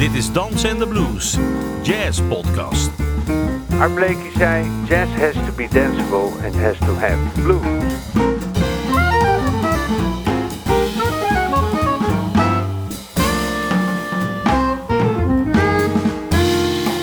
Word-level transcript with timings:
Dit 0.00 0.14
is 0.14 0.32
Dans 0.32 0.64
en 0.64 0.78
de 0.78 0.86
Blues, 0.86 1.36
Jazz 1.82 2.20
Podcast. 2.28 2.90
Art 3.78 3.94
Blakey 3.94 4.30
zei, 4.36 4.66
jazz 4.88 5.10
has 5.10 5.32
to 5.32 5.52
be 5.56 5.68
danceable 5.72 6.32
and 6.44 6.54
has 6.54 6.78
to 6.78 6.94
have 6.94 7.18
blues. 7.42 7.92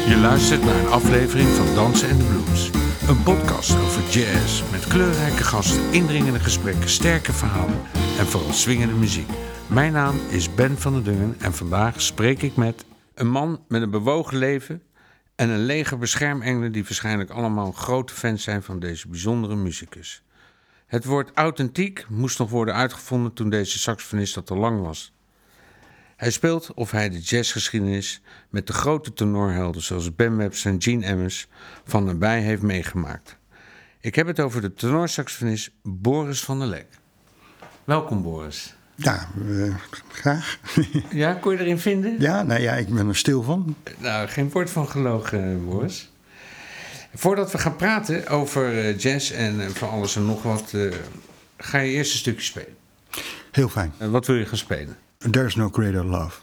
Je 0.08 0.18
luistert 0.22 0.66
naar 0.66 0.76
een 0.76 0.88
aflevering 0.88 1.48
van 1.48 1.76
Dansen 1.76 2.10
en 2.10 2.18
de 2.18 2.24
Blues. 2.24 2.70
Een 3.08 3.24
podcast 3.24 3.72
over 3.72 4.02
jazz 4.10 4.64
met 4.72 4.88
kleurrijke 4.88 5.44
gasten, 5.44 5.92
indringende 5.92 6.40
gesprekken, 6.40 6.90
sterke 6.90 7.34
verhalen 7.34 7.82
en 8.20 8.26
vooral 8.26 8.54
swingende 8.54 8.96
muziek. 8.96 9.30
Mijn 9.68 9.94
naam 9.94 10.16
is 10.30 10.56
Ben 10.56 10.78
van 10.78 10.94
der 10.94 11.04
Dungen 11.04 11.36
en 11.40 11.54
vandaag 11.54 12.02
spreek 12.02 12.42
ik 12.42 12.56
met 12.56 12.86
een 13.18 13.30
man 13.30 13.64
met 13.68 13.82
een 13.82 13.90
bewogen 13.90 14.38
leven 14.38 14.84
en 15.36 15.50
een 15.50 15.66
leger 15.66 15.98
beschermengelen 15.98 16.72
die 16.72 16.84
waarschijnlijk 16.84 17.30
allemaal 17.30 17.72
grote 17.72 18.14
fans 18.14 18.44
zijn 18.44 18.64
van 18.64 18.80
deze 18.80 19.08
bijzondere 19.08 19.56
muzikus. 19.56 20.24
Het 20.86 21.06
woord 21.06 21.32
authentiek 21.34 22.06
moest 22.10 22.40
nog 22.40 22.50
worden 22.50 22.74
uitgevonden 22.74 23.34
toen 23.34 23.50
deze 23.50 23.80
saxofonist 23.80 24.34
dat 24.34 24.52
al 24.52 24.58
lang 24.58 24.82
was. 24.82 25.14
Hij 26.16 26.32
speelt 26.32 26.74
of 26.74 26.92
hij 26.92 27.10
de 27.10 27.20
jazzgeschiedenis 27.20 28.22
met 28.50 28.68
de 28.68 28.74
grote 28.74 29.14
tenorhelden 29.14 29.82
zoals 29.82 30.16
Ben 30.16 30.38
Webster 30.38 30.72
en 30.72 30.82
Gene 30.82 31.06
Emmons 31.06 31.48
van 31.84 32.04
nabij 32.04 32.42
heeft 32.42 32.62
meegemaakt. 32.62 33.38
Ik 34.00 34.16
heb 34.16 34.28
het 34.28 34.40
over 34.40 34.62
de 34.62 34.74
tenorsaxofonist 34.74 35.72
Boris 35.84 36.44
van 36.44 36.60
der 36.60 36.68
Lek. 36.68 36.88
Welkom 37.84 38.22
Boris. 38.22 38.77
Ja, 38.98 39.28
eh, 39.50 39.76
graag. 40.12 40.60
Ja, 41.10 41.34
kon 41.34 41.52
je 41.52 41.60
erin 41.60 41.80
vinden? 41.80 42.16
ja, 42.20 42.44
nou 42.44 42.62
ja, 42.62 42.74
ik 42.74 42.88
ben 42.88 43.08
er 43.08 43.16
stil 43.16 43.44
van. 43.44 43.76
Nou, 43.98 44.28
geen 44.28 44.50
woord 44.50 44.70
van 44.70 44.88
gelogen, 44.90 45.66
Boris. 45.66 46.10
Voordat 47.18 47.52
we 47.52 47.58
gaan 47.58 47.76
praten 47.76 48.28
over 48.28 48.80
eh, 48.80 48.98
jazz 48.98 49.32
en 49.32 49.62
eh, 49.62 49.68
van 49.68 49.90
alles 49.90 50.16
en 50.16 50.26
nog 50.26 50.44
wat, 50.44 50.74
eh, 50.74 50.82
ga 51.58 51.78
je 51.78 51.92
eerst 51.92 52.12
een 52.12 52.18
stukje 52.18 52.42
spelen. 52.42 52.76
Heel 53.52 53.70
fijn. 53.70 53.94
En 53.98 54.12
wat 54.12 54.26
wil 54.26 54.36
je 54.36 54.46
gaan 54.46 54.58
spelen? 54.58 54.98
There's 55.32 55.56
no 55.56 55.70
greater 55.70 56.06
love. 56.06 56.40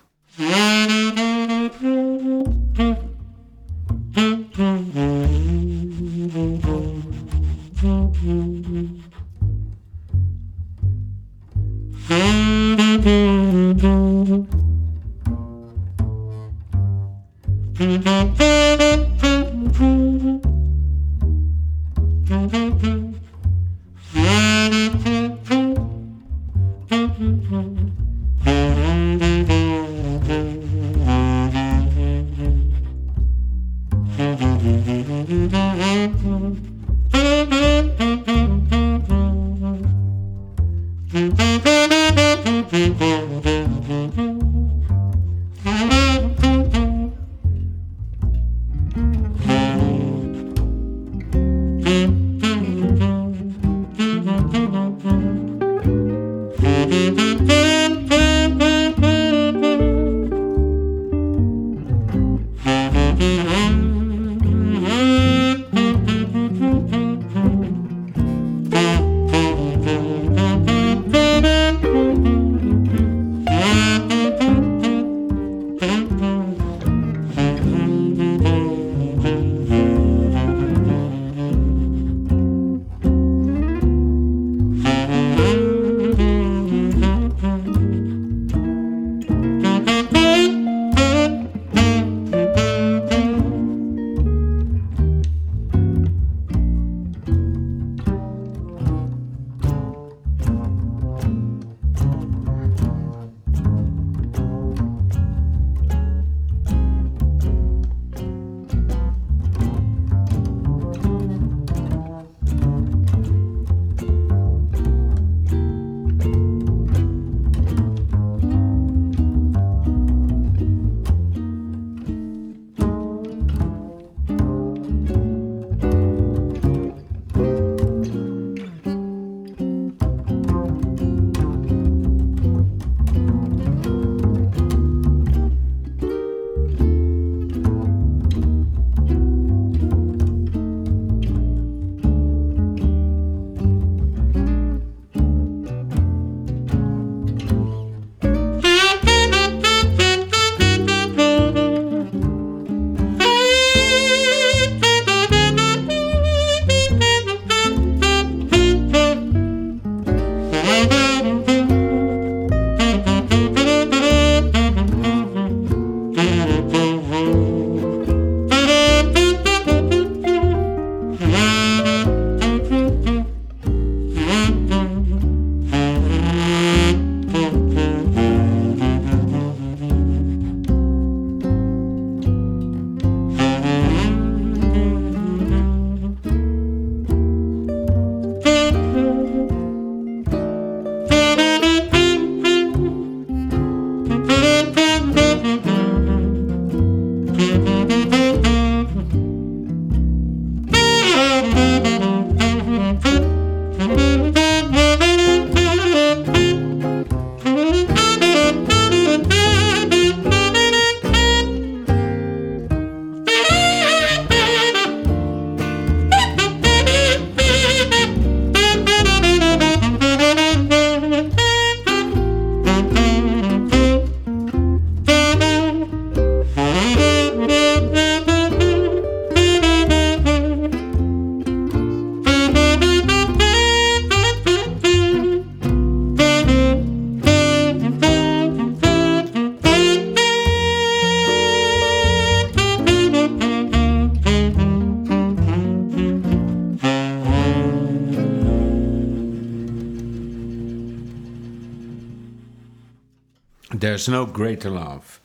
There's 254.05 254.27
no 254.27 254.33
greater 254.33 254.71
love. 254.71 255.19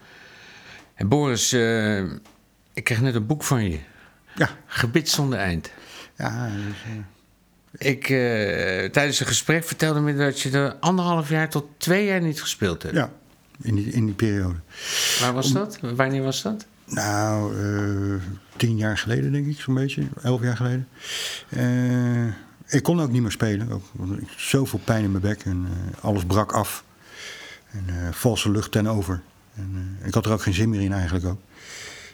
En 0.96 1.08
Boris, 1.08 1.52
eh, 1.54 2.04
ik 2.74 2.84
kreeg 2.84 3.02
net 3.02 3.16
een 3.16 3.26
boek 3.26 3.44
van 3.44 3.70
je. 3.70 3.80
Ja, 4.36 4.50
Gebit 4.66 5.10
zonder 5.10 5.40
eind. 5.40 5.72
ja 6.18 6.50
dus, 6.50 6.76
eh, 6.86 7.90
Ik, 7.92 8.04
eh, 8.04 8.90
tijdens 8.92 9.20
een 9.20 9.26
gesprek 9.26 9.64
vertelde 9.64 10.00
me 10.00 10.16
dat 10.16 10.42
je 10.42 10.50
er 10.52 10.74
anderhalf 10.74 11.30
jaar 11.30 11.50
tot 11.50 11.66
twee 11.78 12.06
jaar 12.06 12.22
niet 12.22 12.42
gespeeld 12.42 12.84
hebt. 12.84 12.96
ja 12.96 13.12
in, 13.62 13.76
die, 13.76 13.92
in 13.92 14.06
die 14.06 14.16
periode. 14.16 14.56
Waar 15.20 15.34
was 15.34 15.52
dat? 15.52 15.80
Wanneer 15.96 16.24
was 16.24 16.42
dat? 16.42 16.66
Nou, 16.86 17.54
tien 18.56 18.78
jaar 18.78 18.98
geleden 18.98 19.32
denk 19.32 19.48
ik, 19.48 19.60
zo'n 19.60 19.74
beetje. 19.74 20.08
Elf 20.22 20.42
jaar 20.42 20.56
geleden. 20.56 20.88
Eh, 21.50 22.26
ik 22.68 22.84
kon 22.84 23.02
ook 23.02 23.12
niet 23.12 23.22
meer 23.22 23.32
spelen. 23.32 23.72
Ook, 23.72 23.84
ik 23.94 24.28
had 24.28 24.38
zoveel 24.38 24.80
pijn 24.84 25.04
in 25.04 25.12
mijn 25.12 25.24
bek 25.24 25.42
en 25.42 25.68
alles 26.02 26.26
brak 26.26 26.52
af. 26.52 26.84
En 27.72 27.84
eh, 27.88 28.12
valse 28.12 28.52
lucht 28.52 28.72
ten 28.72 28.88
over. 28.88 29.22
En, 29.56 29.98
eh, 30.02 30.08
ik 30.08 30.14
had 30.14 30.26
er 30.26 30.32
ook 30.32 30.42
geen 30.42 30.54
zin 30.54 30.70
meer 30.70 30.82
in 30.82 30.94
eigenlijk 30.94 31.26
ook. 31.26 31.40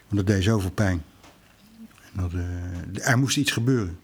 Want 0.07 0.27
dat 0.27 0.27
deed 0.27 0.43
zoveel 0.43 0.71
pijn. 0.71 1.03
En 2.13 2.21
dat, 2.21 2.31
eh, 2.33 3.09
er 3.09 3.17
moest 3.17 3.37
iets 3.37 3.51
gebeuren. 3.51 3.99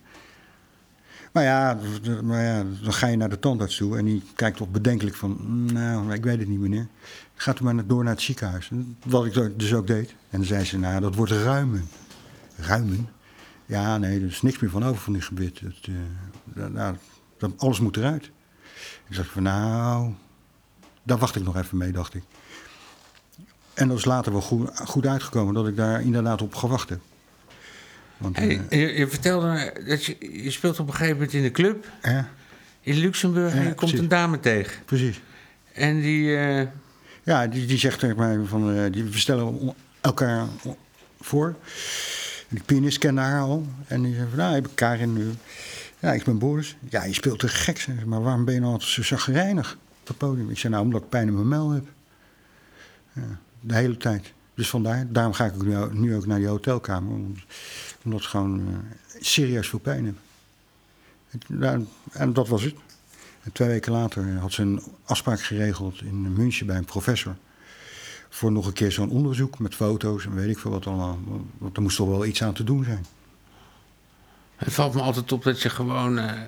Maar 1.32 1.44
ja, 1.44 1.80
ja, 2.28 2.64
dan 2.84 2.94
ga 2.94 3.08
je 3.08 3.18
naar 3.18 3.30
de 3.30 3.40
tandarts 3.40 3.78
toe 3.78 3.98
en 3.98 4.06
die 4.06 4.24
kijkt 4.36 4.58
toch 4.58 4.70
bedenkelijk 4.70 5.16
van... 5.16 5.40
Nou, 5.74 6.14
ik 6.14 6.24
weet 6.24 6.40
het 6.40 6.48
niet 6.48 6.60
meneer. 6.60 6.88
Gaat 7.36 7.60
u 7.60 7.64
maar 7.64 7.88
door 7.88 8.04
naar 8.04 8.14
het 8.14 8.22
ziekenhuis. 8.22 8.72
Wat 9.06 9.26
ik 9.26 9.60
dus 9.60 9.74
ook 9.74 9.88
deed. 9.88 10.10
En 10.10 10.38
dan 10.38 10.46
zei 10.46 10.64
ze, 10.64 10.78
nou, 10.78 11.02
dat 11.02 11.16
wordt 11.16 11.32
ruimen. 11.32 11.88
Ruimen? 12.56 13.10
Ja, 13.66 13.98
nee, 13.98 14.20
er 14.20 14.26
is 14.26 14.42
niks 14.42 14.60
meer 14.60 14.70
van 14.70 14.84
over 14.84 15.02
van 15.02 15.14
die 15.14 15.22
gebit. 15.22 15.62
Dat- 15.62 16.72
nou, 16.72 16.96
dat, 17.38 17.52
alles 17.58 17.80
moet 17.80 17.98
eruit. 17.98 18.32
Ik 19.08 19.16
zeg 19.16 19.32
van, 19.32 19.44
nou, 19.44 20.14
daar 21.04 21.18
wacht 21.18 21.36
ik 21.36 21.44
nog 21.44 21.58
even 21.58 21.78
mee, 21.78 21.92
dacht 21.92 22.14
ik. 22.14 22.24
En 23.74 23.88
dat 23.88 23.98
is 23.98 24.06
later 24.06 24.32
wel 24.32 24.42
goed, 24.42 24.70
goed 24.86 25.06
uitgekomen 25.06 25.54
dat 25.54 25.68
ik 25.68 25.76
daar 25.76 26.02
inderdaad 26.02 26.42
op 26.42 26.56
gewacht 26.56 26.90
heb. 26.90 27.00
Want, 28.18 28.36
Hey, 28.38 28.62
eh, 28.70 28.80
je, 28.82 28.94
je 28.98 29.08
vertelde 29.08 29.48
me 29.48 29.84
dat 29.88 30.06
je, 30.06 30.18
je 30.44 30.52
speelt 30.52 30.80
op 30.80 30.88
een 30.88 30.94
gegeven 30.94 31.14
moment 31.16 31.34
in 31.34 31.42
de 31.42 31.52
club 31.52 31.86
in 32.82 32.98
Luxemburg 32.98 33.54
en 33.54 33.64
je 33.68 33.74
komt 33.74 33.98
een 33.98 34.08
dame 34.08 34.40
tegen. 34.40 34.82
precies. 34.86 35.22
En 35.74 36.02
die, 36.02 36.36
eh, 36.38 36.68
Ja, 37.24 37.48
die, 37.48 37.66
die 37.66 37.78
zegt 37.78 38.00
tegen 38.00 38.18
mij 38.18 38.40
van, 38.46 38.76
eh, 38.76 38.92
die, 38.92 39.04
we 39.04 39.18
stellen 39.18 39.46
on- 39.46 39.74
elkaar 40.02 40.46
voor. 41.20 41.56
Die 42.50 42.62
pianist 42.66 42.98
kende 42.98 43.22
haar 43.22 43.42
al. 43.42 43.66
En 43.88 44.02
die 44.02 44.16
zei 44.16 44.28
van, 44.30 44.38
nou, 44.38 44.56
ik 44.56 44.62
ben 44.62 44.74
Karin 44.74 45.14
nu. 45.14 45.30
Ja, 46.00 46.12
ik 46.14 46.24
ben 46.24 46.38
Boris. 46.38 46.76
Ja, 46.90 47.04
je 47.04 47.14
speelt 47.14 47.40
te 47.40 47.48
gek, 47.48 47.80
zeg 47.80 47.96
ze. 48.00 48.06
Maar 48.06 48.22
waarom 48.22 48.46
ben 48.46 48.54
je 48.54 48.60
nou 48.60 48.72
altijd 48.72 48.92
zo 48.92 49.04
zagrijnig 49.04 49.74
op 49.74 49.80
Ik 50.50 50.58
zei, 50.58 50.74
nou, 50.74 50.86
omdat 50.86 51.02
ik 51.02 51.10
pijn 51.10 51.28
in 51.28 51.34
mijn 51.34 51.48
mel 51.48 51.70
heb. 51.70 51.86
De 53.60 53.74
hele 53.76 53.98
tijd. 53.98 54.34
Dus 54.54 54.70
vandaar, 54.70 55.06
daarom 55.10 55.34
ga 55.34 55.46
ik 55.46 55.64
nu, 55.64 55.76
nu 55.92 56.16
ook 56.16 56.26
naar 56.26 56.38
die 56.38 56.48
hotelkamer. 56.48 57.12
Omdat, 58.04 58.22
ik 58.22 58.26
gewoon 58.26 58.60
eh, 58.60 59.22
serieus 59.22 59.70
veel 59.70 59.80
pijn 59.80 60.06
heb. 60.06 60.16
En, 61.30 61.40
nou, 61.48 61.86
en 62.12 62.34
dat 62.34 62.48
was 62.48 62.64
het. 62.64 62.76
En 63.44 63.52
twee 63.52 63.68
weken 63.68 63.92
later 63.92 64.38
had 64.38 64.52
ze 64.52 64.62
een 64.62 64.84
afspraak 65.04 65.42
geregeld 65.42 66.02
in 66.02 66.34
München 66.34 66.66
bij 66.66 66.78
een 66.78 66.86
professor. 66.86 67.36
Voor 68.30 68.52
nog 68.52 68.66
een 68.66 68.74
keer 68.74 68.92
zo'n 68.92 69.10
onderzoek 69.10 69.60
met 69.60 69.76
foto's 69.76 70.26
en 70.26 70.36
weet 70.36 70.50
ik 70.50 70.60
veel 70.60 70.72
wat 70.72 70.88
allemaal. 70.88 71.20
Want 71.58 71.76
er 71.76 71.82
moest 71.82 71.98
toch 71.98 72.08
wel 72.08 72.26
iets 72.26 72.44
aan 72.44 72.54
te 72.54 72.64
doen 72.64 72.84
zijn. 72.84 73.06
het 74.56 74.74
valt 74.74 74.94
me 74.94 75.02
altijd 75.02 75.32
op 75.32 75.44
dat 75.44 75.62
je 75.62 75.70
gewoon... 75.70 76.18
eh, 76.20 76.42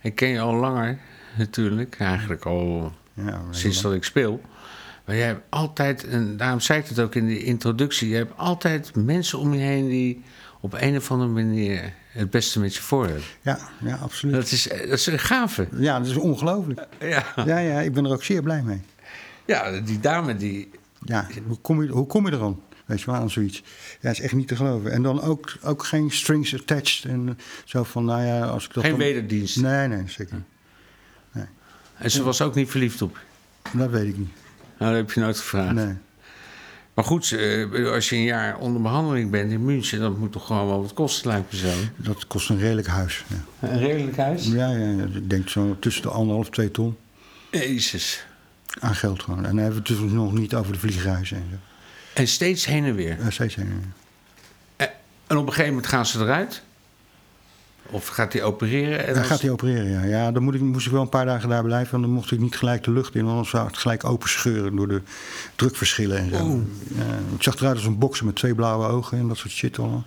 ik 0.00 0.14
ken 0.14 0.28
je 0.28 0.40
al 0.40 0.54
langer 0.54 1.00
natuurlijk, 1.36 1.96
eigenlijk 1.98 2.44
al 2.44 2.92
Ja, 3.14 3.42
sinds 3.50 3.82
dat 3.82 3.92
ik 3.94 4.04
speel. 4.04 4.40
Maar 5.04 5.16
jij 5.16 5.26
hebt 5.26 5.42
altijd, 5.48 6.06
en 6.06 6.36
daarom 6.36 6.60
zei 6.60 6.78
ik 6.80 6.86
het 6.86 7.00
ook 7.00 7.14
in 7.14 7.26
de 7.26 7.42
introductie... 7.44 8.08
je 8.08 8.14
hebt 8.16 8.32
altijd 8.36 8.94
mensen 8.96 9.38
om 9.38 9.54
je 9.54 9.60
heen 9.60 9.88
die 9.88 10.22
op 10.60 10.72
een 10.78 10.96
of 10.96 11.10
andere 11.10 11.30
manier 11.30 11.92
het 12.08 12.30
beste 12.30 12.60
met 12.60 12.74
je 12.74 12.80
voor 12.82 13.04
hebben. 13.04 13.22
Ja, 13.42 13.58
ja, 13.84 13.96
absoluut. 13.96 14.34
Dat 14.34 14.50
is, 14.50 14.62
dat 14.62 14.88
is 14.98 15.06
een 15.06 15.18
gave. 15.18 15.68
Ja, 15.76 15.98
dat 15.98 16.06
is 16.08 16.16
ongelooflijk. 16.16 16.86
Ja. 17.00 17.24
Ja, 17.46 17.58
ja, 17.58 17.80
ik 17.80 17.92
ben 17.92 18.04
er 18.04 18.10
ook 18.12 18.24
zeer 18.24 18.42
blij 18.42 18.62
mee. 18.62 18.80
ja, 19.44 19.80
die 19.80 20.00
dame 20.00 20.36
die... 20.36 20.70
Ja, 21.04 21.26
hoe 21.46 21.56
kom 21.58 21.82
je, 21.82 21.88
hoe 21.88 22.06
kom 22.06 22.26
je 22.26 22.32
er 22.32 22.38
dan? 22.38 22.60
Weet 22.86 23.00
je 23.00 23.06
wel, 23.06 23.14
aan 23.14 23.30
zoiets. 23.30 23.58
Ja, 23.90 23.96
dat 24.00 24.12
is 24.12 24.20
echt 24.20 24.32
niet 24.32 24.48
te 24.48 24.56
geloven. 24.56 24.92
En 24.92 25.02
dan 25.02 25.20
ook, 25.22 25.56
ook 25.62 25.84
geen 25.84 26.10
strings 26.10 26.54
attached. 26.54 27.04
En 27.04 27.38
zo 27.64 27.82
van, 27.82 28.04
nou 28.04 28.22
ja, 28.24 28.40
als 28.44 28.64
ik 28.66 28.72
dat 28.74 28.82
Geen 28.82 28.92
dan- 28.92 29.00
wederdienst. 29.00 29.60
Nee, 29.60 29.88
nee, 29.88 30.02
zeker 30.06 30.34
niet. 30.34 30.44
En 32.02 32.10
ze 32.10 32.22
was 32.22 32.40
ook 32.42 32.54
niet 32.54 32.70
verliefd 32.70 33.02
op. 33.02 33.18
Dat 33.72 33.90
weet 33.90 34.08
ik 34.08 34.18
niet. 34.18 34.32
Nou, 34.78 34.90
dat 34.92 35.00
heb 35.06 35.10
je 35.12 35.20
nooit 35.20 35.38
gevraagd. 35.38 35.74
Nee. 35.74 35.94
Maar 36.94 37.04
goed, 37.04 37.32
eh, 37.32 37.92
als 37.92 38.08
je 38.08 38.16
een 38.16 38.22
jaar 38.22 38.56
onder 38.58 38.82
behandeling 38.82 39.30
bent 39.30 39.50
in 39.52 39.64
München... 39.64 40.00
dat 40.00 40.18
moet 40.18 40.32
toch 40.32 40.46
gewoon 40.46 40.66
wel 40.66 40.82
wat 40.82 40.92
kosten, 40.92 41.30
lijkt 41.30 41.52
me 41.52 41.58
zo. 41.58 41.68
Dat 41.96 42.26
kost 42.26 42.48
een 42.50 42.58
redelijk 42.58 42.86
huis. 42.86 43.24
Ja, 43.60 43.68
Een 43.68 43.78
redelijk 43.78 44.16
huis? 44.16 44.46
ja, 44.46 44.70
ja, 44.70 44.88
ja, 44.90 45.04
ik 45.04 45.30
denk 45.30 45.48
zo 45.48 45.76
tussen 45.80 46.02
de 46.02 46.08
anderhalf 46.08 46.50
twee 46.50 46.70
ton. 46.70 46.96
Jezus. 47.50 48.24
Aan 48.80 48.94
geld 48.94 49.22
gewoon. 49.22 49.38
En 49.38 49.44
dan 49.44 49.56
hebben 49.56 49.82
we 49.82 49.88
het 49.92 50.00
dus 50.00 50.10
nog 50.12 50.32
niet 50.32 50.54
over 50.54 50.72
de 50.72 50.78
vliegreizen 50.78 51.36
en 51.36 51.46
zo. 51.50 51.56
En 52.20 52.28
steeds 52.28 52.66
heen 52.66 52.84
en 52.84 52.94
weer. 52.94 53.16
Ja, 53.22 53.30
steeds 53.30 53.54
heen. 53.54 53.92
Eh, 54.76 54.86
En 55.26 55.36
op 55.36 55.42
een 55.46 55.48
gegeven 55.52 55.74
moment 55.74 55.86
gaan 55.92 56.06
ze 56.06 56.18
eruit? 56.20 56.62
Of 57.86 58.06
gaat 58.06 58.32
hij 58.32 58.42
opereren? 58.42 59.06
En 59.06 59.14
Dan 59.14 59.24
gaat 59.24 59.40
hij 59.40 59.50
opereren, 59.50 59.90
ja. 59.90 60.02
Ja, 60.02 60.32
dan 60.32 60.42
moet 60.42 60.54
ik, 60.54 60.60
moest 60.60 60.86
ik 60.86 60.92
wel 60.92 61.02
een 61.02 61.08
paar 61.08 61.24
dagen 61.26 61.48
daar 61.48 61.62
blijven. 61.62 61.90
Want 61.90 62.02
dan 62.02 62.12
mocht 62.12 62.30
ik 62.30 62.38
niet 62.38 62.56
gelijk 62.56 62.84
de 62.84 62.90
lucht 62.90 63.14
in. 63.14 63.20
Want 63.20 63.30
anders 63.32 63.50
zou 63.50 63.66
het 63.66 63.76
gelijk 63.78 64.04
open 64.04 64.28
scheuren 64.28 64.76
door 64.76 64.88
de 64.88 65.02
drukverschillen 65.56 66.18
en 66.18 66.30
zo. 66.30 66.44
Oh. 66.44 66.60
Ja, 66.96 67.04
ik 67.36 67.42
zag 67.42 67.56
eruit 67.56 67.76
als 67.76 67.84
een 67.84 67.98
bokser 67.98 68.26
met 68.26 68.34
twee 68.36 68.54
blauwe 68.54 68.86
ogen 68.86 69.18
en 69.18 69.28
dat 69.28 69.36
soort 69.36 69.52
shit 69.52 69.78
allemaal. 69.78 70.04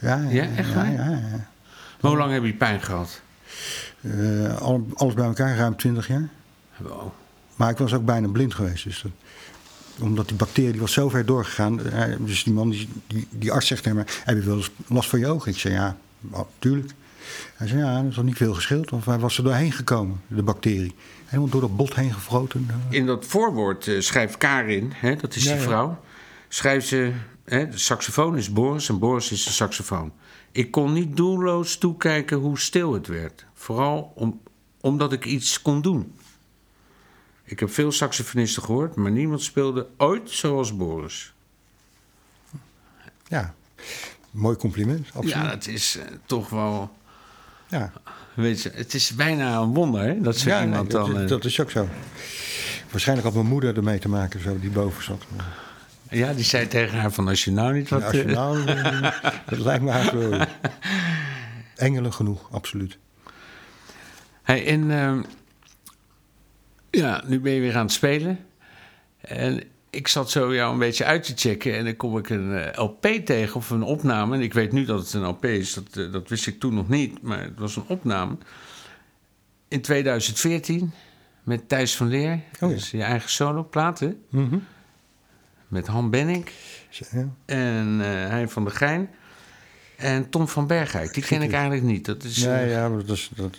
Ja, 0.00 0.16
Ja, 0.30 0.46
echt 0.56 0.68
ja, 0.68 0.74
waar? 0.74 0.92
ja, 0.92 1.04
ja. 1.10 1.48
Hoe 2.00 2.16
lang 2.16 2.32
heb 2.32 2.44
je 2.44 2.54
pijn 2.54 2.80
gehad? 2.80 3.20
Eh, 4.00 4.58
al- 4.58 4.86
alles 4.94 5.14
bij 5.14 5.24
elkaar, 5.26 5.56
ruim 5.56 5.76
20 5.76 6.08
jaar. 6.08 6.28
Wow. 6.76 7.12
Maar 7.56 7.70
ik 7.70 7.78
was 7.78 7.94
ook 7.94 8.04
bijna 8.04 8.28
blind 8.28 8.54
geweest. 8.54 8.84
Dus 8.84 9.02
dat, 9.02 9.12
omdat 10.00 10.28
die 10.28 10.36
bacterie 10.36 10.70
die 10.72 10.80
was 10.80 10.92
zo 10.92 11.08
ver 11.08 11.26
doorgegaan. 11.26 11.84
eh, 11.86 12.02
Dus 12.18 12.44
die 12.44 12.52
man, 12.52 12.70
die, 12.70 12.88
die, 13.06 13.26
die 13.30 13.52
arts 13.52 13.66
zegt 13.66 13.82
tegen 13.82 13.98
mij... 13.98 14.06
heb 14.24 14.36
je 14.36 14.42
wel 14.44 14.56
eens 14.56 14.70
last 14.86 15.08
van 15.08 15.18
je 15.18 15.26
ogen? 15.26 15.52
Ik 15.52 15.58
zei, 15.58 15.74
ja, 15.74 15.96
natuurlijk. 16.20 16.92
Hij 17.58 17.66
zei, 17.66 17.80
ja, 17.80 18.02
dat 18.02 18.10
is 18.10 18.16
nog 18.16 18.24
niet 18.24 18.36
veel 18.36 18.54
gescheeld. 18.54 18.90
Want 18.90 19.04
hij 19.04 19.18
was 19.18 19.38
er 19.38 19.44
doorheen 19.44 19.72
gekomen, 19.72 20.20
de 20.26 20.42
bacterie. 20.42 20.94
Helemaal 21.24 21.50
door 21.50 21.60
dat 21.60 21.76
bot 21.76 21.94
heen 21.94 22.12
gefroten. 22.12 22.68
In 22.90 23.06
dat 23.06 23.24
voorwoord 23.24 23.86
eh, 23.86 24.00
schrijft 24.00 24.36
Karin, 24.36 24.92
hè, 24.94 25.16
dat 25.16 25.34
is 25.34 25.44
Ja, 25.44 25.52
die 25.52 25.60
ja. 25.60 25.66
vrouw... 25.66 26.00
schrijft 26.48 26.86
ze, 26.86 27.12
hè, 27.44 27.68
de 27.68 27.78
saxofoon 27.78 28.36
is 28.36 28.52
Boris 28.52 28.88
en 28.88 28.98
Boris 28.98 29.32
is 29.32 29.44
de 29.44 29.50
saxofoon. 29.50 30.12
Ik 30.52 30.70
kon 30.70 30.92
niet 30.92 31.16
doelloos 31.16 31.76
toekijken 31.76 32.36
hoe 32.36 32.58
stil 32.58 32.92
het 32.92 33.06
werd. 33.06 33.44
Vooral 33.54 34.12
om, 34.14 34.40
omdat 34.80 35.12
ik 35.12 35.24
iets 35.24 35.62
kon 35.62 35.82
doen. 35.82 36.12
Ik 37.44 37.60
heb 37.60 37.70
veel 37.72 37.92
saxofonisten 37.92 38.62
gehoord, 38.62 38.94
maar 38.94 39.10
niemand 39.10 39.42
speelde 39.42 39.86
ooit 39.96 40.30
zoals 40.30 40.76
Boris. 40.76 41.32
Ja, 43.28 43.54
mooi 44.30 44.56
compliment, 44.56 45.06
absoluut. 45.06 45.34
Ja, 45.34 45.48
dat 45.48 45.66
is 45.66 45.96
eh, 45.96 46.04
toch 46.26 46.48
wel... 46.48 46.96
Ja, 47.68 47.92
Weet 48.34 48.62
je, 48.62 48.70
het 48.74 48.94
is 48.94 49.14
bijna 49.14 49.56
een 49.56 49.74
wonder 49.74 50.00
hè, 50.02 50.20
dat 50.20 50.36
zo 50.36 50.48
ja 50.48 50.56
nee, 50.58 50.66
iemand 50.68 50.90
dat, 50.90 51.06
dan... 51.06 51.16
is- 51.16 51.22
eh, 51.22 51.28
dat 51.28 51.44
is 51.44 51.60
ook 51.60 51.70
zo. 51.70 51.88
Waarschijnlijk 52.90 53.26
had 53.28 53.36
mijn 53.36 53.46
moeder 53.52 53.76
ermee 53.76 53.98
te 53.98 54.08
maken, 54.08 54.40
zo, 54.42 54.58
die 54.60 54.70
boven 54.70 55.02
zat. 55.04 55.24
Ja, 56.10 56.32
die 56.32 56.44
zei 56.44 56.68
tegen 56.68 56.98
haar 56.98 57.12
van 57.12 57.28
als 57.28 57.44
je 57.44 57.50
nou 57.50 57.72
niet 57.74 57.88
wat... 57.88 58.02
Als 58.02 58.12
je 58.12 58.22
eh, 58.24 58.34
nou, 58.34 58.64
dat 59.50 59.58
lijkt 59.58 59.84
me 59.84 59.90
haast 59.90 60.12
wel. 60.12 60.46
Engelen 61.76 62.12
genoeg, 62.12 62.48
absoluut. 62.52 62.98
Hey, 64.42 64.66
en 64.66 64.90
ehm, 64.90 65.22
ja, 66.90 67.22
nu 67.26 67.40
ben 67.40 67.52
je 67.52 67.60
weer 67.60 67.76
aan 67.76 67.84
het 67.84 67.92
spelen. 67.92 68.38
En 69.20 69.62
ik 69.90 70.08
zat 70.08 70.30
zo 70.30 70.54
jou 70.54 70.72
een 70.72 70.78
beetje 70.78 71.04
uit 71.04 71.24
te 71.24 71.32
checken 71.36 71.74
en 71.76 71.84
dan 71.84 71.96
kom 71.96 72.18
ik 72.18 72.30
een 72.30 72.54
eh, 72.58 72.82
LP 72.84 73.06
tegen 73.24 73.54
of 73.56 73.70
een 73.70 73.82
opname. 73.82 74.34
En 74.36 74.42
ik 74.42 74.52
weet 74.54 74.72
nu 74.72 74.84
dat 74.84 74.98
het 75.00 75.12
een 75.12 75.24
LP 75.26 75.44
is, 75.44 75.74
dat, 75.74 75.96
eh, 75.96 76.12
dat 76.12 76.28
wist 76.28 76.46
ik 76.46 76.60
toen 76.60 76.74
nog 76.74 76.88
niet, 76.88 77.22
maar 77.22 77.42
het 77.42 77.58
was 77.58 77.76
een 77.76 77.84
opname. 77.86 78.36
In 79.68 79.80
2014 79.80 80.92
met 81.42 81.68
Thijs 81.68 81.96
van 81.96 82.08
Leer, 82.08 82.32
Oh 82.32 82.40
ja. 82.60 82.68
dus 82.68 82.90
je 82.90 83.02
eigen 83.02 83.30
solo 83.30 83.64
platen. 83.70 84.22
Met 85.68 85.86
Han 85.86 86.10
Benning 86.10 86.48
Ja. 86.90 87.28
en 87.46 87.98
eh 88.00 88.06
Hein 88.28 88.48
van 88.50 88.64
der 88.64 88.72
Geijn. 88.72 89.10
En 89.98 90.28
Tom 90.30 90.48
van 90.48 90.66
Bergijk, 90.66 91.14
die 91.14 91.22
ken 91.22 91.42
ik 91.42 91.52
eigenlijk 91.52 91.82
niet. 91.82 92.04
Dat 92.04 92.24
is, 92.24 92.36
Ja, 92.36 92.60
eh, 92.60 92.70
ja, 92.70 92.88
maar 92.88 92.98
dat 93.06 93.16
is, 93.16 93.30
dat, 93.34 93.58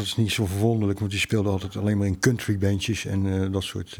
is 0.00 0.16
niet 0.16 0.32
zo 0.32 0.46
verwonderlijk, 0.46 0.98
want 0.98 1.10
die 1.10 1.20
speelde 1.20 1.48
altijd 1.48 1.76
alleen 1.76 1.98
maar 1.98 2.06
in 2.06 2.18
country 2.18 2.58
bandjes 2.58 3.04
en 3.04 3.42
eh, 3.42 3.52
dat 3.52 3.62
soort 3.62 3.96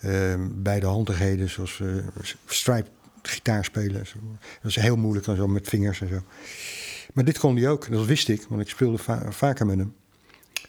eh 0.00 0.32
eh, 0.32 0.40
bijdehandigheden, 0.50 1.50
zoals 1.50 1.82
stripe 2.46 2.88
gitaar 3.22 3.64
spelen. 3.64 4.06
Zo. 4.06 4.16
Dat 4.62 4.70
is 4.70 4.76
heel 4.76 4.96
moeilijk 4.96 5.26
en 5.26 5.36
zo 5.36 5.46
met 5.48 5.68
vingers 5.68 6.00
en 6.00 6.08
zo. 6.08 6.22
Maar 7.14 7.24
dit 7.24 7.38
kon 7.38 7.56
hij 7.56 7.68
ook, 7.68 7.90
dat 7.90 8.06
wist 8.06 8.28
ik, 8.28 8.44
want 8.48 8.60
ik 8.60 8.68
speelde 8.68 8.98
va- 8.98 9.26
vaker 9.32 9.66
met 9.66 9.78
hem. 9.78 9.94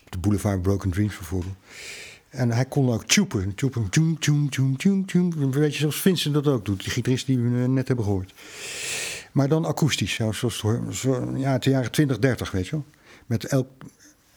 Op 0.06 0.12
de 0.12 0.18
Boulevard 0.18 0.62
Broken 0.62 0.90
Dreams 0.92 1.18
bijvoorbeeld. 1.18 1.56
En 2.30 2.52
hij 2.52 2.66
kon 2.66 2.90
ook 2.90 3.06
tjoepen. 3.06 3.56
Tjoepen, 3.56 3.90
tjoem, 3.90 4.20
tjoem, 4.20 4.50
tjoem, 4.78 5.06
tjoem. 5.06 5.52
Weet 5.52 5.74
je, 5.74 5.80
zoals 5.80 6.02
Vincent 6.02 6.34
dat 6.34 6.48
ook 6.48 6.66
doet. 6.66 6.80
Die 6.84 6.92
gitarist 6.92 7.26
die 7.26 7.38
we 7.40 7.50
net 7.68 7.88
hebben 7.88 8.06
gehoord. 8.06 8.34
Maar 9.32 9.48
dan 9.48 9.66
akoestisch. 9.66 10.14
Zoals, 10.14 10.58
zo, 10.92 11.32
ja, 11.36 11.52
uit 11.52 11.64
de 11.64 11.70
jaren 11.70 11.92
20, 11.92 12.20
30, 12.20 12.52
weet 12.52 12.66
je 12.68 12.72
wel. 12.72 12.86
Met 13.26 13.46
elk, 13.46 13.68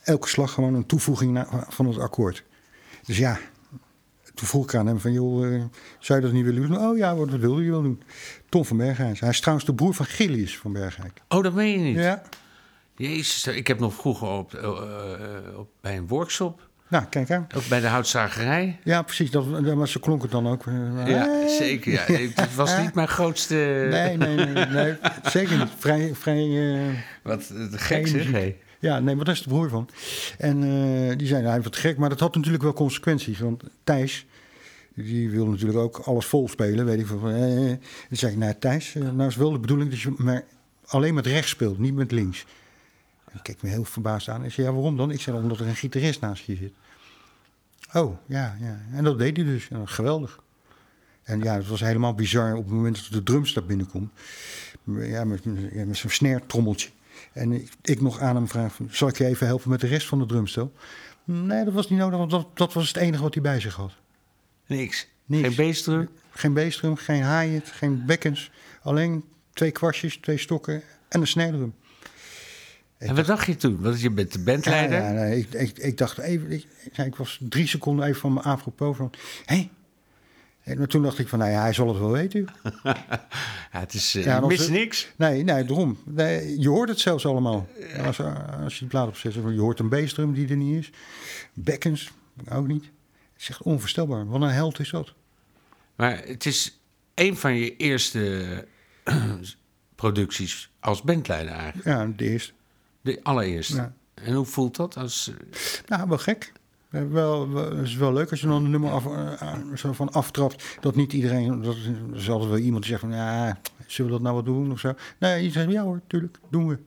elke 0.02 0.28
slag 0.28 0.52
gewoon 0.52 0.74
een 0.74 0.86
toevoeging 0.86 1.32
na- 1.32 1.66
van 1.68 1.86
het 1.86 1.98
akkoord. 1.98 2.44
Dus 3.06 3.18
ja, 3.18 3.38
toen 4.34 4.46
vroeg 4.48 4.64
ik 4.64 4.74
aan 4.74 4.86
hem 4.86 5.00
van, 5.00 5.12
joh, 5.12 5.54
eh, 5.54 5.62
zou 5.98 6.18
je 6.20 6.24
dat 6.24 6.34
niet 6.34 6.44
willen 6.44 6.68
doen? 6.68 6.78
Oh 6.78 6.96
ja, 6.96 7.16
wat 7.16 7.30
wilde 7.30 7.64
je 7.64 7.70
wel 7.70 7.82
doen? 7.82 8.02
Tom 8.48 8.64
van 8.64 8.76
Berghuis. 8.76 9.20
Hij 9.20 9.28
is 9.28 9.40
trouwens 9.40 9.66
de 9.66 9.74
broer 9.74 9.94
van 9.94 10.06
Gillius 10.06 10.58
van 10.58 10.72
Bergijk. 10.72 11.20
Oh, 11.28 11.42
dat 11.42 11.54
meen 11.54 11.70
je 11.72 11.78
niet? 11.78 11.96
Ja. 11.96 12.22
Jezus, 12.96 13.46
ik 13.46 13.66
heb 13.66 13.78
nog 13.78 13.94
vroeger 13.94 14.28
op, 14.28 14.54
eh, 14.54 14.62
eh, 14.62 15.58
op, 15.58 15.68
bij 15.80 15.96
een 15.96 16.06
workshop, 16.08 16.68
Nou, 16.94 17.06
kijk 17.06 17.30
aan. 17.30 17.46
ook 17.56 17.68
bij 17.68 17.80
de 17.80 17.86
houtzagerij. 17.86 18.78
Ja, 18.84 19.02
precies. 19.02 19.30
Dat, 19.30 19.74
maar 19.74 19.88
zo 19.88 20.00
klonk 20.00 20.22
het 20.22 20.30
dan 20.30 20.48
ook. 20.48 20.66
Eh, 20.66 21.06
Ja, 21.06 21.48
zeker. 21.48 21.92
Ja. 21.92 22.02
Het 22.44 22.54
was 22.54 22.78
niet 22.78 22.94
mijn 22.94 23.08
grootste... 23.08 23.86
Nee, 23.90 24.16
nee, 24.16 24.36
nee, 24.36 24.66
nee, 24.66 24.94
zeker 25.24 25.58
niet. 25.58 25.68
Vrij, 25.78 26.14
vrij 26.14 26.74
eh, 26.74 26.80
Wat 27.22 27.50
eh, 27.50 27.66
gek 27.70 28.06
zeg. 28.06 28.30
hé. 28.30 28.56
Ja, 28.78 28.98
nee, 29.00 29.14
maar 29.14 29.24
daar 29.24 29.34
is 29.34 29.42
de 29.42 29.48
broer 29.48 29.68
van. 29.68 29.88
En 30.38 30.60
die 31.16 31.26
zei, 31.26 31.40
nou, 31.40 31.52
hij 31.52 31.62
wat 31.62 31.76
gek, 31.76 31.96
maar 31.96 32.08
dat 32.08 32.20
had 32.20 32.34
natuurlijk 32.34 32.62
wel 32.62 32.72
consequenties. 32.72 33.38
Want 33.38 33.62
Thijs, 33.84 34.26
die 34.94 35.30
wil 35.30 35.46
natuurlijk 35.46 35.78
ook 35.78 35.98
alles 35.98 36.26
vol 36.26 36.48
spelen, 36.48 36.84
weet 36.84 37.00
ik 37.00 37.06
veel. 37.06 37.28
Eh, 37.28 37.66
dan 38.08 38.18
zei 38.18 38.32
ik, 38.32 38.38
nou 38.38 38.54
Thijs, 38.58 38.94
nou 38.94 39.26
is 39.28 39.36
wel 39.36 39.52
de 39.52 39.58
bedoeling 39.58 39.90
dat 39.90 40.00
je 40.00 40.14
maar 40.16 40.44
alleen 40.86 41.14
met 41.14 41.26
rechts 41.26 41.50
speelt, 41.50 41.78
niet 41.78 41.94
met 41.94 42.12
links. 42.12 42.40
En 43.24 43.32
hij 43.32 43.42
keek 43.42 43.62
me 43.62 43.68
heel 43.68 43.84
verbaasd 43.84 44.28
aan. 44.28 44.44
Ik 44.44 44.52
zei, 44.52 44.66
ja, 44.66 44.72
waarom 44.72 44.96
dan? 44.96 45.10
Ik 45.10 45.20
zei, 45.20 45.36
omdat 45.36 45.60
er 45.60 45.66
een 45.66 45.76
gitarist 45.76 46.20
naast 46.20 46.44
je 46.44 46.56
zit. 46.56 46.72
Oh, 47.94 48.18
ja, 48.26 48.56
ja. 48.60 48.80
En 48.92 49.04
dat 49.04 49.18
deed 49.18 49.36
hij 49.36 49.46
dus. 49.46 49.68
Geweldig. 49.84 50.42
En 51.22 51.42
ja, 51.42 51.54
het 51.54 51.68
was 51.68 51.80
helemaal 51.80 52.14
bizar 52.14 52.54
op 52.54 52.64
het 52.64 52.72
moment 52.72 52.96
dat 52.96 53.12
de 53.12 53.22
drumstap 53.22 53.66
binnenkomt. 53.66 54.12
Ja, 54.84 55.24
met, 55.24 55.42
ja, 55.72 55.84
met 55.84 55.96
zo'n 55.96 56.10
snare-trommeltje. 56.10 56.90
En 57.32 57.52
ik, 57.52 57.72
ik 57.82 58.00
nog 58.00 58.20
aan 58.20 58.34
hem 58.34 58.48
vraag, 58.48 58.78
zal 58.90 59.08
ik 59.08 59.18
je 59.18 59.26
even 59.26 59.46
helpen 59.46 59.70
met 59.70 59.80
de 59.80 59.86
rest 59.86 60.06
van 60.06 60.18
de 60.18 60.26
drumstel? 60.26 60.72
Nee, 61.24 61.64
dat 61.64 61.74
was 61.74 61.88
niet 61.88 61.98
nodig, 61.98 62.18
want 62.18 62.30
dat, 62.30 62.48
dat 62.54 62.72
was 62.72 62.88
het 62.88 62.96
enige 62.96 63.22
wat 63.22 63.34
hij 63.34 63.42
bij 63.42 63.60
zich 63.60 63.74
had. 63.74 63.92
Niks. 64.66 65.08
Niks. 65.24 65.54
Geen 65.54 65.66
bassdrum. 65.66 66.08
Geen 66.30 66.54
bassdrum, 66.54 66.96
geen 66.96 67.22
hi-hat, 67.22 67.68
geen 67.68 68.06
bekkens. 68.06 68.50
Alleen 68.82 69.24
twee 69.52 69.70
kwastjes, 69.70 70.16
twee 70.16 70.38
stokken 70.38 70.82
en 71.08 71.20
een 71.20 71.26
snare 71.26 71.56
drum. 71.56 71.74
En 73.08 73.14
wat 73.14 73.26
dacht 73.26 73.46
je 73.46 73.56
toen? 73.56 73.80
Want 73.80 74.00
je 74.00 74.10
bent 74.10 74.32
de 74.32 74.38
bandleider. 74.38 74.98
Ja, 74.98 75.06
ja, 75.08 75.12
nee, 75.12 75.38
ik, 75.38 75.52
ik, 75.52 75.78
ik 75.78 75.98
dacht 75.98 76.18
even, 76.18 76.50
ik, 76.52 76.66
ik 77.04 77.16
was 77.16 77.38
drie 77.48 77.66
seconden 77.66 78.06
even 78.06 78.20
van 78.20 78.32
mijn 78.32 78.46
apropos 78.46 78.96
van, 78.96 79.10
hé? 79.44 79.70
En 80.62 80.78
maar 80.78 80.86
toen 80.86 81.02
dacht 81.02 81.18
ik 81.18 81.28
van, 81.28 81.38
nou 81.38 81.50
ja, 81.50 81.60
hij 81.60 81.72
zal 81.72 81.88
het 81.88 81.98
wel 81.98 82.10
weten. 82.10 82.46
Ja, 83.72 83.80
het 83.80 83.94
is 83.94 84.14
eh 84.14 84.24
Ja, 84.24 84.40
dan 84.40 84.48
mist 84.48 84.64
ze- 84.64 84.70
niks. 84.70 85.12
Nee, 85.16 85.42
nee, 85.42 85.64
daarom. 85.64 85.98
Nee, 86.04 86.60
je 86.60 86.68
hoort 86.68 86.88
het 86.88 86.98
zelfs 87.00 87.26
allemaal. 87.26 87.68
Als, 88.06 88.20
als 88.62 88.72
je 88.74 88.78
die 88.78 88.88
plaat 88.88 89.08
opzet, 89.08 89.34
je 89.34 89.40
hoort 89.40 89.78
een 89.78 89.88
bassdrum 89.88 90.32
die 90.34 90.48
er 90.48 90.56
niet 90.56 90.78
is. 90.78 90.90
Bekkens, 91.54 92.10
ook 92.50 92.66
niet. 92.66 92.82
Het 93.32 93.42
is 93.42 93.48
echt 93.48 93.62
onvoorstelbaar. 93.62 94.26
Wat 94.26 94.42
een 94.42 94.48
held 94.48 94.78
is 94.80 94.90
dat. 94.90 95.12
Maar 95.96 96.22
het 96.26 96.46
is 96.46 96.80
een 97.14 97.36
van 97.36 97.54
je 97.54 97.76
eerste 97.76 98.64
producties 99.94 100.70
als 100.80 101.02
bandleider 101.02 101.52
eigenlijk. 101.54 101.86
Ja, 101.88 102.06
de 102.16 102.28
eerste. 102.30 102.52
De 103.04 103.20
allereerste. 103.22 103.76
Ja. 103.76 103.94
En 104.14 104.34
hoe 104.34 104.44
voelt 104.44 104.76
dat? 104.76 104.96
Als, 104.96 105.28
eh, 105.28 105.34
Nou, 105.86 106.08
wel 106.08 106.18
gek. 106.18 106.52
Eh, 106.90 107.02
Wel, 107.10 107.50
wel, 107.50 107.76
het 107.76 107.86
is 107.86 107.96
wel 107.96 108.12
leuk 108.12 108.30
als 108.30 108.40
je 108.40 108.46
dan 108.46 108.64
een 108.64 108.70
nummer 108.70 108.90
af, 108.90 109.06
eh, 109.06 109.52
zo 109.74 109.92
van 109.92 110.12
aftrapt. 110.12 110.64
Dat 110.80 110.94
niet 110.96 111.12
iedereen. 111.12 111.62
Dat, 111.62 111.76
is 112.12 112.30
altijd 112.30 112.50
wel 112.50 112.58
iemand 112.58 112.82
die 112.82 112.90
zegt 112.90 113.00
van 113.04 113.12
ja, 113.12 113.58
zullen 113.86 114.10
we 114.10 114.16
dat 114.16 114.26
nou 114.26 114.34
wat 114.34 114.44
doen 114.44 114.72
of 114.72 114.80
zo. 114.80 114.94
Nee, 115.18 115.42
je 115.42 115.50
zegt 115.50 115.70
ja 115.70 115.82
hoor, 115.82 116.00
tuurlijk, 116.06 116.38
doen 116.50 116.68
we. 116.68 116.78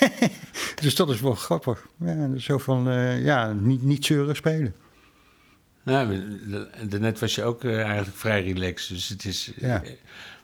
dus 0.82 0.94
dat 0.94 1.10
is 1.10 1.20
wel 1.20 1.34
grappig. 1.34 1.86
Ja, 1.98 2.36
zo 2.38 2.58
van 2.58 2.82
ja, 3.22 3.52
niet, 3.52 3.82
niet 3.82 4.04
zeuren 4.04 4.36
spelen. 4.36 4.74
nou, 5.82 6.22
daarnet 6.88 7.18
was 7.18 7.34
je 7.34 7.44
ook 7.44 7.64
eigenlijk 7.64 8.16
vrij 8.16 8.42
relaxed. 8.42 8.88
Dus 8.88 9.08
het 9.08 9.24
is... 9.24 9.52
Ja. 9.56 9.82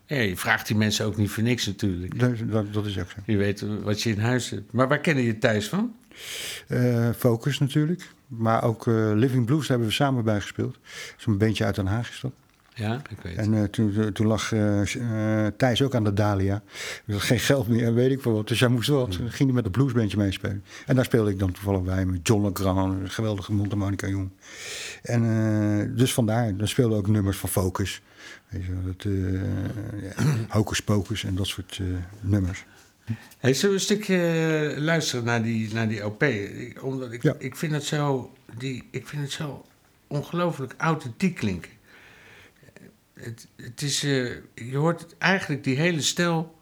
Ja, 0.07 0.17
je 0.17 0.37
vraagt 0.37 0.67
die 0.67 0.77
mensen 0.77 1.07
ook 1.07 1.17
niet 1.17 1.31
voor 1.31 1.43
niks 1.43 1.67
natuurlijk. 1.67 2.19
Dat, 2.19 2.33
dat, 2.51 2.73
dat 2.73 2.87
is 2.87 2.99
ook 2.99 3.11
zo. 3.11 3.17
Je 3.25 3.37
weet 3.37 3.65
wat 3.83 4.03
je 4.03 4.11
in 4.11 4.19
huis 4.19 4.51
hebt. 4.51 4.73
Maar 4.73 4.89
waar 4.89 5.01
kennen 5.01 5.25
je 5.25 5.39
Thijs 5.39 5.69
van? 5.69 5.95
Eh, 6.69 7.11
Focus 7.17 7.59
natuurlijk. 7.59 8.11
Maar 8.27 8.63
ook 8.63 8.87
eh, 8.87 9.11
Living 9.15 9.47
Blues 9.47 9.61
daar 9.61 9.69
hebben 9.69 9.87
we 9.87 9.93
samen 9.93 10.25
bij 10.25 10.41
gespeeld. 10.41 10.79
Zo'n 11.17 11.39
beentje 11.39 11.65
uit 11.65 11.75
Den 11.75 11.87
Haag 11.87 12.11
is 12.11 12.21
dat. 12.21 12.33
Ja, 12.75 13.03
ik 13.11 13.17
weet 13.23 13.37
En 13.37 13.55
eh, 13.55 13.63
toen, 13.63 14.13
toen 14.13 14.27
lag 14.27 14.53
eh, 14.53 14.81
eh, 15.47 15.53
Thijs 15.57 15.83
ook 15.83 15.95
aan 15.95 16.05
de 16.05 16.13
Dahlia. 16.13 16.63
Er 17.07 17.13
was 17.13 17.23
geen 17.23 17.41
geld 17.41 17.69
meer 17.69 17.85
en 17.85 17.95
weet 17.95 18.11
ik 18.11 18.23
veel 18.23 18.33
wat. 18.33 18.49
Dus 18.49 18.61
hij 18.61 18.69
moest 18.69 18.89
wat. 18.89 19.11
Toen 19.11 19.31
ging 19.31 19.45
hij 19.49 19.53
met 19.53 19.65
een 19.65 19.71
bluesbandje 19.71 20.17
meespelen. 20.17 20.65
En 20.87 20.95
daar 20.95 21.05
speelde 21.05 21.31
ik 21.31 21.39
dan 21.39 21.53
toevallig 21.53 21.83
bij 21.83 22.07
met 22.07 22.27
John 22.27 22.45
LeGrand. 22.45 23.03
Een 23.03 23.11
geweldige 23.11 23.53
mondharmonica 23.53 24.07
jong. 24.09 24.31
En 25.03 25.25
eh, 25.25 25.97
dus 25.97 26.13
vandaar. 26.15 26.57
Dan 26.57 26.69
speelden 26.69 26.99
ook 26.99 27.07
nummers 27.09 27.37
van 27.37 27.49
Focus. 27.49 28.03
Weet 28.49 28.65
je, 28.65 28.73
wel, 28.73 28.83
dat, 28.85 29.05
eh, 29.05 30.03
ja, 30.03 30.37
Hocus 30.57 30.81
Pocus 30.83 31.25
en 31.25 31.35
dat 31.35 31.47
soort 31.47 31.79
eh, 31.81 31.87
nummers. 32.21 32.65
Hey, 33.39 33.55
zullen 33.55 33.69
we 33.69 33.81
een 33.81 33.85
stukje 33.85 34.17
eh, 34.75 34.83
luisteren 34.83 35.25
naar 35.25 35.43
die, 35.43 35.75
naar 35.75 35.89
die 35.89 36.07
OP? 36.07 36.23
Ik, 36.23 36.83
omdat 36.85 37.13
ik, 37.13 37.23
Ja. 37.23 37.35
ik, 37.39 37.57
vind 37.57 37.73
het 37.73 37.85
zo, 37.85 38.33
die, 38.59 38.89
ik 38.91 39.07
vind 39.07 39.23
het 39.23 39.33
zo 39.33 39.65
ongelooflijk 40.07 40.75
authentiek 40.77 41.35
klinken. 41.35 41.71
Het, 43.15 43.47
het 43.57 43.83
is, 43.83 44.05
eh, 44.05 44.11
je 44.71 44.77
hoort 44.77 45.01
het, 45.01 45.15
eigenlijk 45.19 45.65
die 45.65 45.77
hele 45.77 46.01
stijl 46.01 46.55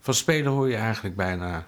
van 0.00 0.14
spelen 0.14 0.52
hoor 0.52 0.68
je 0.68 0.76
eigenlijk 0.76 1.16
bijna 1.16 1.66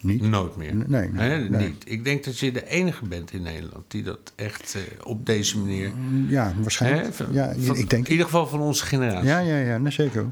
Niet? 0.00 0.22
nooit 0.22 0.56
meer. 0.56 0.74
Nee, 0.74 1.08
nee, 1.08 1.28
Hè, 1.30 1.38
nee. 1.48 1.66
Niet. 1.68 1.82
Ik 1.86 2.04
denk 2.04 2.24
dat 2.24 2.38
je 2.38 2.52
de 2.52 2.66
enige 2.68 3.04
bent 3.04 3.32
in 3.32 3.42
Nederland 3.42 3.84
die 3.90 4.02
dat 4.02 4.32
echt 4.36 4.74
eh, 4.74 5.06
op 5.06 5.26
deze 5.26 5.58
manier... 5.58 5.90
Ja, 6.28 6.52
waarschijnlijk. 6.56 7.14
van- 7.14 7.26
ja, 7.32 7.54
van- 7.58 7.76
ik 7.76 7.90
denk. 7.90 8.04
In 8.04 8.10
ieder 8.10 8.26
geval 8.26 8.46
van 8.46 8.60
onze 8.60 8.84
generatie. 8.86 9.28
Ja, 9.28 9.38
ja, 9.38 9.56
ja, 9.58 9.78
nee, 9.78 9.92
zeker. 9.92 10.30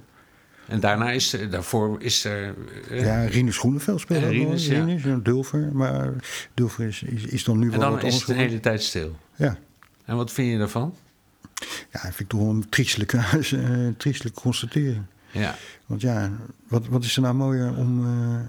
En 0.66 0.80
daarna 0.80 1.10
is 1.10 1.32
er, 1.32 1.50
daarvoor 1.50 2.02
is 2.02 2.24
er... 2.24 2.54
eh, 2.90 3.04
Ja, 3.04 3.24
Rinus 3.24 3.58
Groeneveld 3.58 4.00
speelde 4.00 4.28
Rinus, 4.28 4.66
ja. 4.66 4.84
Rinus, 4.84 5.04
en 5.04 5.22
Dulfer. 5.22 5.70
Maar 5.72 6.12
Dulfer 6.54 6.86
is, 6.86 7.02
is, 7.02 7.24
is 7.24 7.44
dan 7.44 7.58
nu 7.58 7.64
en 7.64 7.70
wel 7.70 7.80
dan 7.80 7.90
wat 7.92 8.02
is 8.04 8.14
het 8.14 8.26
de 8.26 8.34
hele 8.34 8.60
tijd 8.60 8.82
stil. 8.82 9.16
Ja. 9.36 9.58
En 10.04 10.16
wat 10.16 10.32
vind 10.32 10.50
je 10.52 10.58
daarvan? 10.58 10.94
Ja, 11.92 12.00
vind 12.00 12.20
ik 12.20 12.28
toch 12.28 12.40
wel 12.40 12.50
een 12.50 12.68
triestelijke, 12.68 13.16
eh, 13.52 13.88
triestelijke 13.96 14.40
constatering. 14.40 15.02
Ja. 15.32 15.56
Want 15.86 16.00
ja, 16.00 16.32
wat, 16.68 16.86
wat 16.86 17.04
is 17.04 17.16
er 17.16 17.22
nou 17.22 17.34
mooier 17.34 17.76
om... 17.76 18.04
eh, 18.06 18.40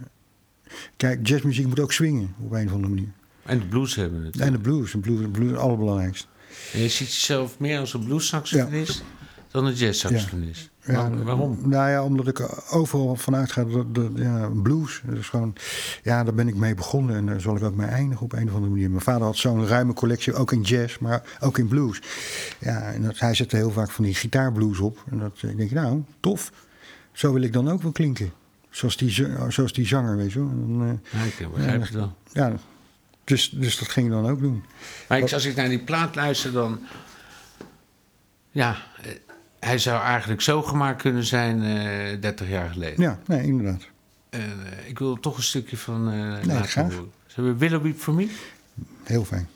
Kijk, 0.98 1.27
jazzmuziek 1.27 1.68
moet 1.68 1.80
ook 1.80 1.91
swingen 1.94 2.36
op 2.39 2.51
een 2.51 2.65
of 2.68 2.74
andere 2.74 2.94
manier. 2.94 3.10
En 3.44 3.60
de 3.60 3.65
blues 3.65 3.96
hebben 3.96 4.24
het. 4.24 4.39
En 4.39 4.51
de 4.51 4.60
blues, 4.60 4.91
de 4.91 4.98
blues, 4.98 5.20
de 5.22 5.27
blues 5.27 5.46
is 5.46 5.51
het 5.51 5.60
allerbelangrijkste. 5.60 6.27
En 6.74 6.80
je 6.80 6.89
ziet 6.89 7.08
jezelf 7.13 7.60
meer 7.60 7.80
als 7.80 7.94
een 7.94 8.03
blues-saxofonist 8.03 9.03
dan 9.51 9.65
een 9.65 9.74
jazz-saxofonist. 9.74 10.70
Waar- 10.86 11.24
waarom? 11.24 11.58
Nou 11.64 11.90
ja, 11.90 12.04
omdat 12.04 12.28
ik 12.28 12.40
er 12.40 12.50
overal 12.72 13.16
vanuit 13.16 13.52
ga 13.52 13.64
dat, 13.64 13.96
dat 13.96 14.10
ja, 14.16 14.50
blues, 14.64 15.02
dat 15.06 15.18
is 15.18 15.30
gewoon, 15.30 15.56
ja, 16.04 16.24
daar 16.24 16.34
ben 16.34 16.48
ik 16.48 16.56
mee 16.56 16.76
begonnen 16.76 17.16
en 17.16 17.26
daar 17.26 17.42
zal 17.42 17.56
ik 17.56 17.64
ook 17.64 17.76
mee 17.76 17.88
eindigen 17.88 18.24
op 18.26 18.34
een 18.34 18.48
of 18.48 18.54
andere 18.54 18.72
manier. 18.72 18.90
Mijn 18.90 19.02
vader 19.02 19.24
had 19.24 19.38
zo'n 19.38 19.68
ruime 19.68 19.94
collectie, 19.94 20.34
ook 20.34 20.52
in 20.52 20.62
jazz, 20.62 20.98
maar 20.98 21.24
ook 21.40 21.58
in 21.58 21.68
blues. 21.68 22.02
Ja, 22.60 22.82
en 22.82 23.02
dat, 23.02 23.20
hij 23.20 23.34
zette 23.34 23.56
heel 23.56 23.72
vaak 23.72 23.92
van 23.92 24.04
die 24.04 24.14
gitaarblues 24.16 24.80
op. 24.80 25.04
En 25.12 25.20
dat 25.20 25.42
ik 25.42 25.58
denk, 25.58 25.72
nou, 25.72 26.04
tof. 26.20 26.52
Zo 27.12 27.34
wil 27.34 27.42
ik 27.42 27.54
dan 27.54 27.70
ook 27.70 27.82
wel 27.82 27.92
klinken. 27.92 28.32
Zoals 28.70 28.98
die, 28.98 29.28
zoals 29.50 29.74
die 29.74 29.88
zanger, 29.88 30.18
weet 30.18 30.32
je 30.34 30.40
wel. 30.40 30.50
En 30.50 31.02
eh, 31.12 31.20
Ja, 31.20 31.26
ik 31.26 31.52
begrijp 31.54 31.82
het 31.82 31.90
wel. 31.92 32.14
ja, 32.32 32.54
dus, 33.24 33.50
dus 33.50 33.78
dat 33.80 33.88
ging 33.88 34.06
ik 34.06 34.12
dan 34.12 34.30
ook 34.30 34.40
doen. 34.40 34.64
Maar 35.08 35.18
ik, 35.18 35.34
als 35.34 35.46
ik 35.46 35.56
naar 35.56 35.70
die 35.70 35.84
plaat 35.84 36.16
luister, 36.16 36.52
dan... 36.52 36.80
Ja, 38.52 38.76
eh, 39.02 39.12
hij 39.65 39.77
zou 39.77 40.01
eigenlijk 40.01 40.41
zo 40.41 40.62
gemaakt 40.62 41.01
kunnen 41.01 41.24
zijn 41.24 41.63
eh, 41.63 42.12
uh, 42.12 42.22
30 42.22 42.50
jaar 42.50 42.70
geleden. 42.70 43.03
Ja, 43.03 43.20
nee, 43.25 43.44
inderdaad. 43.44 43.88
Uh, 44.30 44.41
ik 44.86 45.00
wil 45.00 45.20
toch 45.20 45.38
een 45.38 45.44
stukje 45.44 45.77
van 45.77 46.13
uh, 46.13 46.44
nee, 46.44 46.63
graag. 46.63 46.94
We 47.36 47.56
Willoughby 47.56 47.94
voor 47.94 48.13
me? 48.13 48.30
Heel 49.03 49.25
fijn. 49.25 49.48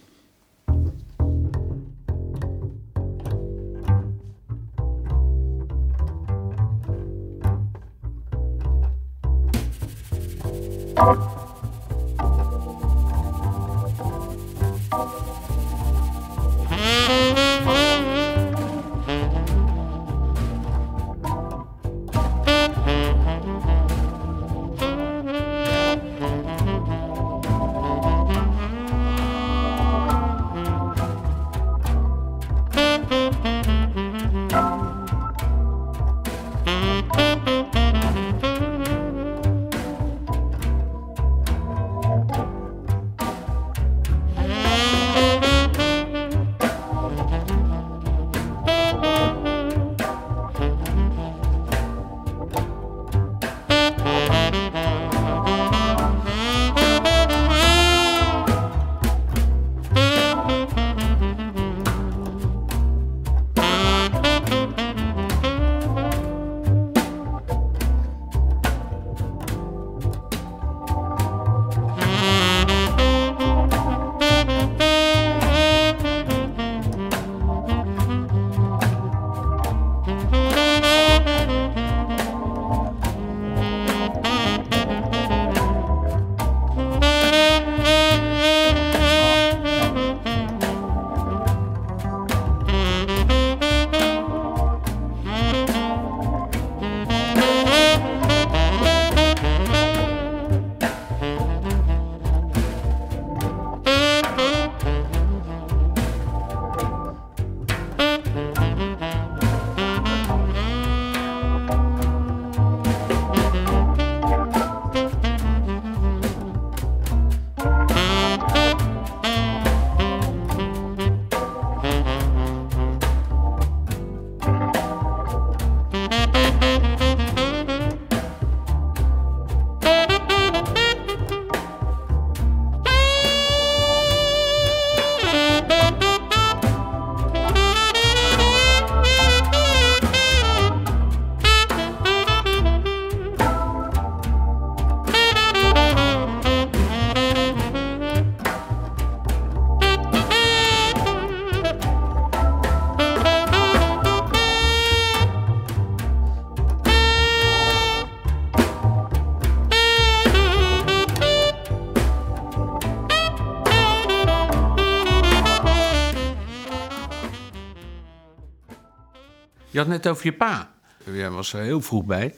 Je 169.76 169.82
had 169.82 169.90
net 169.90 170.08
over 170.08 170.26
je 170.26 170.34
pa. 170.34 170.72
Jij 171.12 171.30
was 171.30 171.54
er 171.54 171.62
heel 171.62 171.82
vroeg 171.82 172.06
bij. 172.06 172.36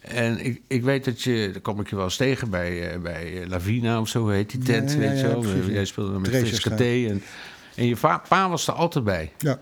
En 0.00 0.44
ik, 0.44 0.60
ik 0.66 0.82
weet 0.82 1.04
dat 1.04 1.22
je, 1.22 1.48
daar 1.52 1.60
kom 1.60 1.80
ik 1.80 1.90
je 1.90 1.96
wel 1.96 2.04
eens 2.04 2.16
tegen 2.16 2.50
bij, 2.50 2.90
eh, 2.92 3.00
bij 3.00 3.42
eh, 3.42 3.48
Lavina 3.48 4.00
of 4.00 4.08
zo 4.08 4.28
heet 4.28 4.50
die 4.50 4.60
tent, 4.60 4.92
Ja, 4.92 5.00
ja, 5.00 5.08
weet 5.08 5.20
je 5.20 5.26
ja, 5.26 5.32
wel. 5.40 5.46
ja. 5.46 5.72
Jij 5.72 5.84
speelde 5.84 6.12
dan 6.12 6.20
met. 6.20 6.76
Thee 6.76 7.08
en, 7.08 7.22
en 7.74 7.86
je 7.86 7.96
va- 7.96 8.22
pa 8.28 8.48
was 8.48 8.66
er 8.68 8.74
altijd 8.74 9.04
bij. 9.04 9.32
Ja. 9.38 9.58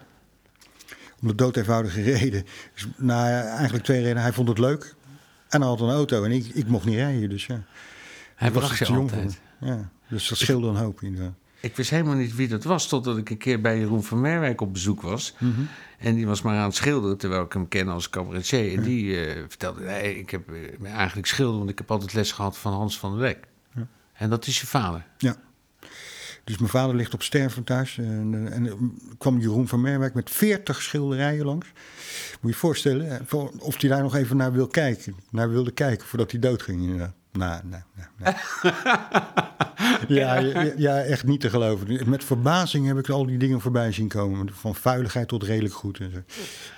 Om 1.20 1.28
de 1.28 1.34
dood 1.34 1.56
eenvoudige 1.56 2.02
reden. 2.12 2.44
Dus, 2.74 2.86
nou 2.96 3.28
eigenlijk 3.44 3.84
twee 3.84 4.00
redenen. 4.00 4.22
Hij 4.22 4.32
vond 4.32 4.48
het 4.48 4.58
leuk. 4.58 4.94
En 5.48 5.60
hij 5.60 5.70
had 5.70 5.80
een 5.80 5.90
auto. 5.90 6.24
En 6.24 6.30
ik, 6.32 6.46
ik 6.46 6.66
mocht 6.66 6.84
niet 6.84 6.94
rijden. 6.96 7.28
Dus 7.28 7.46
ja. 7.46 7.62
Hij 8.34 8.52
was 8.52 8.64
bracht 8.64 8.78
je 8.78 8.84
jong 8.84 9.00
altijd. 9.12 9.40
Ja. 9.60 9.90
Dus 10.08 10.28
dat 10.28 10.38
scheelde 10.38 10.68
een 10.68 10.76
hoop 10.76 11.02
inderdaad. 11.02 11.34
Ik 11.60 11.76
wist 11.76 11.90
helemaal 11.90 12.14
niet 12.14 12.34
wie 12.34 12.48
dat 12.48 12.64
was, 12.64 12.88
totdat 12.88 13.16
ik 13.18 13.30
een 13.30 13.36
keer 13.38 13.60
bij 13.60 13.78
Jeroen 13.78 14.04
van 14.04 14.20
Merwijk 14.20 14.60
op 14.60 14.72
bezoek 14.72 15.02
was. 15.02 15.34
Mhm. 15.38 15.60
En 15.98 16.14
die 16.14 16.26
was 16.26 16.42
maar 16.42 16.56
aan 16.58 16.64
het 16.66 16.74
schilderen, 16.74 17.16
terwijl 17.18 17.42
ik 17.42 17.52
hem 17.52 17.68
ken 17.68 17.88
als 17.88 18.10
cabaretier. 18.10 18.76
En 18.76 18.82
die 18.82 19.26
eh, 19.26 19.42
vertelde, 19.48 19.80
nee, 19.84 20.18
ik 20.18 20.30
heb 20.30 20.48
eh, 20.48 20.54
me 20.78 20.88
eigenlijk 20.88 21.26
schilderen, 21.26 21.58
want 21.58 21.70
ik 21.70 21.78
heb 21.78 21.90
altijd 21.90 22.12
les 22.12 22.32
gehad 22.32 22.58
van 22.58 22.72
Hans 22.72 22.98
van 22.98 23.10
der 23.12 23.20
Lek. 23.20 23.38
En 24.12 24.30
dat 24.30 24.46
is 24.46 24.60
je 24.60 24.66
vader. 24.66 25.06
Ja. 25.18 25.36
Dus 26.44 26.58
mijn 26.58 26.70
vader 26.70 26.96
ligt 26.96 27.14
op 27.14 27.22
sterven 27.22 27.64
thuis. 27.64 27.98
En, 27.98 28.46
eh, 28.46 28.54
en 28.56 28.66
er 28.66 28.76
kwam 29.18 29.38
Jeroen 29.40 29.68
van 29.68 29.80
Merwijk 29.80 30.14
met 30.14 30.30
40 30.30 30.82
schilderijen 30.82 31.44
langs. 31.44 31.66
Moet 31.66 32.40
je 32.40 32.48
je 32.48 32.54
voorstellen 32.54 33.10
eh, 33.10 33.26
voor- 33.26 33.52
of 33.58 33.80
hij 33.80 33.90
daar 33.90 34.02
nog 34.02 34.14
even 34.14 34.36
naar 34.36 34.52
wil 34.52 34.66
kijken. 34.66 35.16
Naar 35.30 35.50
wilde 35.50 35.70
kijken 35.70 36.06
voordat 36.06 36.30
hij 36.30 36.40
doodging 36.40 36.82
inderdaad. 36.82 37.14
Nou, 37.36 37.60
nou, 37.64 37.82
nou. 38.18 38.34
ja, 40.08 40.38
ja, 40.38 40.72
ja, 40.76 41.00
echt 41.00 41.24
niet 41.24 41.40
te 41.40 41.50
geloven. 41.50 42.10
Met 42.10 42.24
verbazing 42.24 42.86
heb 42.86 42.98
ik 42.98 43.08
al 43.08 43.26
die 43.26 43.38
dingen 43.38 43.60
voorbij 43.60 43.92
zien 43.92 44.08
komen. 44.08 44.48
Van 44.54 44.74
vuiligheid 44.74 45.28
tot 45.28 45.42
redelijk 45.42 45.74
goed. 45.74 45.98
En, 46.00 46.10
zo. 46.12 46.22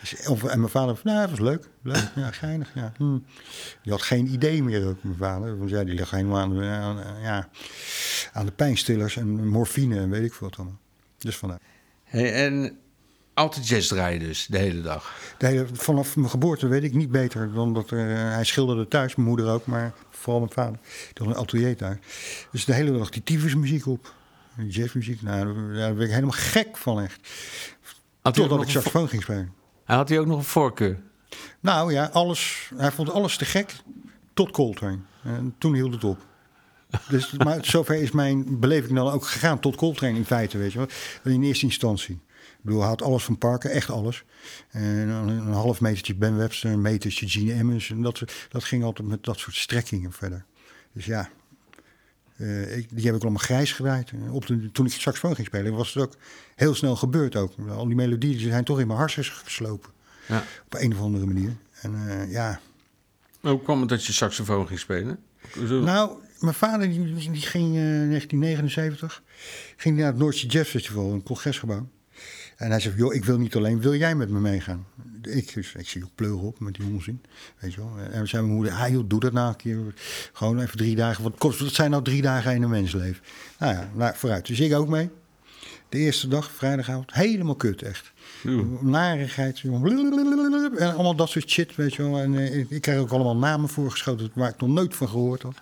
Dus, 0.00 0.26
of- 0.28 0.44
en 0.44 0.58
mijn 0.58 0.70
vader, 0.70 1.00
nou, 1.04 1.20
dat 1.20 1.30
was 1.30 1.38
leuk. 1.40 1.68
leuk 1.82 2.10
ja, 2.14 2.30
geinig. 2.30 2.70
Ja. 2.74 2.92
Hm. 2.96 3.18
Die 3.82 3.92
had 3.92 4.02
geen 4.02 4.26
idee 4.26 4.62
meer 4.62 4.86
ook, 4.86 5.02
mijn 5.02 5.16
vader. 5.16 5.58
Want 5.58 5.70
ja, 5.70 5.84
die 5.84 5.94
ligt 5.94 6.10
helemaal 6.10 6.38
aan 6.38 6.54
de, 6.58 6.64
aan, 6.64 6.96
ja, 7.22 7.48
aan 8.32 8.46
de 8.46 8.52
pijnstillers 8.52 9.16
en 9.16 9.48
morfine 9.48 9.98
en 10.00 10.10
weet 10.10 10.24
ik 10.24 10.34
veel 10.34 10.48
wat 10.48 10.58
allemaal. 10.58 10.78
Dus 11.18 11.36
vandaar. 11.36 11.60
Hey, 12.04 12.34
en 12.46 12.78
altijd 13.38 13.68
jazz 13.68 13.88
draaien 13.88 14.20
dus, 14.20 14.46
de 14.46 14.58
hele 14.58 14.80
dag. 14.80 15.12
De 15.38 15.46
hele, 15.46 15.66
vanaf 15.72 16.16
mijn 16.16 16.30
geboorte 16.30 16.66
weet 16.68 16.82
ik 16.82 16.94
niet 16.94 17.10
beter 17.10 17.52
dan 17.52 17.74
dat 17.74 17.92
eh, 17.92 17.98
hij 18.08 18.44
schilderde 18.44 18.88
thuis, 18.88 19.14
mijn 19.16 19.28
moeder 19.28 19.48
ook, 19.50 19.66
maar 19.66 19.92
vooral 20.10 20.40
mijn 20.40 20.52
vader. 20.52 20.78
Had 21.14 21.26
een 21.26 21.34
atelier 21.34 21.76
thuis. 21.76 21.96
Dus 22.52 22.64
de 22.64 22.74
hele 22.74 22.98
dag 22.98 23.10
die 23.10 23.22
tyfusmuziek 23.22 23.86
op. 23.86 24.14
Jazzmuziek, 24.68 25.22
nou, 25.22 25.44
daar- 25.54 25.72
daar 25.74 25.94
werd 25.94 26.00
ik 26.08 26.14
helemaal 26.14 26.30
gek 26.38 26.76
van 26.76 27.00
echt. 27.00 27.28
Had 28.22 28.34
Totdat 28.34 28.62
ik 28.62 28.68
saxofoon 28.68 29.08
ging 29.08 29.22
spelen. 29.22 29.52
had 29.84 30.08
hij 30.08 30.18
ook 30.18 30.26
nog 30.26 30.38
een 30.38 30.44
voorkeur? 30.44 30.98
Nou 31.60 31.92
ja, 31.92 32.10
alles, 32.12 32.70
hij 32.76 32.90
vond 32.90 33.10
alles 33.10 33.36
te 33.36 33.44
gek 33.44 33.72
tot 34.34 34.50
Coltrane. 34.50 34.98
En 35.22 35.54
toen 35.58 35.74
hield 35.74 35.92
het 35.92 36.04
op. 36.04 36.18
Dus, 37.08 37.32
maar 37.44 37.58
zover 37.64 37.94
is 37.94 38.10
mijn 38.10 38.60
beleving 38.60 38.94
dan 38.94 39.10
ook 39.12 39.26
gegaan 39.26 39.58
tot 39.60 39.76
Coltrane 39.76 40.16
in 40.16 40.24
feite, 40.24 40.58
weet 40.58 40.72
je 40.72 40.78
wel. 40.78 40.88
In 41.32 41.42
eerste 41.42 41.64
instantie. 41.64 42.20
Ik 42.58 42.64
bedoel, 42.64 42.80
hij 42.80 42.88
had 42.88 43.02
alles 43.02 43.24
van 43.24 43.38
Parker, 43.38 43.70
echt 43.70 43.90
alles. 43.90 44.24
En 44.70 45.08
dan 45.08 45.28
een 45.28 45.52
half 45.52 45.80
metertje 45.80 46.14
Ben 46.14 46.36
Webster, 46.36 46.70
een 46.70 46.80
metertje 46.80 47.28
Gene 47.28 47.52
Emmons. 47.52 47.90
En 47.90 48.02
dat, 48.02 48.22
dat 48.48 48.64
ging 48.64 48.84
altijd 48.84 49.08
met 49.08 49.24
dat 49.24 49.38
soort 49.38 49.56
strekkingen 49.56 50.12
verder. 50.12 50.44
Dus 50.92 51.04
ja, 51.04 51.28
eh, 52.36 52.76
ik, 52.76 52.86
die 52.96 53.06
heb 53.06 53.14
ik 53.14 53.22
allemaal 53.22 53.42
grijs 53.42 53.72
gedraaid. 53.72 54.12
Op 54.30 54.46
de, 54.46 54.70
toen 54.72 54.86
ik 54.86 54.92
saxofoon 54.92 55.34
ging 55.34 55.46
spelen, 55.46 55.72
was 55.74 55.94
het 55.94 56.02
ook 56.02 56.12
heel 56.54 56.74
snel 56.74 56.96
gebeurd 56.96 57.36
ook. 57.36 57.52
Al 57.68 57.86
die 57.86 57.96
melodieën 57.96 58.36
die 58.38 58.48
zijn 58.50 58.64
toch 58.64 58.80
in 58.80 58.86
mijn 58.86 58.98
hersens 58.98 59.28
geslopen. 59.28 59.90
Ja. 60.26 60.44
Op 60.64 60.74
een 60.74 60.92
of 60.92 61.00
andere 61.00 61.26
manier. 61.26 61.56
En 61.80 62.08
eh, 62.08 62.30
ja, 62.30 62.60
Hoe 63.40 63.62
kwam 63.62 63.80
het 63.80 63.88
dat 63.88 64.04
je 64.04 64.12
saxofoon 64.12 64.66
ging 64.66 64.78
spelen? 64.78 65.18
Zo- 65.66 65.80
nou, 65.82 66.18
mijn 66.40 66.54
vader 66.54 66.88
die, 66.88 67.14
die 67.14 67.40
ging 67.42 67.66
eh 67.66 67.82
1979 67.82 69.22
ging 69.76 69.96
naar 69.96 70.06
het 70.06 70.16
Noordse 70.16 70.46
Jazz 70.46 70.70
Festival, 70.70 71.12
een 71.12 71.22
congresgebouw. 71.22 71.88
En 72.58 72.70
hij 72.70 72.80
zei, 72.80 72.94
joh, 72.96 73.14
ik 73.14 73.24
wil 73.24 73.38
niet 73.38 73.56
alleen, 73.56 73.80
wil 73.80 73.94
jij 73.94 74.14
met 74.14 74.28
me 74.28 74.40
meegaan? 74.40 74.86
Ik, 75.22 75.54
dus, 75.54 75.74
ik 75.74 75.88
zie 75.88 76.04
ook 76.04 76.14
pleuren 76.14 76.40
op 76.40 76.60
met 76.60 76.74
die 76.74 76.86
onzin, 76.86 77.22
weet 77.58 77.74
je 77.74 77.80
wel. 77.80 77.98
En 78.10 78.28
zei 78.28 78.42
mijn 78.42 78.54
moeder, 78.54 78.72
ah 78.72 78.88
joh, 78.88 79.04
doe 79.08 79.20
dat 79.20 79.32
nou 79.32 79.48
een 79.48 79.56
keer. 79.56 79.78
Gewoon 80.32 80.60
even 80.60 80.76
drie 80.76 80.96
dagen, 80.96 81.22
wat 81.22 81.38
kost, 81.38 81.58
dat 81.58 81.72
zijn 81.72 81.90
nou 81.90 82.02
drie 82.02 82.22
dagen 82.22 82.54
in 82.54 82.62
een 82.62 82.70
mensleven. 82.70 83.24
Nou 83.58 83.72
ja, 83.72 83.90
nou, 83.94 84.16
vooruit. 84.16 84.46
Dus 84.46 84.60
ik 84.60 84.74
ook 84.74 84.88
mee. 84.88 85.10
De 85.88 85.98
eerste 85.98 86.28
dag, 86.28 86.50
vrijdagavond, 86.50 87.12
helemaal 87.12 87.56
kut 87.56 87.82
echt. 87.82 88.12
Narigheid. 88.80 89.62
En 89.62 90.94
allemaal 90.94 91.14
dat 91.14 91.28
soort 91.28 91.50
shit, 91.50 91.76
weet 91.76 91.94
je 91.94 92.02
wel. 92.02 92.18
En 92.18 92.38
eh, 92.38 92.70
ik, 92.70 92.80
krijg 92.80 92.98
ook 92.98 93.10
allemaal 93.10 93.36
namen 93.36 93.68
voorgeschoten 93.68 94.30
waar 94.34 94.50
ik 94.50 94.60
nog 94.60 94.70
nooit 94.70 94.96
van 94.96 95.08
gehoord 95.08 95.42
had. 95.42 95.54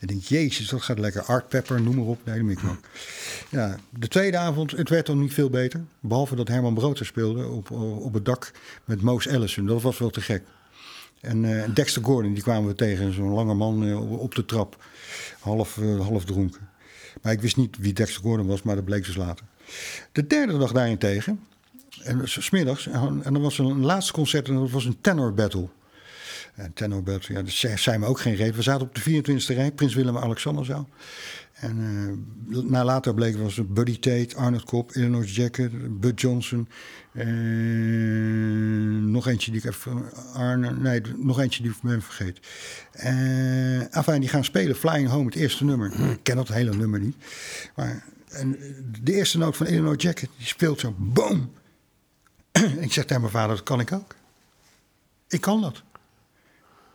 En 0.00 0.06
denk, 0.06 0.22
jezus, 0.22 0.68
dat 0.68 0.82
gaat 0.82 0.98
lekker. 0.98 1.22
Art 1.22 1.48
Pepper, 1.48 1.82
noem 1.82 1.96
maar 1.96 2.04
op. 2.04 2.20
Nee. 2.24 2.56
Ja, 3.50 3.76
de 3.90 4.08
tweede 4.08 4.36
avond, 4.36 4.70
het 4.70 4.88
werd 4.88 5.06
dan 5.06 5.20
niet 5.20 5.34
veel 5.34 5.50
beter. 5.50 5.80
Behalve 6.00 6.34
dat 6.36 6.48
Herman 6.48 6.74
Brood 6.74 6.98
er 6.98 7.06
speelde 7.06 7.46
op, 7.46 7.70
op 8.00 8.14
het 8.14 8.24
dak 8.24 8.50
met 8.84 9.02
Moos 9.02 9.26
Ellison. 9.26 9.66
Dat 9.66 9.82
was 9.82 9.98
wel 9.98 10.10
te 10.10 10.20
gek. 10.20 10.42
En 11.20 11.44
eh, 11.62 11.74
Dexter 11.74 12.04
Gordon, 12.04 12.34
die 12.34 12.42
kwamen 12.42 12.68
we 12.68 12.74
tegen. 12.74 13.12
Zo'n 13.14 13.32
lange 13.32 13.54
man 13.54 13.86
eh, 13.86 14.20
op- 14.20 14.34
de 14.34 14.44
trap. 14.44 14.84
Half, 15.40 15.78
half 15.98 16.24
dronken. 16.24 16.68
Maar 17.22 17.32
ik 17.32 17.40
wist 17.40 17.56
niet 17.56 17.76
wie 17.78 17.92
Dexter 17.92 18.22
Gordon 18.22 18.46
was, 18.46 18.62
maar 18.62 18.74
dat 18.74 18.84
bleek 18.84 19.04
dus 19.04 19.16
later. 19.16 19.44
De 20.12 20.26
derde 20.26 20.58
dag 20.58 20.72
daarentegen, 20.72 21.40
en 22.02 22.20
smiddags, 22.24 22.86
en 22.86 23.20
en 23.24 23.34
er 23.34 23.40
was 23.40 23.58
een 23.58 23.84
laatste 23.84 24.12
concert 24.12 24.48
en 24.48 24.54
dat 24.54 24.70
was 24.70 24.84
een 24.84 25.00
tenor 25.00 25.34
battle. 25.34 25.68
En 26.54 26.72
tenor 26.74 27.02
battle, 27.02 27.34
ja, 27.34 27.42
dat 27.42 27.78
zei 27.78 27.98
me 27.98 28.06
ook 28.06 28.20
geen 28.20 28.34
reet. 28.34 28.56
We 28.56 28.62
zaten 28.62 28.86
op 28.86 28.94
de 28.94 29.00
24e 29.00 29.54
rij, 29.54 29.72
Prins 29.72 29.94
Willem-Alexanderzaal. 29.94 30.88
En 31.60 31.78
eh, 32.48 32.58
na 32.62 32.84
later 32.84 33.14
bleek 33.14 33.36
was 33.36 33.60
Buddy 33.68 33.98
Tate, 33.98 34.36
Arnold 34.36 34.64
Kopp, 34.64 34.92
Illinois 34.92 35.34
Jacket, 35.34 36.00
Bud 36.00 36.20
Johnson. 36.20 36.68
eh, 37.12 37.26
nog 39.02 39.26
eentje 39.26 39.50
die 39.50 39.60
ik 39.60 39.66
even. 39.66 40.02
Arne, 40.34 40.70
nee, 40.70 41.00
nog 41.16 41.40
eentje 41.40 41.62
die 41.62 41.70
ik 41.70 41.76
ben 41.82 42.02
vergeten. 42.02 42.42
Eh 42.92 43.96
enfin, 43.96 44.20
die 44.20 44.28
gaan 44.28 44.44
spelen 44.44 44.76
Flying 44.76 45.08
Home, 45.08 45.24
het 45.24 45.34
eerste 45.34 45.64
nummer. 45.64 46.10
Ik 46.10 46.18
ken 46.22 46.36
dat 46.36 46.48
hele 46.48 46.74
nummer 46.74 47.00
niet. 47.00 47.16
Maar 47.76 48.04
en 48.28 48.58
de 49.02 49.12
eerste 49.12 49.38
noot 49.38 49.56
van 49.56 49.66
Illinois 49.66 50.02
Jacket, 50.02 50.28
die 50.36 50.46
speelt 50.46 50.80
zo, 50.80 50.94
boom. 50.98 51.50
Ik 52.86 52.92
zeg 52.92 53.04
tegen 53.04 53.20
mijn 53.20 53.32
vader, 53.32 53.56
dat 53.56 53.64
kan 53.64 53.80
ik 53.80 53.92
ook. 53.92 54.14
Ik 55.28 55.40
kan 55.40 55.60
dat. 55.60 55.82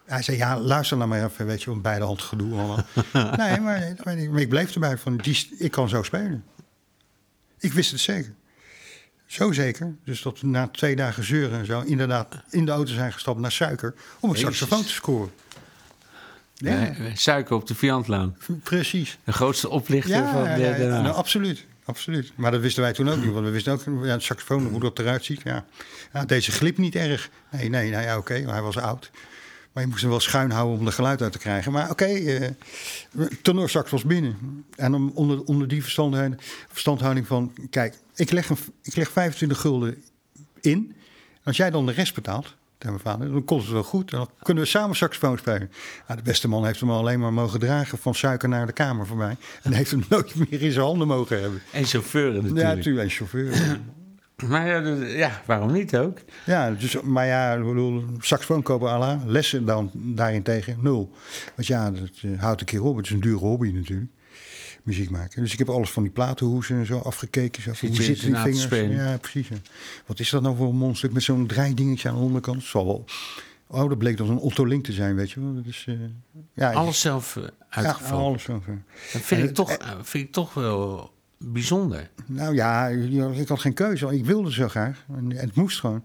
Hij 0.05 0.21
zei, 0.21 0.37
ja, 0.37 0.59
luister 0.59 0.97
nou 0.97 1.09
maar 1.09 1.23
even, 1.23 1.45
weet 1.45 1.63
je, 1.63 1.71
een 1.71 1.81
beide 1.81 2.05
hand 2.05 2.21
gedoe. 2.21 2.53
allemaal. 2.59 2.85
nee, 3.47 3.59
maar, 3.59 3.93
maar 4.03 4.17
ik- 4.17 4.49
bleef 4.49 4.73
erbij 4.73 4.97
van, 4.97 5.17
die, 5.17 5.47
ik 5.57 5.71
kan 5.71 5.89
zo 5.89 6.03
spelen. 6.03 6.43
Ik 7.59 7.73
wist 7.73 7.91
het 7.91 7.99
zeker. 7.99 8.33
Zo 9.25 9.51
zeker. 9.51 9.95
Dus 10.03 10.21
dat 10.21 10.39
we 10.39 10.47
na 10.47 10.67
twee 10.67 10.95
dagen 10.95 11.23
zeuren 11.23 11.59
en 11.59 11.65
zo 11.65 11.81
inderdaad 11.81 12.35
in 12.49 12.65
de 12.65 12.71
auto 12.71 12.93
zijn 12.93 13.13
gestapt 13.13 13.39
naar 13.39 13.51
suiker 13.51 13.93
om 14.19 14.29
een 14.29 14.37
saxofoon 14.37 14.81
te 14.83 14.89
scoren. 14.89 15.31
Ja, 16.55 16.93
Suiker 17.13 17.55
op 17.55 17.67
de 17.67 17.75
Viantlaan. 17.75 18.37
precies. 18.63 19.17
De 19.23 19.31
grootste 19.33 19.69
oplichter 19.69 20.11
Ja, 20.15 20.31
van 20.31 20.59
ja, 20.59 20.73
de, 20.77 20.83
nou, 20.85 21.07
absoluut. 21.07 21.65
Absoluut. 21.85 22.31
Maar 22.35 22.51
dat 22.51 22.61
wisten 22.61 22.83
wij 22.83 22.93
toen 22.93 23.09
ook 23.09 23.23
niet. 23.23 23.31
Want 23.31 23.45
we 23.45 23.51
wisten 23.51 23.73
ook, 23.73 23.83
ja, 24.03 24.15
de 24.15 24.23
saxofoon, 24.23 24.67
hoe 24.67 24.79
dat 24.79 24.99
eruit 24.99 25.25
ziet. 25.25 25.41
Ja. 25.43 25.65
Ja, 26.13 26.25
deze 26.25 26.51
glip 26.51 26.77
niet 26.77 26.95
erg. 26.95 27.29
Nee, 27.51 27.69
nee, 27.69 27.91
nou 27.91 28.03
ja, 28.03 28.17
oké. 28.17 28.33
hij 28.33 28.61
was 28.61 28.77
oud. 28.77 29.11
Maar 29.73 29.83
je 29.83 29.89
moest 29.89 30.01
hem 30.01 30.09
wel 30.09 30.19
schuin 30.19 30.51
houden 30.51 30.79
om 30.79 30.85
er 30.85 30.91
geluid 30.91 31.21
uit 31.21 31.31
te 31.31 31.37
krijgen. 31.37 31.71
Maar 31.71 31.89
oké, 31.89 32.05
eh 32.05 32.49
tenorsax 33.41 33.91
was 33.91 34.03
binnen. 34.03 34.65
En 34.75 34.93
om, 34.93 35.11
onder, 35.13 35.43
onder 35.43 35.67
die 35.67 35.81
verstandhouding, 35.81 36.41
verstandhouding 36.67 37.27
van... 37.27 37.53
Kijk, 37.69 37.95
ik 38.15 38.31
leg, 38.31 38.49
een, 38.49 38.57
ik 38.81 38.95
leg 38.95 39.11
25 39.11 39.59
gulden 39.59 40.03
in. 40.61 40.95
Als 41.43 41.57
jij 41.57 41.71
dan 41.71 41.85
de 41.85 41.91
rest 41.91 42.15
betaalt, 42.15 42.55
mijn 42.89 43.03
vader, 43.03 43.31
dan 43.31 43.45
komt 43.45 43.61
het 43.61 43.71
wel 43.71 43.83
goed. 43.83 44.11
Dan 44.11 44.29
kunnen 44.41 44.63
we 44.63 44.69
samen 44.69 44.95
saxofoon 44.95 45.37
spelen. 45.37 45.71
Nou, 46.07 46.19
de 46.19 46.25
beste 46.25 46.47
man 46.47 46.65
heeft 46.65 46.79
hem 46.79 46.91
alleen 46.91 47.19
maar 47.19 47.33
mogen 47.33 47.59
dragen 47.59 47.97
van 47.97 48.15
suiker 48.15 48.49
naar 48.49 48.65
de 48.65 48.73
kamer 48.73 49.07
voor 49.07 49.17
mij. 49.17 49.35
En 49.63 49.73
heeft 49.73 49.91
hem 49.91 50.03
nooit 50.09 50.35
meer 50.35 50.61
in 50.61 50.71
zijn 50.71 50.85
handen 50.85 51.07
mogen 51.07 51.41
hebben. 51.41 51.61
En 51.71 51.85
chauffeuren 51.85 52.33
Ja, 52.33 52.41
natuurlijk. 52.41 52.75
natuurlijk, 52.75 53.03
en 53.03 53.15
chauffeur. 53.15 53.79
Maar 54.47 54.67
ja, 54.67 55.05
ja, 55.05 55.41
waarom 55.45 55.71
niet 55.71 55.97
ook? 55.97 56.17
ja, 56.45 56.71
dus, 56.71 57.01
maar 57.01 57.25
ja, 57.25 57.53
ik 57.53 57.63
bedoel, 57.63 58.03
saxofoon 58.19 58.61
kopen 58.61 58.89
à 58.89 58.97
la, 58.97 59.19
lessen 59.25 59.65
dan 59.65 59.91
daarentegen 59.93 60.77
nul. 60.81 61.11
Want 61.55 61.67
ja, 61.67 61.91
dat 61.91 62.09
eh, 62.21 62.39
houdt 62.39 62.59
een 62.59 62.65
keer 62.65 62.83
op. 62.83 62.95
Het 62.95 63.05
is 63.05 63.11
een 63.11 63.19
dure 63.19 63.37
hobby 63.37 63.71
natuurlijk. 63.71 64.11
Muziek 64.83 65.09
maken. 65.09 65.41
Dus 65.41 65.51
ik 65.53 65.57
heb 65.59 65.69
alles 65.69 65.89
van 65.89 66.03
die 66.03 66.11
platenhoesen 66.11 66.77
en 66.77 66.85
zo 66.85 66.97
afgekeken. 66.99 67.61
Zo, 67.63 67.73
Zit 67.73 67.89
hoe 67.95 68.03
zitten 68.03 68.25
die 68.27 68.35
vingers? 68.37 68.95
Ja, 68.95 69.17
precies. 69.17 69.47
ja. 69.47 69.55
Wat 70.05 70.19
is 70.19 70.29
dat 70.29 70.41
nou 70.41 70.55
voor 70.55 70.67
een 70.69 70.75
mondstuk 70.77 71.13
met 71.13 71.23
zo'n 71.23 71.47
draaidingetje 71.47 72.09
aan 72.09 72.15
de 72.15 72.21
onderkant? 72.21 72.57
Het 72.57 72.65
zal 72.65 72.85
wel. 72.85 73.05
Oh, 73.67 73.89
dat 73.89 73.97
bleek 73.97 74.17
dan 74.17 74.29
een 74.29 74.37
Otto 74.37 74.65
Link 74.65 74.83
te 74.85 74.91
zijn, 74.91 75.15
weet 75.15 75.31
je 75.31 75.39
wel. 75.39 75.61
Eh, 75.85 75.95
ja, 76.53 76.71
Alles 76.71 76.99
zelf 76.99 77.35
eh, 77.35 77.43
ja, 77.43 77.49
uitgevallen. 77.69 78.23
alles 78.25 78.43
zo. 78.43 78.53
Dat 78.53 79.21
vind 79.21 79.29
En 79.31 79.37
ik, 79.37 79.43
het- 79.43 79.55
toch, 79.55 79.71
eh, 79.71 79.89
vind 80.01 80.25
ik 80.27 80.31
toch 80.31 80.53
wel 80.53 81.11
bijzonder. 81.37 82.09
Nou 82.25 82.55
ja, 82.55 82.87
ik 82.87 83.47
had 83.47 83.59
geen 83.59 83.73
keuze. 83.73 84.15
Ik 84.17 84.25
wilde 84.25 84.51
zo 84.51 84.67
graag. 84.67 85.05
En 85.15 85.31
het 85.35 85.55
moest 85.55 85.79
gewoon. 85.79 86.03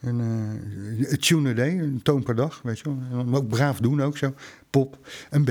En, 0.00 0.18
uh, 0.20 1.08
het 1.10 1.22
tune 1.26 1.50
a 1.50 1.52
day, 1.54 1.78
een 1.78 2.00
toon 2.02 2.22
per 2.22 2.34
dag, 2.34 2.60
weet 2.62 2.78
je 2.78 2.84
wel. 2.84 3.20
En 3.20 3.34
ook 3.34 3.48
braaf 3.48 3.78
doen 3.78 4.02
ook 4.02 4.16
zo. 4.16 4.34
Pop, 4.70 4.98
een 5.30 5.44
B. 5.44 5.50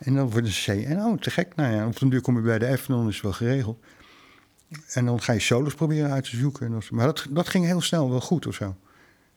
En 0.00 0.14
dan 0.14 0.30
wordt 0.30 0.46
een 0.46 0.82
C. 0.82 0.84
En 0.84 0.98
oh, 1.00 1.18
te 1.18 1.30
gek. 1.30 1.54
Nou 1.56 1.74
ja, 1.74 1.86
op 1.86 1.98
den 1.98 2.08
duur 2.08 2.20
kom 2.20 2.36
je 2.36 2.42
bij 2.42 2.58
de 2.58 2.76
F 2.76 2.88
en 2.88 2.94
dan 2.94 3.08
is 3.08 3.14
het 3.14 3.22
wel 3.22 3.32
geregeld. 3.32 3.84
En 4.92 5.04
dan 5.04 5.22
ga 5.22 5.32
je 5.32 5.40
solos 5.40 5.74
proberen 5.74 6.10
uit 6.10 6.24
te 6.24 6.36
zoeken. 6.36 6.82
Maar 6.90 7.06
dat, 7.06 7.26
dat 7.30 7.48
ging 7.48 7.64
heel 7.64 7.80
snel 7.80 8.10
wel 8.10 8.20
goed 8.20 8.46
of 8.46 8.54
zo. 8.54 8.76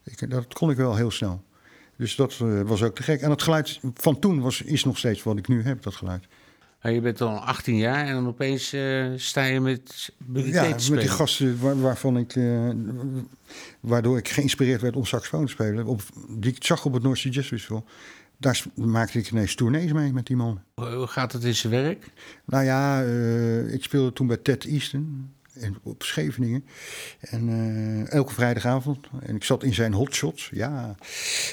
Ik, 0.04 0.30
dat 0.30 0.54
kon 0.54 0.70
ik 0.70 0.78
wel 0.78 0.96
heel 0.96 1.12
snel. 1.12 1.44
Dus 1.96 2.16
dat 2.16 2.40
uh, 2.44 2.62
was 2.62 2.84
ook 2.84 2.96
te 2.96 3.04
gek. 3.04 3.22
En 3.22 3.30
het 3.30 3.42
geluid 3.42 3.80
van 3.94 4.20
toen 4.20 4.42
was, 4.42 4.62
is 4.62 4.84
nog 4.84 4.98
steeds 4.98 5.24
wat 5.24 5.38
ik 5.38 5.48
nu 5.48 5.64
heb, 5.64 5.84
dat 5.84 5.96
geluid. 5.96 6.28
je 6.82 7.02
bent 7.02 7.22
al 7.22 7.40
18 7.40 7.78
jaar 7.78 8.06
en 8.06 8.14
dan 8.14 8.28
opeens 8.28 8.74
uh, 8.74 9.12
sta 9.16 9.44
je 9.44 9.60
met 9.60 10.14
Ja, 10.34 10.70
met 10.70 11.00
die 11.00 11.08
gasten 11.08 11.60
waar, 11.60 11.82
waarvan 11.82 12.18
ik, 12.18 12.36
uh, 12.36 12.70
waardoor 13.80 14.18
ik 14.18 14.30
geïnspireerd 14.30 14.82
werd 14.82 14.96
om 14.96 15.06
saxofoon 15.06 15.46
te 15.46 15.52
spelen. 15.52 15.86
Op, 15.86 16.02
die 16.30 16.56
ik 16.56 16.64
zag 16.64 16.86
op 16.86 16.94
het 16.94 17.04
North 17.04 17.18
Sea 17.18 17.32
Jazz 17.32 17.48
Festival. 17.48 17.86
Daar 18.44 18.64
maakte 18.76 19.20
ik 19.20 19.32
ineens 19.32 19.56
tournees 19.56 19.92
mee 19.92 20.14
met 20.14 20.26
die 20.26 20.36
man. 20.36 20.62
Hoe 20.76 21.08
gaat 21.08 21.32
het 21.32 21.44
in 21.44 21.56
zijn 21.56 21.74
werk? 21.74 22.12
Nou 22.46 22.64
ja, 22.64 23.02
ik 23.72 23.84
speelde 23.84 24.14
toen 24.14 24.28
bij 24.28 24.38
Ted 24.38 24.66
Easton 24.66 25.30
in, 25.54 25.78
op 25.84 26.04
Scheveningen. 26.04 26.66
En 27.20 27.50
uh, 27.50 28.12
elke 28.12 28.34
vrijdagavond. 28.34 29.08
En 29.22 29.36
ik 29.36 29.44
zat 29.44 29.64
in 29.64 29.74
zijn 29.74 29.94
hotshots, 29.94 30.50
ja. 30.54 30.96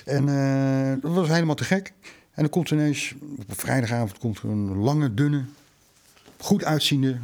En 0.04 0.26
uh, 0.26 1.02
dat 1.02 1.14
was 1.14 1.28
helemaal 1.28 1.54
te 1.54 1.64
gek. 1.64 1.92
En 2.30 2.42
dan 2.42 2.48
komt 2.48 2.70
ineens, 2.70 3.14
op 3.48 3.60
vrijdagavond 3.60 4.18
komt 4.18 4.38
er 4.38 4.48
een 4.48 4.76
lange, 4.76 5.14
dunne, 5.14 5.44
goed 6.38 6.64
uitziende, 6.64 7.18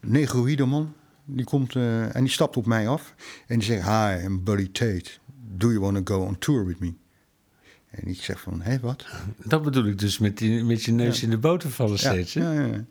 negroïde 0.00 0.64
man. 0.64 0.94
Die 1.24 1.44
komt 1.44 1.74
en 1.76 2.20
die 2.20 2.28
stapt 2.28 2.56
op 2.56 2.66
mij 2.66 2.88
af. 2.88 3.14
En 3.46 3.58
die 3.58 3.66
zegt, 3.66 3.84
hi, 3.84 4.24
I'm 4.24 4.44
Buddy 4.44 4.70
Tate. 4.72 5.10
Do 5.56 5.68
you 5.68 5.80
want 5.80 6.06
to 6.06 6.14
go 6.14 6.24
on 6.24 6.38
tour 6.38 6.66
with 6.66 6.80
me? 6.80 6.94
En 7.94 8.08
ik 8.08 8.22
zeg 8.22 8.40
van, 8.40 8.60
hé, 8.62 8.80
wat? 8.80 9.04
Dat 9.44 9.62
bedoel 9.62 9.86
ik 9.86 9.98
dus 9.98 10.18
met, 10.18 10.38
die, 10.38 10.64
met 10.64 10.82
je 10.82 10.92
neus 10.92 11.22
in 11.22 11.30
de 11.30 11.38
boter 11.38 11.70
vallen 11.70 11.98
steeds, 11.98 12.32
ja, 12.32 12.52
ja, 12.52 12.64
ja, 12.64 12.84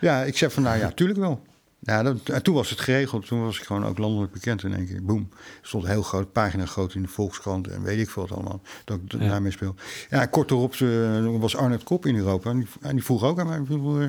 ja, 0.00 0.22
ik 0.22 0.36
zeg 0.36 0.52
van, 0.52 0.62
nou 0.62 0.78
ja, 0.78 0.90
tuurlijk 0.90 1.18
wel. 1.18 1.42
Ja, 1.82 2.02
dat, 2.02 2.28
en 2.28 2.42
toen 2.42 2.54
was 2.54 2.70
het 2.70 2.80
geregeld. 2.80 3.26
Toen 3.26 3.42
was 3.42 3.58
ik 3.58 3.64
gewoon 3.64 3.84
ook 3.84 3.98
landelijk 3.98 4.32
bekend 4.32 4.64
in 4.64 4.74
één 4.74 4.86
keer. 4.86 5.02
Boom. 5.02 5.28
Stond 5.62 5.86
heel 5.86 6.02
groot, 6.02 6.32
pagina 6.32 6.66
groot 6.66 6.94
in 6.94 7.02
de 7.02 7.08
Volkskrant 7.08 7.68
en 7.68 7.82
weet 7.82 7.98
ik 7.98 8.10
veel 8.10 8.22
wat 8.22 8.32
allemaal. 8.38 8.60
Dat 8.84 8.98
ik 9.04 9.12
ja. 9.12 9.18
daarmee 9.18 9.52
speel. 9.52 9.74
Ja, 10.10 10.26
kort 10.26 10.50
erop 10.50 10.74
uh, 10.74 11.38
was 11.38 11.56
Arnold 11.56 11.82
Kop 11.82 12.06
in 12.06 12.16
Europa. 12.16 12.50
En 12.50 12.58
die, 12.58 12.68
en 12.80 12.94
die 12.94 13.04
vroeg 13.04 13.24
ook 13.24 13.38
aan 13.38 13.46
mij, 13.46 13.78
uh, 13.78 14.08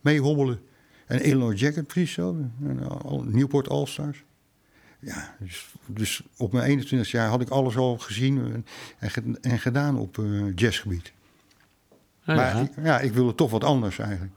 mee 0.00 0.20
hobbelen. 0.20 0.60
En 1.06 1.22
Illinois 1.22 1.60
Jacket, 1.60 1.86
precies 1.86 2.12
zo. 2.12 2.36
En, 2.64 2.80
uh, 2.82 3.20
Newport 3.22 3.68
All-Stars. 3.68 4.24
Ja, 5.00 5.36
dus, 5.38 5.66
dus, 5.86 6.22
op 6.36 6.52
mijn 6.52 6.64
21 6.64 7.10
jaar 7.10 7.28
had 7.28 7.40
ik 7.40 7.48
alles 7.48 7.76
al 7.76 7.98
gezien 7.98 8.64
en, 8.98 9.38
en 9.40 9.58
gedaan 9.58 9.98
op 9.98 10.22
jazzgebied. 10.54 11.12
Ja, 12.22 12.34
maar 12.34 12.62
ik, 12.62 12.70
ja, 12.82 13.00
ik 13.00 13.12
wilde 13.12 13.34
toch 13.34 13.50
wat 13.50 13.64
anders 13.64 13.98
eigenlijk. 13.98 14.32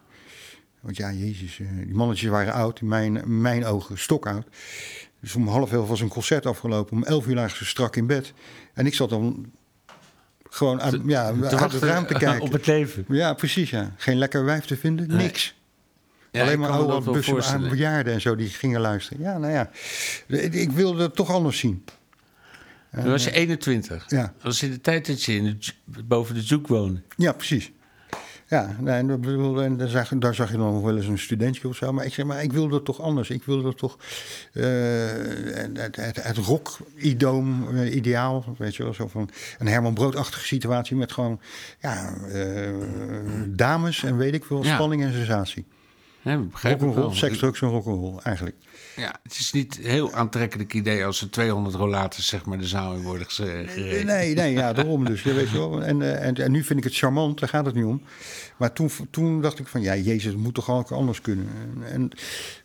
Want 0.82 0.98
ja, 0.98 1.12
jezus, 1.12 1.60
eh, 1.60 1.68
die 1.86 1.96
mannetjes 1.96 2.30
waren 2.30 2.54
oud, 2.54 2.82
in 2.82 2.88
mijn, 2.88 3.42
mijn 3.42 3.66
ogen 3.66 3.98
stokoud. 3.98 4.46
Dus 5.20 5.36
om 5.36 5.48
half 5.48 5.72
elf 5.72 5.88
was 5.88 6.02
een 6.02 6.08
concert 6.08 6.46
afgelopen. 6.46 6.98
Om 6.98 7.04
elf 7.04 7.28
uur 7.28 7.36
lagen 7.36 7.58
ze 7.58 7.66
strak 7.66 7.96
in 7.96 8.08
bed. 8.08 8.34
En 8.74 8.86
ik 8.86 8.94
zat 8.94 9.10
dan 9.10 9.52
gewoon 10.50 10.82
aan, 10.82 11.02
ja, 11.06 11.32
te 11.32 11.58
uit 11.58 11.72
het 11.72 11.84
raam 11.84 12.08
te 12.08 12.14
kijken. 12.26 12.42
Op 12.42 12.52
het 12.52 12.66
leven. 12.66 13.06
Ja, 13.08 13.34
precies. 13.34 13.70
Ja. 13.70 13.94
Geen 13.98 14.18
lekker 14.18 14.46
wijf 14.46 14.66
te 14.66 14.78
vinden, 14.78 15.08
nee. 15.08 15.18
niks. 15.18 15.61
Ja, 16.32 16.42
Alleen 16.42 16.60
maar 16.60 16.70
oude 16.70 17.12
bussen 17.12 17.44
aan 17.44 17.70
bejaarden 17.70 18.14
en 18.14 18.22
zo 18.22 18.36
die 18.36 18.50
gingen 18.50 18.82
luisteren. 18.82 19.24
Ja, 19.24 19.38
nou 19.38 19.54
ja. 19.54 19.70
Ik 20.52 20.72
wilde 20.72 21.02
het 21.02 21.16
toch 21.16 21.30
anders 21.30 21.60
zien. 21.60 21.86
Toen 22.96 23.10
was 23.10 23.24
je 23.24 23.32
21. 23.32 24.06
Ja. 24.08 24.22
Dat 24.22 24.44
was 24.44 24.64
in 24.64 24.72
de 24.72 24.82
tijd 24.82 25.08
dat 25.08 25.24
je 25.24 25.36
in 25.36 25.60
de, 25.86 26.04
boven 26.04 26.36
de 26.36 26.42
zoek 26.42 26.68
woonde. 26.68 27.02
Ja, 27.16 27.32
precies. 27.32 27.72
Ja, 28.48 28.76
nee, 28.80 28.96
en 28.96 29.78
daar, 29.78 29.88
zag, 29.88 30.10
daar 30.10 30.36
zag 30.36 30.52
je 30.52 30.58
dan 30.58 30.74
nog 30.74 30.84
wel 30.84 30.98
eens 30.98 31.06
een 31.06 31.20
studentje 31.20 31.68
of 31.68 31.76
zo. 31.76 31.94
Maar 31.94 32.06
ik 32.06 32.14
zeg, 32.14 32.26
maar 32.26 32.44
ik 32.44 32.54
wilde 32.54 32.82
toch 32.82 33.02
anders. 33.02 33.30
Ik 33.30 33.44
wilde 33.44 33.74
toch 33.74 33.98
uh, 34.54 34.66
het, 35.74 35.96
het, 35.96 36.24
het 36.24 36.38
rock-idoom, 36.38 37.68
uh, 37.74 37.96
ideaal, 37.96 38.56
weet 38.58 38.76
je 38.76 38.84
wel. 38.84 38.94
Zo 38.94 39.08
van 39.08 39.30
een 39.60 39.68
Herman 39.68 39.94
Brood-achtige 39.94 40.46
situatie 40.46 40.96
met 40.96 41.12
gewoon 41.12 41.40
ja, 41.80 42.14
uh, 42.28 42.70
dames 43.48 44.04
en 44.04 44.18
weet 44.18 44.34
ik 44.34 44.46
veel, 44.46 44.64
spanning 44.64 45.04
en 45.04 45.14
sensatie. 45.14 45.66
Ja, 46.24 46.42
rock'n'roll, 46.52 47.16
seks, 47.16 47.38
drugs 47.38 47.62
en 47.62 47.68
rock'n'roll 47.68 48.20
eigenlijk. 48.24 48.56
Ja, 48.96 49.16
het 49.24 49.38
is 49.40 49.52
niet 49.52 49.78
een 49.78 49.90
heel 49.90 50.14
aantrekkelijk 50.14 50.74
idee 50.74 51.06
als 51.06 51.22
er 51.22 51.30
200 51.30 51.76
rollators 51.76 52.28
zeg 52.28 52.46
maar 52.46 52.58
de 52.58 52.68
zaal 52.68 52.94
in 52.94 53.02
worden 53.02 53.28
gereden. 53.30 54.06
Nee, 54.06 54.34
nee, 54.34 54.54
ja, 54.54 54.74
daarom 54.74 55.06
dus. 55.06 55.24
Ja, 55.24 55.34
weet 55.34 55.50
je 55.50 55.58
wel. 55.58 55.84
En, 55.84 56.22
en, 56.22 56.36
en, 56.36 56.52
nu 56.52 56.64
vind 56.64 56.80
ik 56.80 56.86
het 56.86 56.96
charmant, 56.96 57.40
daar 57.40 57.50
gaat 57.50 57.66
het 57.66 57.76
niet 57.76 57.86
om. 57.86 58.02
Maar 58.58 58.74
toen, 58.74 58.90
toen 59.10 59.42
dacht 59.42 59.60
ik 59.60 59.68
van, 59.68 59.82
ja, 59.82 59.96
Jezus, 59.96 60.24
het 60.24 60.38
moet 60.42 60.54
toch 60.54 60.70
ook 60.70 60.92
anders 60.92 61.22
kunnen. 61.22 61.48
En, 61.62 61.92
en 61.92 62.10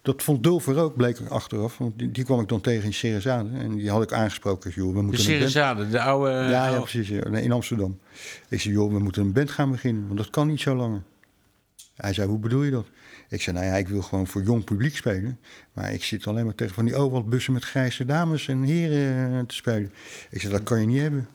dat 0.03 0.23
vond 0.23 0.43
Dulver 0.43 0.79
ook, 0.79 0.97
bleek 0.97 1.19
er 1.19 1.29
achteraf. 1.29 1.79
Want 1.79 1.99
die, 1.99 2.11
die 2.11 2.25
kwam 2.25 2.41
ik 2.41 2.49
dan 2.49 2.61
tegen 2.61 2.85
in 2.85 2.95
Ceresade. 2.95 3.49
En 3.59 3.75
die 3.75 3.91
had 3.91 4.03
ik 4.03 4.13
aangesproken. 4.13 4.73
Joh, 4.75 4.95
we 4.95 5.03
moeten 5.03 5.25
de 5.25 5.31
Ceresade, 5.31 5.89
de 5.89 6.01
oude... 6.01 6.31
Ja, 6.31 6.69
ja 6.69 6.81
precies. 6.81 7.11
in 7.11 7.53
Amsterdam. 7.53 7.99
Ik 8.49 8.61
zei, 8.61 8.75
joh, 8.75 8.93
we 8.93 8.99
moeten 8.99 9.23
een 9.23 9.33
band 9.33 9.51
gaan 9.51 9.71
beginnen. 9.71 10.07
Want 10.07 10.19
dat 10.19 10.31
kan 10.31 10.47
niet 10.47 10.61
zo 10.61 10.75
langer. 10.75 11.03
Hij 11.95 12.13
zei, 12.13 12.29
hoe 12.29 12.39
bedoel 12.39 12.63
je 12.63 12.71
dat? 12.71 12.87
Ik 13.29 13.43
zei, 13.43 13.57
nou 13.57 13.69
ja, 13.69 13.75
ik 13.75 13.89
wil 13.89 14.03
gewoon 14.03 14.27
voor 14.27 14.43
jong 14.43 14.65
publiek 14.65 14.97
spelen. 14.97 15.39
Maar 15.73 15.93
ik 15.93 16.05
zit 16.05 16.27
alleen 16.27 16.45
maar 16.45 16.55
tegen 16.55 16.75
van 16.75 16.85
die 16.85 17.23
bussen 17.23 17.53
met 17.53 17.65
grijze 17.65 18.05
dames 18.05 18.49
en 18.49 18.63
heren 18.63 19.39
eh, 19.39 19.47
te 19.47 19.55
spelen. 19.55 19.93
Ik 20.31 20.41
zei, 20.41 20.53
dat 20.53 20.63
kan 20.63 20.81
je 20.81 20.87
niet 20.87 21.01
hebben 21.01 21.29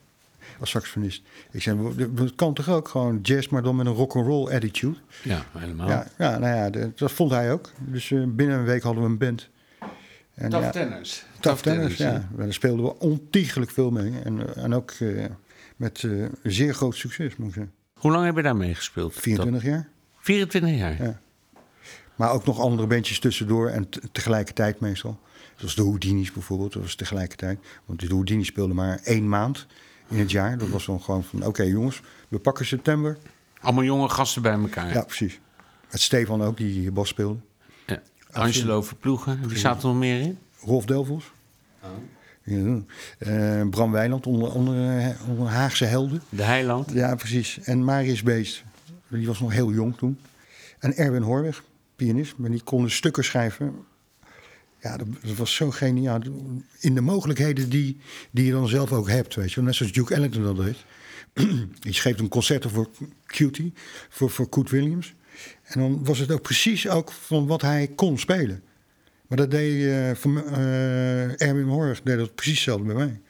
als 0.60 0.70
saxofonist. 0.70 1.24
Ik 1.52 1.62
zei, 1.62 1.94
dat 2.12 2.36
kan 2.36 2.54
toch 2.54 2.70
ook 2.70 2.88
gewoon 2.88 3.20
jazz, 3.22 3.48
maar 3.48 3.64
dan 3.64 3.76
met 3.76 3.86
een 3.86 3.94
rock'n'roll 3.94 4.54
attitude. 4.54 4.98
Ja, 5.24 5.46
helemaal. 5.58 5.88
Ja, 5.88 6.08
ja 6.18 6.38
nou 6.38 6.56
ja, 6.56 6.90
dat, 6.96 7.12
vond 7.12 7.32
hij 7.32 7.52
ook. 7.52 7.72
Dus 7.78 8.10
uh, 8.10 8.24
binnen 8.28 8.58
een 8.58 8.66
week 8.66 8.82
hadden 8.82 9.04
we 9.04 9.10
een 9.10 9.18
band. 9.18 9.50
En, 10.34 10.50
Tough 10.50 10.66
ja, 10.66 10.72
Tennis. 10.72 11.26
Tough, 11.40 11.62
Tennis, 11.62 11.98
ja. 11.98 12.30
Daar 12.36 12.54
speelden 12.54 12.86
we 12.86 13.00
ontiegelijk 13.00 13.72
veel 13.72 13.92
mee. 13.92 14.14
En, 14.24 14.56
en 14.56 14.74
ook 14.74 14.92
uh, 15.00 15.26
met 15.76 16.02
uh, 16.02 16.26
zeer 16.44 16.74
groot 16.74 16.96
succes, 16.96 17.36
moet 17.36 17.48
ik 17.48 17.54
zeggen. 17.54 17.74
Hoe 17.94 18.12
lang 18.12 18.26
heb 18.26 18.36
je 18.36 18.42
daarmee 18.42 18.76
gespeeld? 18.76 19.14
24 19.14 19.64
jaar. 19.64 19.88
24 20.20 20.80
jaar? 20.80 21.04
Ja. 21.04 21.22
Maar 22.22 22.32
ook 22.32 22.46
nog 22.46 22.60
andere 22.60 22.88
bandjes 22.88 23.20
tussendoor 23.20 23.70
en 23.70 23.90
tegelijkertijd 24.12 24.80
meestal. 24.80 25.20
Zoals 25.56 25.76
de 25.76 25.82
Houdini's 25.82 26.32
bijvoorbeeld, 26.32 26.74
dat 26.74 26.82
was 26.82 26.96
tegelijkertijd. 26.96 27.60
Want 27.86 28.00
de 28.00 28.08
Houdini 28.08 28.44
speelde 28.44 28.74
maar 28.74 29.00
één 29.04 29.30
maand 29.30 29.66
in 30.10 30.20
het 30.20 30.32
jaar. 30.32 30.58
Dat 30.58 30.70
was 30.70 30.86
dan 30.86 31.02
gewoon 31.02 31.24
van, 31.24 31.46
oké 31.46 31.64
jongens, 31.64 32.02
we 32.28 32.40
pakken 32.40 32.66
september. 32.66 33.18
Allemaal 33.62 33.84
jonge 33.84 34.10
gasten 34.10 34.42
bij 34.42 34.52
elkaar. 34.52 34.94
Ja, 34.94 35.02
precies. 35.02 35.40
Met 35.92 36.02
Stefan 36.02 36.44
ook, 36.44 36.58
die 36.58 36.80
hier 36.80 36.94
bas 36.94 37.08
speelde. 37.08 37.40
Ja. 37.86 38.02
Angelo 38.32 38.82
Verploegen, 38.82 39.48
wie 39.48 39.58
staat 39.58 39.82
er 39.82 39.88
nog 39.88 39.98
meer 39.98 40.22
in? 40.22 40.38
Rolf 40.60 40.86
Delvos. 40.86 41.32
Oh. 41.84 41.90
Ja, 42.44 42.82
uh, 43.20 43.70
Bram 43.70 43.92
Weiland, 43.92 44.28
onder, 44.28 44.54
onder, 44.54 44.98
eh, 44.98 45.30
onder 45.30 45.48
Haagse 45.48 45.86
helden. 45.86 46.22
De 46.30 46.44
Heiland. 46.44 46.92
Ja, 46.94 47.16
precies. 47.16 47.60
En 47.60 47.84
Marius 47.84 48.24
Beest, 48.24 48.64
die 49.08 49.28
was 49.28 49.40
nog 49.40 49.52
heel 49.52 49.72
jong 49.72 49.98
toen. 49.98 50.20
En 50.80 50.96
Erwin 50.96 51.22
Horweg, 51.22 51.64
pianist, 52.04 52.38
maar 52.38 52.50
die 52.50 52.64
konden 52.64 52.92
stukken 52.92 53.24
schrijven. 53.24 53.74
Ja, 54.80 54.98
dat, 54.98 55.08
was 55.38 55.56
zo 55.56 55.72
geniaal. 55.72 56.20
In 56.80 56.96
de 56.96 57.02
mogelijkheden 57.02 57.70
die, 57.70 57.98
die 58.32 58.46
je 58.46 58.52
dan 58.52 58.68
zelf 58.68 58.92
ook 58.92 59.10
hebt, 59.10 59.36
weet 59.36 59.52
je 59.52 59.62
Net 59.62 59.76
zoals 59.76 59.92
Duke 59.92 60.14
Ellington 60.14 60.44
dat 60.44 60.56
deed. 60.56 60.86
die 61.80 61.94
schreef 61.94 62.20
een 62.20 62.28
concerto 62.28 62.70
voor 62.70 62.90
Cutie, 63.26 63.74
voor, 64.10 64.30
voor 64.30 64.48
Koet 64.48 64.70
Williams. 64.70 65.14
En 65.64 65.80
dan 65.80 66.04
was 66.04 66.20
het 66.20 66.32
ook 66.32 66.42
precies 66.42 66.90
ook 66.90 67.12
van 67.12 67.48
wat 67.48 67.62
hij 67.62 67.88
kon 67.96 68.20
spelen. 68.20 68.64
Maar 69.28 69.38
dat 69.38 69.52
deed 69.52 70.18
van, 70.18 70.38
uh, 70.38 71.42
Erwin 71.42 71.68
Horg 71.68 72.02
deed 72.02 72.18
dat 72.18 72.36
precies 72.36 72.56
hetzelfde 72.56 72.86
bij 72.86 72.96
mij. 72.96 73.22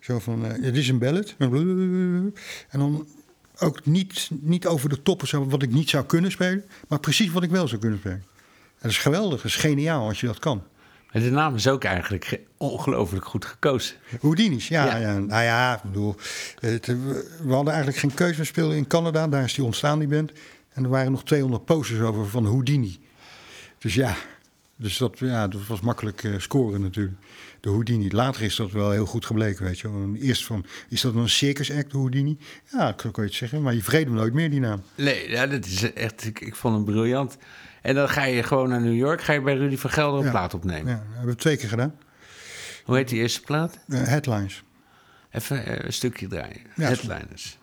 Zo 0.00 0.18
van, 0.18 0.44
uh, 0.44 0.52
dit 0.62 0.76
is 0.76 0.88
een 0.88 0.98
ballad. 0.98 1.34
En 1.38 2.32
dan 2.78 3.06
ook 3.58 3.84
niet, 3.84 4.30
niet 4.40 4.66
over 4.66 4.88
de 4.88 5.02
toppen 5.02 5.48
wat 5.48 5.62
ik 5.62 5.70
niet 5.70 5.90
zou 5.90 6.04
kunnen 6.04 6.30
spelen, 6.30 6.64
maar 6.88 7.00
precies 7.00 7.30
wat 7.30 7.42
ik 7.42 7.50
wel 7.50 7.68
zou 7.68 7.80
kunnen 7.80 7.98
spelen. 7.98 8.24
En 8.74 8.80
dat 8.80 8.90
is 8.90 8.98
geweldig, 8.98 9.36
dat 9.36 9.50
is 9.50 9.56
geniaal 9.56 10.06
als 10.06 10.20
je 10.20 10.26
dat 10.26 10.38
kan. 10.38 10.62
En 11.10 11.22
de 11.22 11.30
naam 11.30 11.54
is 11.54 11.68
ook 11.68 11.84
eigenlijk 11.84 12.40
ongelooflijk 12.56 13.24
goed 13.24 13.44
gekozen. 13.44 13.96
Houdini's, 14.20 14.68
ja, 14.68 14.84
ja. 14.84 14.96
ja. 14.96 15.18
Nou 15.18 15.42
ja, 15.42 15.74
ik 15.74 15.82
bedoel, 15.82 16.16
het, 16.60 16.86
we 16.86 17.52
hadden 17.52 17.72
eigenlijk 17.72 17.96
geen 17.96 18.14
keuze. 18.14 18.38
We 18.38 18.44
speelden 18.44 18.76
in 18.76 18.86
Canada, 18.86 19.28
daar 19.28 19.44
is 19.44 19.54
die 19.54 19.64
ontstaan, 19.64 19.98
die 19.98 20.08
band. 20.08 20.32
En 20.72 20.84
er 20.84 20.90
waren 20.90 21.12
nog 21.12 21.24
200 21.24 21.64
posters 21.64 22.00
over 22.00 22.26
van 22.26 22.46
Houdini. 22.46 22.98
Dus 23.78 23.94
ja, 23.94 24.16
Dus 24.76 24.96
dat, 24.98 25.18
ja, 25.18 25.48
dat 25.48 25.66
was 25.66 25.80
makkelijk 25.80 26.22
eh, 26.24 26.32
scoren 26.38 26.80
natuurlijk. 26.80 27.16
De 27.60 27.68
Houdini. 27.68 28.10
Later 28.10 28.42
is 28.42 28.56
dat 28.56 28.70
wel 28.70 28.90
heel 28.90 29.06
goed 29.06 29.26
gebleken, 29.26 29.64
weet 29.64 29.78
je 29.78 30.12
Eerst 30.20 30.44
van, 30.44 30.64
is 30.88 31.00
dat 31.00 31.14
een 31.14 31.28
circus 31.28 31.72
act, 31.72 31.90
de 31.90 31.96
Houdini? 31.96 32.38
Ja, 32.72 32.86
dat 32.86 32.96
kan 33.00 33.12
je 33.14 33.20
het 33.22 33.34
zeggen. 33.34 33.62
Maar 33.62 33.74
je 33.74 33.82
vergeet 33.82 34.04
hem 34.04 34.14
nooit 34.14 34.32
meer, 34.32 34.50
die 34.50 34.60
naam. 34.60 34.82
Nee, 34.94 35.30
ja, 35.30 35.46
dat 35.46 35.64
is 35.66 35.92
echt, 35.92 36.24
ik, 36.24 36.40
ik 36.40 36.56
vond 36.56 36.74
hem 36.74 36.84
briljant. 36.84 37.36
En 37.82 37.94
dan 37.94 38.08
ga 38.08 38.24
je 38.24 38.42
gewoon 38.42 38.68
naar 38.68 38.80
New 38.80 38.94
York, 38.96 39.22
ga 39.22 39.32
je 39.32 39.40
bij 39.40 39.56
Rudy 39.56 39.76
van 39.76 39.90
Gelder 39.90 40.18
een 40.18 40.24
Ja. 40.24 40.30
plaat 40.30 40.54
opnemen. 40.54 40.92
Ja, 40.92 40.98
dat 40.98 41.14
hebben 41.14 41.34
we 41.34 41.40
twee 41.40 41.56
keer 41.56 41.68
gedaan. 41.68 41.94
Hoe 42.84 42.96
heet 42.96 43.08
die 43.08 43.20
eerste 43.20 43.40
plaat? 43.40 43.78
Eh, 43.88 44.02
headlines. 44.02 44.62
Even 45.30 45.66
eh, 45.66 45.84
een 45.84 45.92
stukje 45.92 46.26
draaien. 46.26 46.60
Ja. 46.76 46.86
Headliners. 46.86 47.58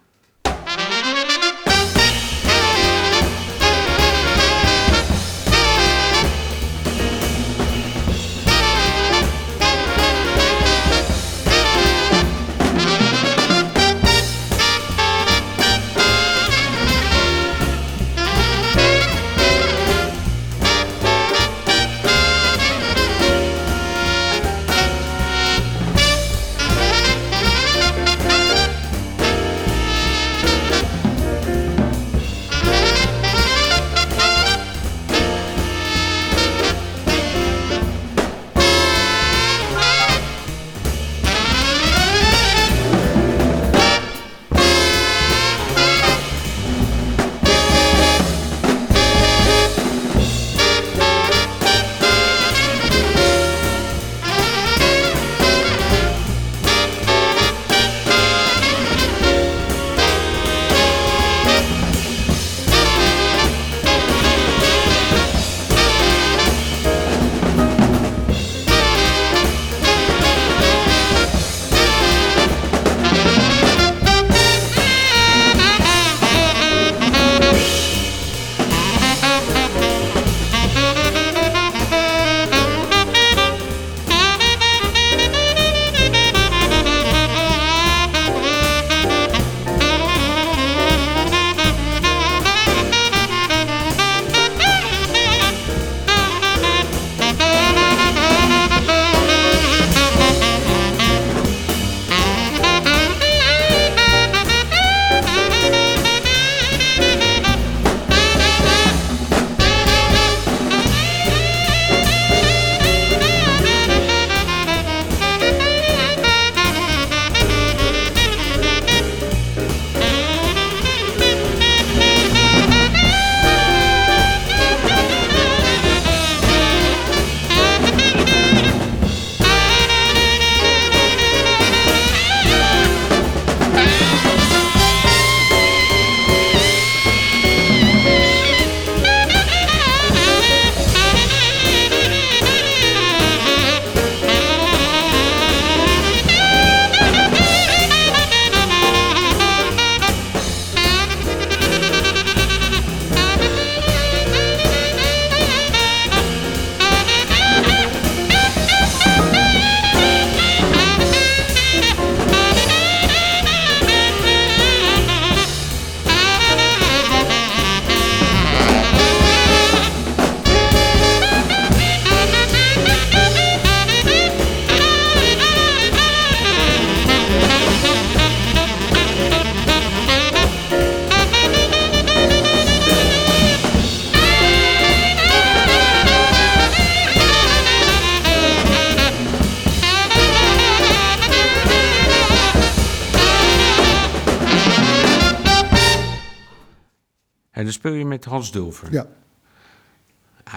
Dulver. 198.51 198.91
Ja. 198.91 199.07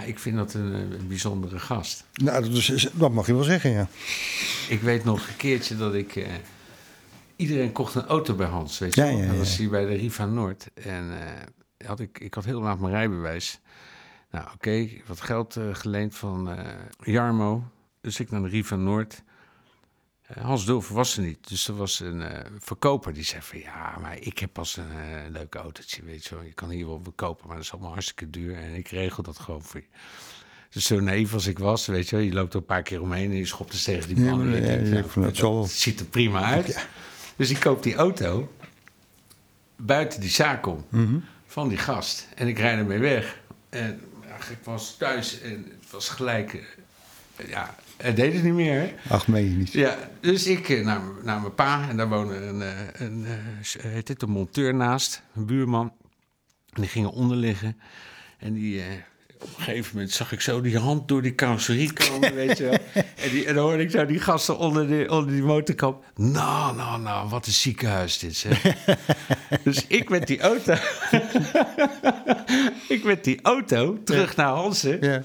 Ik 0.06 0.18
vind 0.18 0.36
dat 0.36 0.54
een, 0.54 0.72
een 0.72 1.08
bijzondere 1.08 1.58
gast. 1.58 2.04
Nou, 2.14 2.42
dat, 2.42 2.52
is, 2.52 2.88
dat 2.92 3.12
mag 3.12 3.26
je 3.26 3.34
wel 3.34 3.42
zeggen, 3.42 3.70
ja. 3.70 3.88
Ik 4.68 4.80
weet 4.80 5.04
nog 5.04 5.28
een 5.28 5.36
keertje 5.36 5.76
dat 5.76 5.94
ik... 5.94 6.16
eh, 6.16 6.26
iedereen 7.36 7.72
kocht 7.72 7.94
een 7.94 8.06
auto 8.06 8.34
bij 8.34 8.46
Hans, 8.46 8.78
weet 8.78 8.94
je 8.94 9.00
Ja, 9.00 9.06
wel. 9.06 9.16
ja, 9.18 9.26
dat 9.26 9.36
was 9.36 9.56
hier 9.56 9.70
bij 9.70 9.84
de 9.86 9.94
Riva 9.94 10.26
Noord. 10.26 10.66
En 10.74 11.20
eh, 11.20 11.86
had 11.86 12.00
ik, 12.00 12.18
ik 12.18 12.34
had 12.34 12.44
heel 12.44 12.60
laat 12.60 12.78
mijn 12.78 12.92
rijbewijs. 12.92 13.60
Nou, 14.30 14.46
oké, 14.54 14.88
wat 15.06 15.20
geld 15.20 15.56
eh, 15.56 15.64
geleend 15.72 16.14
van 16.14 16.50
eh, 16.50 16.66
Jarmo. 16.98 17.64
Dus 18.00 18.20
ik 18.20 18.30
naar 18.30 18.42
de 18.42 18.48
Riva 18.48 18.76
Noord. 18.76 19.22
Hans 20.40 20.64
Dulver 20.66 20.94
was 20.94 21.16
er 21.16 21.22
niet. 21.22 21.48
Dus 21.48 21.68
er 21.68 21.76
was 21.76 22.00
een 22.00 22.22
eh, 22.22 22.50
verkoper 22.58 23.12
die 23.12 23.24
zei 23.24 23.42
van... 23.42 23.58
ja, 23.58 23.96
maar 24.00 24.18
ik 24.18 24.38
heb 24.38 24.52
pas 24.52 24.76
een 24.76 24.90
eh, 24.90 25.30
leuk 25.30 25.54
autootje, 25.54 26.02
weet 26.04 26.24
je 26.24 26.34
wel. 26.34 26.44
Je 26.44 26.52
kan 26.52 26.70
hier 26.70 26.86
wel 26.86 27.00
verkopen, 27.02 27.46
maar 27.46 27.56
dat 27.56 27.64
is 27.64 27.72
allemaal 27.72 27.92
hartstikke 27.92 28.30
duur. 28.30 28.56
En 28.56 28.74
ik 28.74 28.88
regel 28.88 29.22
dat 29.22 29.38
gewoon 29.38 29.62
voor 29.62 29.80
je. 29.80 29.86
Dus 30.70 30.86
zo 30.86 31.00
naïef 31.00 31.32
als 31.34 31.46
ik 31.46 31.58
was, 31.58 31.86
weet 31.86 32.08
je 32.08 32.16
wel. 32.16 32.24
Je 32.24 32.32
loopt 32.32 32.52
er 32.54 32.58
een 32.58 32.64
paar 32.66 32.82
keer 32.82 33.00
omheen 33.02 33.30
en 33.30 33.36
je 33.36 33.46
schopt 33.46 33.72
eens 33.72 33.82
tegen 33.82 34.14
die 34.14 34.24
Ja, 34.24 34.30
man. 34.30 34.38
maar, 34.38 34.54
en 34.54 34.60
ja, 34.62 34.66
denkt, 34.66 35.14
ja, 35.14 35.20
nou, 35.20 35.32
dat 35.60 35.70
ziet 35.70 36.00
er 36.00 36.06
prima 36.06 36.42
uit. 36.42 36.86
Dus 37.36 37.50
ik 37.50 37.60
koop 37.60 37.82
die 37.82 37.94
auto 37.94 38.52
buiten 39.76 40.20
die 40.20 40.30
zaak 40.30 40.66
om 40.66 40.84
Mhm. 40.88 41.18
van 41.46 41.68
die 41.68 41.78
gast. 41.78 42.28
En 42.34 42.48
ik 42.48 42.58
rijd 42.58 42.78
ermee 42.78 42.98
weg. 42.98 43.40
En 43.68 44.00
ja, 44.26 44.34
ik 44.50 44.58
was 44.64 44.96
thuis 44.96 45.40
en 45.40 45.72
het 45.80 45.90
was 45.90 46.08
gelijk... 46.08 46.54
eh, 47.36 47.48
ja, 47.48 47.74
het 47.96 48.16
deed 48.16 48.32
het 48.32 48.42
niet 48.42 48.52
meer, 48.52 48.80
hè. 48.80 48.94
Ach, 49.08 49.28
meen 49.28 49.44
je 49.44 49.56
niet. 49.56 49.72
Ja, 49.72 49.98
dus 50.20 50.46
ik 50.46 50.68
eh, 50.68 50.84
naar, 50.84 51.00
naar 51.22 51.40
mijn 51.40 51.54
pa 51.54 51.88
en 51.88 51.96
daar 51.96 52.08
woonde 52.08 52.34
een, 52.34 52.62
eh, 52.62 52.68
een, 52.92 53.26
eh, 53.26 53.82
heet 53.82 54.06
dit, 54.06 54.22
een 54.22 54.30
monteur 54.30 54.74
naast, 54.74 55.22
een 55.34 55.46
buurman. 55.46 55.92
En 56.72 56.80
die 56.80 56.90
gingen 56.90 57.10
onder 57.10 57.36
liggen. 57.36 57.80
En 58.38 58.52
die, 58.52 58.80
eh, 58.80 58.86
op 59.44 59.58
een 59.58 59.64
gegeven 59.64 59.90
moment 59.94 60.12
zag 60.12 60.32
ik 60.32 60.40
zo 60.40 60.60
die 60.60 60.78
hand 60.78 61.08
door 61.08 61.22
die 61.22 61.34
carrosserie 61.34 61.92
komen, 61.92 62.34
weet 62.44 62.58
je 62.58 62.64
wel. 62.64 62.78
En, 63.16 63.30
die, 63.30 63.44
en 63.44 63.54
dan 63.54 63.64
hoorde 63.64 63.82
ik 63.82 63.90
zo 63.90 64.06
die 64.06 64.20
gasten 64.20 64.58
onder, 64.58 64.88
de, 64.88 65.06
onder 65.10 65.32
die 65.32 65.42
motorkap. 65.42 66.04
Nou, 66.14 66.76
nou, 66.76 67.00
nou, 67.00 67.28
wat 67.28 67.46
een 67.46 67.52
ziekenhuis 67.52 68.18
dit, 68.18 68.36
zeg. 68.36 68.62
dus 69.64 69.86
ik 69.86 70.08
met 70.08 70.26
die 70.26 70.40
auto... 70.40 70.72
ik 72.94 73.00
met 73.04 73.24
die 73.24 73.38
auto 73.42 74.02
terug 74.04 74.36
naar 74.36 74.52
Hansen. 74.52 74.98
Ja. 75.00 75.22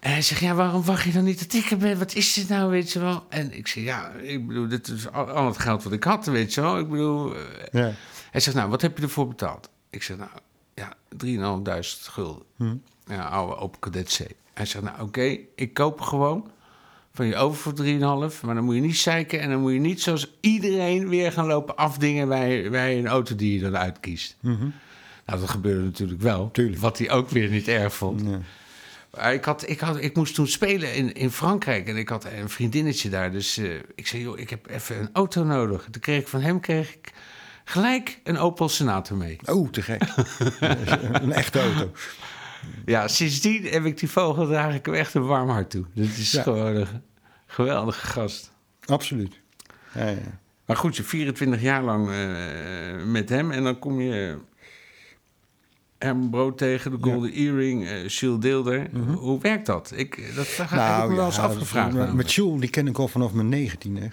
En 0.00 0.10
hij 0.10 0.22
zegt, 0.22 0.40
ja, 0.40 0.54
waarom 0.54 0.84
wacht 0.84 1.04
je 1.04 1.12
dan 1.12 1.24
niet 1.24 1.38
dat 1.38 1.52
ik 1.64 1.70
er 1.70 1.76
ben? 1.76 1.98
Wat 1.98 2.14
is 2.14 2.32
dit 2.32 2.48
nou, 2.48 2.70
weet 2.70 2.92
je 2.92 2.98
wel? 3.00 3.24
En 3.28 3.56
ik 3.56 3.66
zeg, 3.66 3.84
ja, 3.84 4.10
ik 4.12 4.46
bedoel, 4.46 4.68
dit 4.68 4.88
is 4.88 5.10
al, 5.10 5.28
al 5.30 5.46
het 5.46 5.58
geld 5.58 5.82
wat 5.82 5.92
ik 5.92 6.04
had, 6.04 6.26
weet 6.26 6.54
je 6.54 6.60
wel. 6.60 6.78
Ik 6.78 6.88
bedoel, 6.88 7.34
eh, 7.34 7.40
Ja. 7.72 7.92
hij 8.30 8.40
zegt, 8.40 8.56
nou, 8.56 8.70
wat 8.70 8.82
heb 8.82 8.96
je 8.96 9.02
ervoor 9.02 9.28
betaald? 9.28 9.68
Ik 9.90 10.02
zeg, 10.02 10.16
nou, 10.16 10.30
ja, 10.74 10.92
3.500 11.16 12.08
gulden. 12.10 12.82
Ja, 13.06 13.24
oude 13.28 13.56
Open 13.56 13.80
Cadet 13.80 14.16
C. 14.22 14.34
Hij 14.54 14.66
zegt, 14.66 14.84
nou, 14.84 15.00
oké, 15.02 15.36
ik 15.54 15.74
koop 15.74 16.00
gewoon 16.00 16.50
van 17.12 17.26
je 17.26 17.36
over 17.36 17.60
voor 17.62 17.72
3,5. 18.32 18.40
Maar 18.44 18.54
dan 18.54 18.64
moet 18.64 18.74
je 18.74 18.80
niet 18.80 18.96
zeiken 18.96 19.40
en 19.40 19.50
dan 19.50 19.60
moet 19.60 19.72
je 19.72 19.78
niet 19.78 20.02
zoals 20.02 20.32
iedereen 20.40 21.08
weer 21.08 21.32
gaan 21.32 21.46
lopen 21.46 21.76
afdingen 21.76 22.28
bij, 22.28 22.70
bij 22.70 22.98
een 22.98 23.06
auto 23.06 23.34
die 23.36 23.54
je 23.54 23.60
dan 23.60 23.76
uitkiest. 23.76 24.36
Nou, 24.40 25.40
dat 25.40 25.50
gebeurde 25.50 25.82
natuurlijk 25.82 26.20
wel. 26.20 26.50
Tuurlijk. 26.50 26.80
Wat 26.80 26.98
hij 26.98 27.10
ook 27.10 27.28
weer 27.30 27.48
niet 27.50 27.68
erg 27.68 27.94
vond. 27.94 28.20
Ja. 28.20 28.38
Maar 29.14 29.34
ik, 29.34 29.44
had, 29.44 29.68
ik, 29.68 29.80
had, 29.80 29.96
ik 30.00 30.16
moest 30.16 30.34
toen 30.34 30.46
spelen 30.46 30.94
in, 30.94 31.12
in 31.14 31.30
Frankrijk 31.30 31.88
en 31.88 31.96
ik 31.96 32.08
had 32.08 32.24
een 32.24 32.48
vriendinnetje 32.48 33.08
daar. 33.08 33.30
Dus 33.32 33.56
eh, 33.56 33.74
ik 33.94 34.06
zei, 34.06 34.22
joh, 34.22 34.38
ik 34.38 34.50
heb 34.50 34.66
even 34.70 34.98
een 35.00 35.08
auto 35.12 35.44
nodig. 35.44 35.88
Toen 35.90 36.00
kreeg 36.02 36.20
ik 36.20 36.28
van 36.28 36.40
hem 36.40 36.60
kreeg 36.60 36.94
ik 36.94 37.12
gelijk 37.64 38.20
een 38.24 38.38
Opel 38.38 38.68
Senator 38.68 39.16
mee. 39.16 39.38
Oh, 39.44 39.70
te 39.70 39.82
gek. 39.82 40.02
een 41.22 41.32
echte 41.32 41.60
auto. 41.60 41.90
Ja, 42.84 43.08
sindsdien 43.08 43.64
heb 43.64 43.84
ik 43.84 43.98
die 43.98 44.10
vogel, 44.10 44.46
draag 44.46 44.74
ik 44.74 44.86
hem 44.86 44.94
echt 44.94 45.14
een 45.14 45.26
warm 45.26 45.48
hart 45.48 45.70
toe. 45.70 45.84
Dat 45.94 46.06
is 46.06 46.30
Ja. 46.32 46.42
gewoon 46.42 46.76
een 46.76 46.86
geweldige 47.46 48.06
gast. 48.06 48.50
Absoluut. 48.86 49.40
Ja, 49.94 50.08
ja. 50.08 50.38
Maar 50.66 50.76
goed, 50.76 50.96
je 50.96 51.02
24 51.02 51.60
jaar 51.60 51.82
lang 51.82 52.10
eh, 52.10 53.04
met 53.04 53.28
hem 53.28 53.50
en 53.50 53.62
dan 53.64 53.78
kom 53.78 54.00
je 54.00 54.38
Brood 56.30 56.58
tegen, 56.58 56.90
de 56.90 56.96
Golden 57.00 57.32
Earring, 57.32 57.86
eh 57.88 58.08
Shield 58.08 58.42
Deelder. 58.42 58.90
Hoe 59.18 59.40
werkt 59.40 59.66
dat? 59.66 59.92
Ik, 59.94 60.34
dat 60.34 60.46
vraag, 60.46 60.70
heb 60.96 61.04
ik 61.04 61.10
me 61.10 61.16
wel 61.16 61.26
eens 61.26 61.36
Mhm. 61.36 61.42
Nou 61.46 61.52
ja, 61.52 61.60
afgevraagd. 61.60 61.94
dat-. 61.94 62.12
Met 62.14 62.32
Jules, 62.32 62.60
die 62.60 62.70
ken 62.70 62.86
ik 62.86 62.98
al 62.98 63.08
vanaf 63.08 63.32
mijn 63.32 63.48
negentiende. 63.48 64.10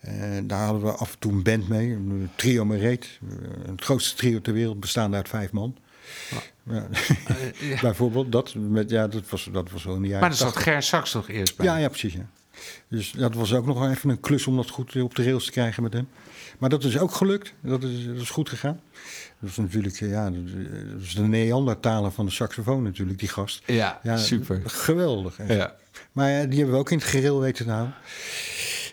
Eh 0.00 0.12
daar 0.44 0.64
hadden 0.64 0.82
we 0.82 0.90
af 0.90 1.12
en 1.12 1.18
toe 1.18 1.32
een 1.32 1.42
band 1.42 1.68
mee, 1.68 1.90
een 1.92 2.30
trio 2.34 2.64
Mereet. 2.64 3.18
Eh, 3.30 3.70
het 3.70 3.82
grootste 3.84 4.16
trio 4.16 4.40
ter 4.40 4.52
wereld, 4.52 4.80
bestaande 4.80 5.16
uit 5.16 5.28
vijf 5.28 5.52
man. 5.52 5.76
Ja. 6.30 6.38
Eh, 7.26 7.70
ja. 7.70 7.80
Bijvoorbeeld, 7.80 8.32
dat, 8.32 8.54
met, 8.54 8.90
ja, 8.90 9.08
dat, 9.08 9.28
was, 9.28 9.48
dat 9.52 9.70
was 9.70 9.84
wel 9.84 9.94
in 9.94 10.02
de 10.02 10.06
jaren 10.08 10.22
Maar 10.22 10.30
er 10.30 10.36
zat 10.36 10.52
80. 10.52 10.72
Ger 10.72 10.82
Saks 10.82 11.10
toch 11.10 11.28
eerst 11.28 11.56
bij? 11.56 11.66
Ja, 11.66 11.76
ja, 11.76 11.88
precies. 11.88 12.12
Ja. 12.12 12.28
Dus 12.88 13.10
dat 13.12 13.34
was 13.34 13.54
ook 13.54 13.66
nog 13.66 13.78
wel 13.78 13.90
even 13.90 14.10
een 14.10 14.20
klus 14.20 14.46
om 14.46 14.56
dat 14.56 14.70
goed 14.70 15.02
op 15.02 15.14
de 15.14 15.22
rails 15.24 15.44
te 15.44 15.50
krijgen 15.50 15.82
met 15.82 15.92
hem. 15.92 16.08
Maar 16.58 16.70
dat 16.70 16.84
is 16.84 16.98
ook 16.98 17.12
gelukt. 17.12 17.52
Dat 17.60 17.82
is, 17.82 18.06
dat 18.06 18.16
is 18.16 18.30
goed 18.30 18.48
gegaan. 18.48 18.80
Dat 19.40 19.50
is 19.50 19.56
natuurlijk, 19.56 20.00
eh, 20.00 20.10
ja, 20.10 20.30
dat 20.30 20.40
is- 20.98 21.06
is 21.08 21.14
de 21.14 21.22
Neandertaler 21.22 22.10
van 22.10 22.26
de 22.26 22.32
saxofoon 22.32 22.82
natuurlijk, 22.82 23.18
die 23.18 23.28
gast. 23.28 23.62
Ja, 24.02 24.16
super. 24.16 24.60
Geweldig. 24.64 25.38
echt. 25.38 25.52
Ja. 25.52 25.74
Maar 26.12 26.30
ja, 26.30 26.44
die 26.44 26.56
hebben 26.56 26.74
we 26.74 26.80
ook 26.80 26.90
in 26.90 26.98
het 26.98 27.06
gereel 27.06 27.40
weten 27.40 27.64
te 27.64 27.70
houden. 27.70 27.94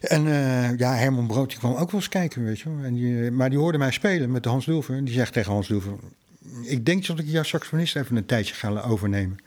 En 0.02 0.28
eh, 0.28 0.78
ja, 0.78 0.94
Herman 0.96 1.28
Brood 1.28 1.50
die 1.50 1.58
kwam 1.58 1.72
ook 1.72 1.92
wel 1.92 2.00
eens 2.00 2.10
kijken, 2.10 2.44
weet 2.44 2.60
je. 2.60 2.70
En 2.84 2.94
die, 2.94 3.32
maar 3.32 3.50
die 3.50 3.60
hoorde 3.60 3.78
mij 3.78 3.92
spelen 3.92 4.32
met 4.32 4.44
de 4.44 4.50
Hans 4.50 4.66
Dulver. 4.66 4.96
En 4.96 5.04
die 5.04 5.14
zegt 5.14 5.34
tegen 5.34 5.52
Hans 5.52 5.68
Dulver... 5.68 5.94
Ik 6.64 6.86
denk 6.86 7.06
dat 7.06 7.20
ik 7.20 7.26
jouw 7.28 7.44
saxofonist 7.44 7.96
even 7.96 8.16
een 8.16 8.26
tijdje 8.26 8.54
ga 8.54 8.82
overnemen. 8.82 9.38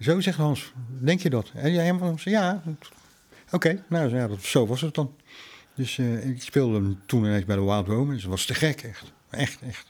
Zo 0.00 0.20
zegt 0.20 0.36
Hans. 0.38 0.72
Denk 0.88 1.20
je 1.20 1.30
dat? 1.30 1.50
En 1.54 1.72
Herman 1.72 2.18
zei, 2.18 2.34
ja. 2.34 2.62
Oké, 3.50 3.84
nou 3.88 4.16
ja, 4.16 4.28
dat, 4.28 4.42
zo 4.42 4.66
was 4.66 4.80
het 4.80 4.94
dan. 4.94 5.14
Dus 5.74 5.98
eh, 5.98 6.28
ik 6.28 6.42
speelde 6.42 6.74
hem 6.74 7.00
toen 7.06 7.24
ineens 7.24 7.44
bij 7.44 7.56
de 7.56 7.62
Wild 7.62 7.86
Romans. 7.86 8.22
Dat 8.22 8.30
was 8.30 8.44
te 8.44 8.54
gek, 8.54 8.82
echt. 8.82 9.12
Echt, 9.30 9.60
echt. 9.66 9.86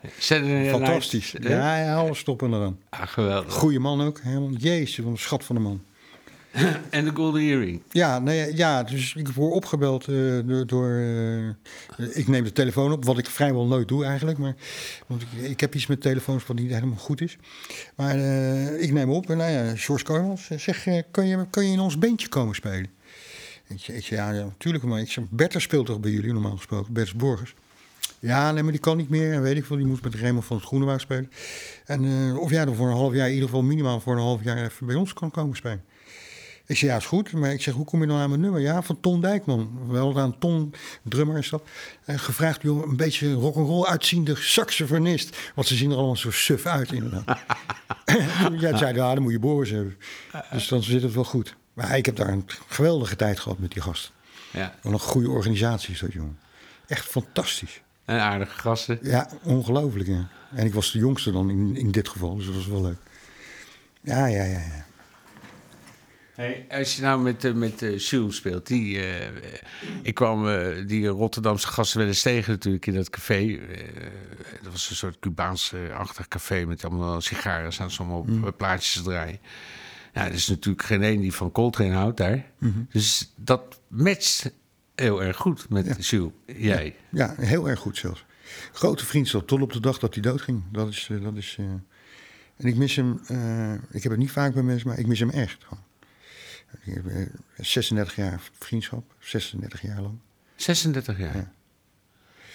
Fantastisch. 0.71 1.33
Live, 1.33 1.49
hè? 1.49 1.55
Ja, 1.55 1.85
ja, 1.85 1.97
alles 1.97 2.19
stoppen 2.19 2.55
eraan. 2.55 2.79
Ah, 2.89 3.07
geweldig. 3.07 3.53
Goeie 3.53 3.79
man 3.79 4.01
ook. 4.01 4.21
Herman, 4.23 4.53
jezus, 4.53 4.97
wat 4.97 5.07
een 5.13 5.19
schat 5.19 5.45
van 5.45 5.57
een 5.57 5.63
man. 5.63 5.83
En 6.91 7.05
de 7.05 7.11
Golden 7.15 7.43
Earring. 7.43 7.83
Ja, 7.91 8.19
nee, 8.19 8.57
ja, 8.57 8.83
dus 8.83 9.15
ik 9.15 9.29
word 9.29 9.55
opgebeld 9.55 10.09
eh, 10.09 10.15
door. 10.45 10.67
door 10.67 10.91
eh, 11.97 12.17
ik 12.17 12.29
neem 12.29 12.45
de 12.45 12.53
telefoon 12.53 12.93
op, 12.93 13.05
wat 13.05 13.19
ik 13.19 13.27
vrijwel 13.27 13.67
nooit 13.67 13.89
doe 13.89 14.05
eigenlijk. 14.05 14.39
Maar, 14.39 14.55
want 15.07 15.23
ik, 15.23 15.29
ik 15.51 15.61
heb 15.61 15.75
iets 15.75 15.87
met 15.87 16.01
telefoons 16.01 16.47
wat 16.47 16.57
niet 16.57 16.73
helemaal 16.73 16.99
goed 16.99 17.21
is. 17.21 17.37
Maar 17.97 18.17
ik 18.81 18.93
neem 18.93 19.11
op 19.11 19.31
en 19.31 19.37
nou 19.37 19.51
ja, 19.51 19.77
George 19.77 20.05
Carmels 20.05 20.49
zeg, 20.57 20.87
eh, 20.87 21.03
kan, 21.11 21.27
je, 21.27 21.47
kan 21.51 21.65
je 21.67 21.73
in 21.73 21.81
ons 21.81 21.99
bandje 21.99 22.29
komen 22.29 22.55
spelen? 22.55 22.91
Ik, 23.69 23.81
zeg- 23.81 23.97
ik 23.97 24.05
ja, 24.05 24.31
ja, 24.31 24.45
natuurlijk, 24.45 24.85
maar 24.85 25.01
ik 25.01 25.11
zeg, 25.11 25.25
Bertha 25.31 25.59
speelt 25.59 25.87
toch 25.87 26.01
bij 26.01 26.11
jullie 26.11 26.33
normaal 26.33 26.57
gesproken, 26.57 26.93
Bertus 26.93 27.14
Borgers. 27.14 27.55
Ja, 28.21 28.53
nee, 28.53 28.62
maar 28.62 28.73
die 28.73 28.81
kan 28.81 28.97
niet 28.97 29.09
meer. 29.09 29.33
En 29.33 29.43
weet 29.43 29.57
ik 29.57 29.64
veel, 29.64 29.77
die 29.77 29.87
moet 29.87 30.03
met 30.03 30.14
Raymond 30.14 30.45
van 30.45 30.57
het 30.57 30.66
Groenewoud 30.66 31.01
spelen. 31.01 31.31
En 31.85 32.05
eh, 32.05 32.39
of 32.39 32.51
jij 32.51 32.64
dan 32.64 32.75
voor 32.75 32.89
een 32.89 32.97
half 32.97 33.14
jaar, 33.14 33.27
in 33.27 33.33
ieder 33.33 33.49
geval 33.49 33.62
minimaal 33.62 34.01
voor 34.01 34.12
een 34.16 34.23
half 34.23 34.45
jaar 34.45 34.64
even 34.64 34.87
bij 34.87 34.97
ons 34.97 35.12
kan 35.12 35.31
komen 35.31 35.57
spelen. 35.57 35.85
Ik 36.66 36.77
zeg, 36.77 36.91
ja, 36.91 36.97
is 36.97 37.07
goed. 37.07 37.33
Maar 37.33 37.53
ik 37.53 37.62
zeg, 37.62 37.75
hoe 37.75 37.85
kom 37.85 38.01
je 38.01 38.07
dan 38.07 38.19
aan 38.19 38.29
mijn 38.29 38.41
nummer? 38.41 38.61
Ja, 38.61 38.83
van 38.83 39.01
Ton 39.01 39.21
Dijkman. 39.21 39.79
Wel 39.89 40.19
aan 40.21 40.39
Ton, 40.39 40.75
drummer 41.03 41.39
is 41.39 41.49
dat. 41.49 41.62
En 42.05 42.19
gevraagd, 42.19 42.62
joh, 42.62 42.87
een 42.89 42.97
beetje 42.97 43.33
rock'n'roll 43.33 43.85
uitziende 43.87 44.35
saxofonist. 44.37 45.37
Want 45.55 45.66
ze 45.66 45.75
zien 45.75 45.91
er 45.91 45.97
allemaal 45.97 46.16
zo 46.16 46.31
suf 46.31 46.66
uit, 46.66 46.93
inderdaad. 46.93 47.39
ja, 48.61 48.77
zei, 48.77 48.95
ja, 48.95 49.14
dan 49.14 49.23
moet 49.23 49.33
je 49.33 49.39
Boris 49.39 49.71
hebben. 49.71 49.97
Dus 50.53 50.69
dan 50.69 50.83
zit 50.83 51.03
het 51.03 51.14
wel 51.14 51.25
goed. 51.25 51.57
Maar 51.79 51.97
ik 51.97 52.07
heb 52.07 52.16
daar 52.16 52.29
een 52.29 52.47
geweldige 52.68 53.16
tijd 53.16 53.41
gehad 53.41 53.59
met 53.59 53.72
die 53.72 53.83
gast. 53.83 54.12
Ja. 54.51 54.74
Wat 54.83 54.93
een 54.93 54.99
goede 54.99 55.31
organisatie 55.31 55.95
is 55.95 56.01
dat, 56.01 56.12
jongen. 56.12 56.39
Echt 56.87 57.07
fantastisch. 57.07 57.81
En 58.05 58.20
aardige 58.20 58.59
gasten. 58.59 58.99
Ja, 59.03 59.31
ongelooflijk, 59.43 60.09
ja. 60.09 60.29
En 60.55 60.66
ik 60.66 60.74
was 60.74 60.93
de 60.93 60.99
jongste 60.99 61.33
dan 61.33 61.51
in, 61.51 61.76
in 61.76 61.91
dit 61.91 62.09
geval, 62.09 62.37
dus 62.37 62.47
dat 62.47 62.55
was 62.55 62.66
wel 62.66 62.83
leuk. 62.83 62.99
Ja, 64.01 64.26
ja, 64.26 64.45
ja, 64.45 64.59
ja. 64.59 64.87
Hey, 66.35 66.66
als 66.70 66.97
je 66.97 67.03
nou 67.03 67.20
met, 67.20 67.45
eh, 67.45 67.53
met 67.53 67.83
eh, 67.83 67.99
Jules 67.99 68.37
speelt, 68.37 68.66
die, 68.66 69.03
eh, 69.03 69.26
ik 70.03 70.14
kwam 70.14 70.47
die 70.87 71.07
Rotterdamse 71.07 71.66
gasten 71.66 71.99
wel 71.99 72.09
eens 72.09 72.22
tegen 72.22 72.53
natuurlijk 72.53 72.87
in 72.87 72.95
dat 72.95 73.11
café. 73.11 73.61
Dat 74.62 74.72
was 74.72 74.91
een 74.91 74.97
soort 74.97 75.18
Cubaans-achtig 75.18 76.29
café 76.29 76.64
met 76.64 76.85
allemaal 76.85 77.20
sigaren, 77.20 77.72
staan 77.72 77.91
allemaal 77.99 78.18
op 78.18 78.29
Mm. 78.29 78.57
plaatjes 78.57 78.93
te 78.93 79.03
draaien. 79.03 79.39
Ja, 80.15 80.27
er 80.27 80.33
is 80.33 80.49
natuurlijk 80.49 80.85
geen 80.85 81.03
een 81.03 81.21
die 81.21 81.35
van 81.35 81.53
Coltrane 81.53 81.95
houdt 81.95 82.17
daar. 82.17 82.45
Mhm. 82.59 82.79
Dus 82.91 83.33
dat 83.37 83.81
matcht 83.89 84.53
heel 84.95 85.23
erg 85.23 85.37
goed 85.37 85.69
met 85.69 86.07
Jules, 86.07 86.33
jij. 86.47 86.97
Ja, 87.11 87.35
heel 87.37 87.69
erg 87.69 87.81
goed 87.81 87.97
zelfs. 87.97 88.25
Grote 88.73 89.07
vriendschap, 89.07 89.47
tot 89.47 89.61
op 89.61 89.73
de 89.73 89.81
dag 89.81 89.99
dat 89.99 90.15
hij 90.15 90.23
doodging. 90.23 90.63
Dat 90.73 90.89
is, 90.89 91.09
eh, 91.11 91.23
dat 91.23 91.37
is, 91.37 91.57
eh, 91.59 91.65
en 92.59 92.67
ik 92.67 92.77
mis 92.77 92.97
hem, 92.97 93.21
eh, 93.27 93.75
ik 93.75 94.03
heb 94.03 94.13
het 94.13 94.21
niet 94.21 94.31
vaak 94.31 94.55
bij 94.55 94.63
mensen, 94.63 94.89
maar 94.89 94.99
ik 94.99 95.07
mis 95.07 95.19
hem 95.19 95.31
echt. 95.31 95.65
Gewoon. 95.65 95.85
Ik 96.85 96.95
heb, 96.95 97.07
eh, 97.07 97.27
36 97.57 98.17
jaar 98.17 98.41
vriendschap, 98.59 99.15
36 99.19 99.83
jaar 99.83 100.01
lang. 100.01 100.19
36 100.57 101.19
jaar. 101.19 101.37
Ja. 101.37 101.53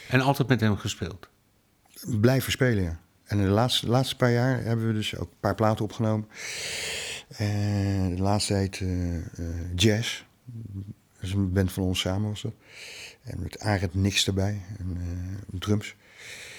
En 0.10 0.22
altijd 0.22 0.48
met 0.48 0.60
hem 0.60 0.78
gespeeld. 0.78 1.30
Blijven 2.22 2.52
spelen, 2.52 2.84
ja. 2.84 3.00
En 3.24 3.40
in 3.40 3.46
de 3.46 3.52
laatste, 3.52 3.88
laatste 3.88 4.16
paar 4.16 4.32
jaar 4.32 4.64
hebben 4.64 4.88
we 4.88 4.94
dus 4.94 5.16
ook 5.16 5.32
een 5.32 5.40
paar 5.40 5.56
platen 5.56 5.84
opgenomen. 5.84 6.28
En 7.28 8.16
de 8.16 8.22
laatste 8.22 8.54
heet 8.54 8.80
eh, 8.82 9.16
eh, 9.16 9.22
Jazz. 9.76 10.24
Dat 11.14 11.24
is 11.24 11.34
een 11.34 11.52
band 11.54 11.72
van 11.72 11.84
ons 11.84 12.00
samen 12.00 12.30
was 12.30 12.42
dat. 12.42 12.54
En 13.24 13.40
met 13.42 13.60
Arend 13.60 13.94
Nix 13.94 14.28
erbij, 14.28 14.62
en, 14.80 14.98
eh, 15.00 15.60
drums. 15.60 15.96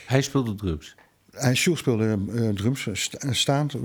Hij 0.06 0.22
speelde 0.22 0.54
drums. 0.54 0.94
En 1.30 1.52
Jules 1.52 1.78
speelde 1.80 2.18
drums 2.54 2.88
sta- 2.92 3.32
staand 3.32 3.82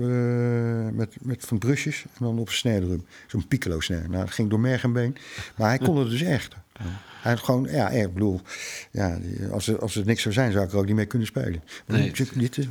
met, 0.96 1.16
met 1.20 1.44
van 1.46 1.58
brusjes 1.58 2.02
en 2.04 2.10
dan 2.18 2.38
op 2.38 2.46
een 2.48 2.52
snare 2.54 2.80
drum. 2.86 3.04
Zo'n 3.26 3.48
piccolo 3.48 3.80
snare. 3.80 4.08
Nou, 4.08 4.24
dat 4.24 4.34
ging 4.34 4.50
door 4.50 4.60
merg 4.60 4.82
en 4.82 4.92
been. 4.92 5.16
Maar 5.56 5.68
hij 5.68 5.78
kon 5.78 5.96
het 5.96 6.10
dus 6.10 6.22
echt. 6.22 6.54
Hij 7.20 7.32
had 7.32 7.40
gewoon, 7.40 7.68
ja, 7.70 7.88
ik 7.88 8.12
bedoel, 8.14 8.40
ja, 8.90 9.18
als, 9.50 9.68
er, 9.68 9.78
als 9.78 9.94
het 9.94 10.06
niks 10.06 10.22
zou 10.22 10.34
zijn, 10.34 10.52
zou 10.52 10.64
ik 10.64 10.72
er 10.72 10.78
ook 10.78 10.86
niet 10.86 10.94
mee 10.94 11.06
kunnen 11.06 11.28
spelen. 11.28 11.62
Nee. 11.86 12.12
Dit 12.34 12.58
is, 12.58 12.66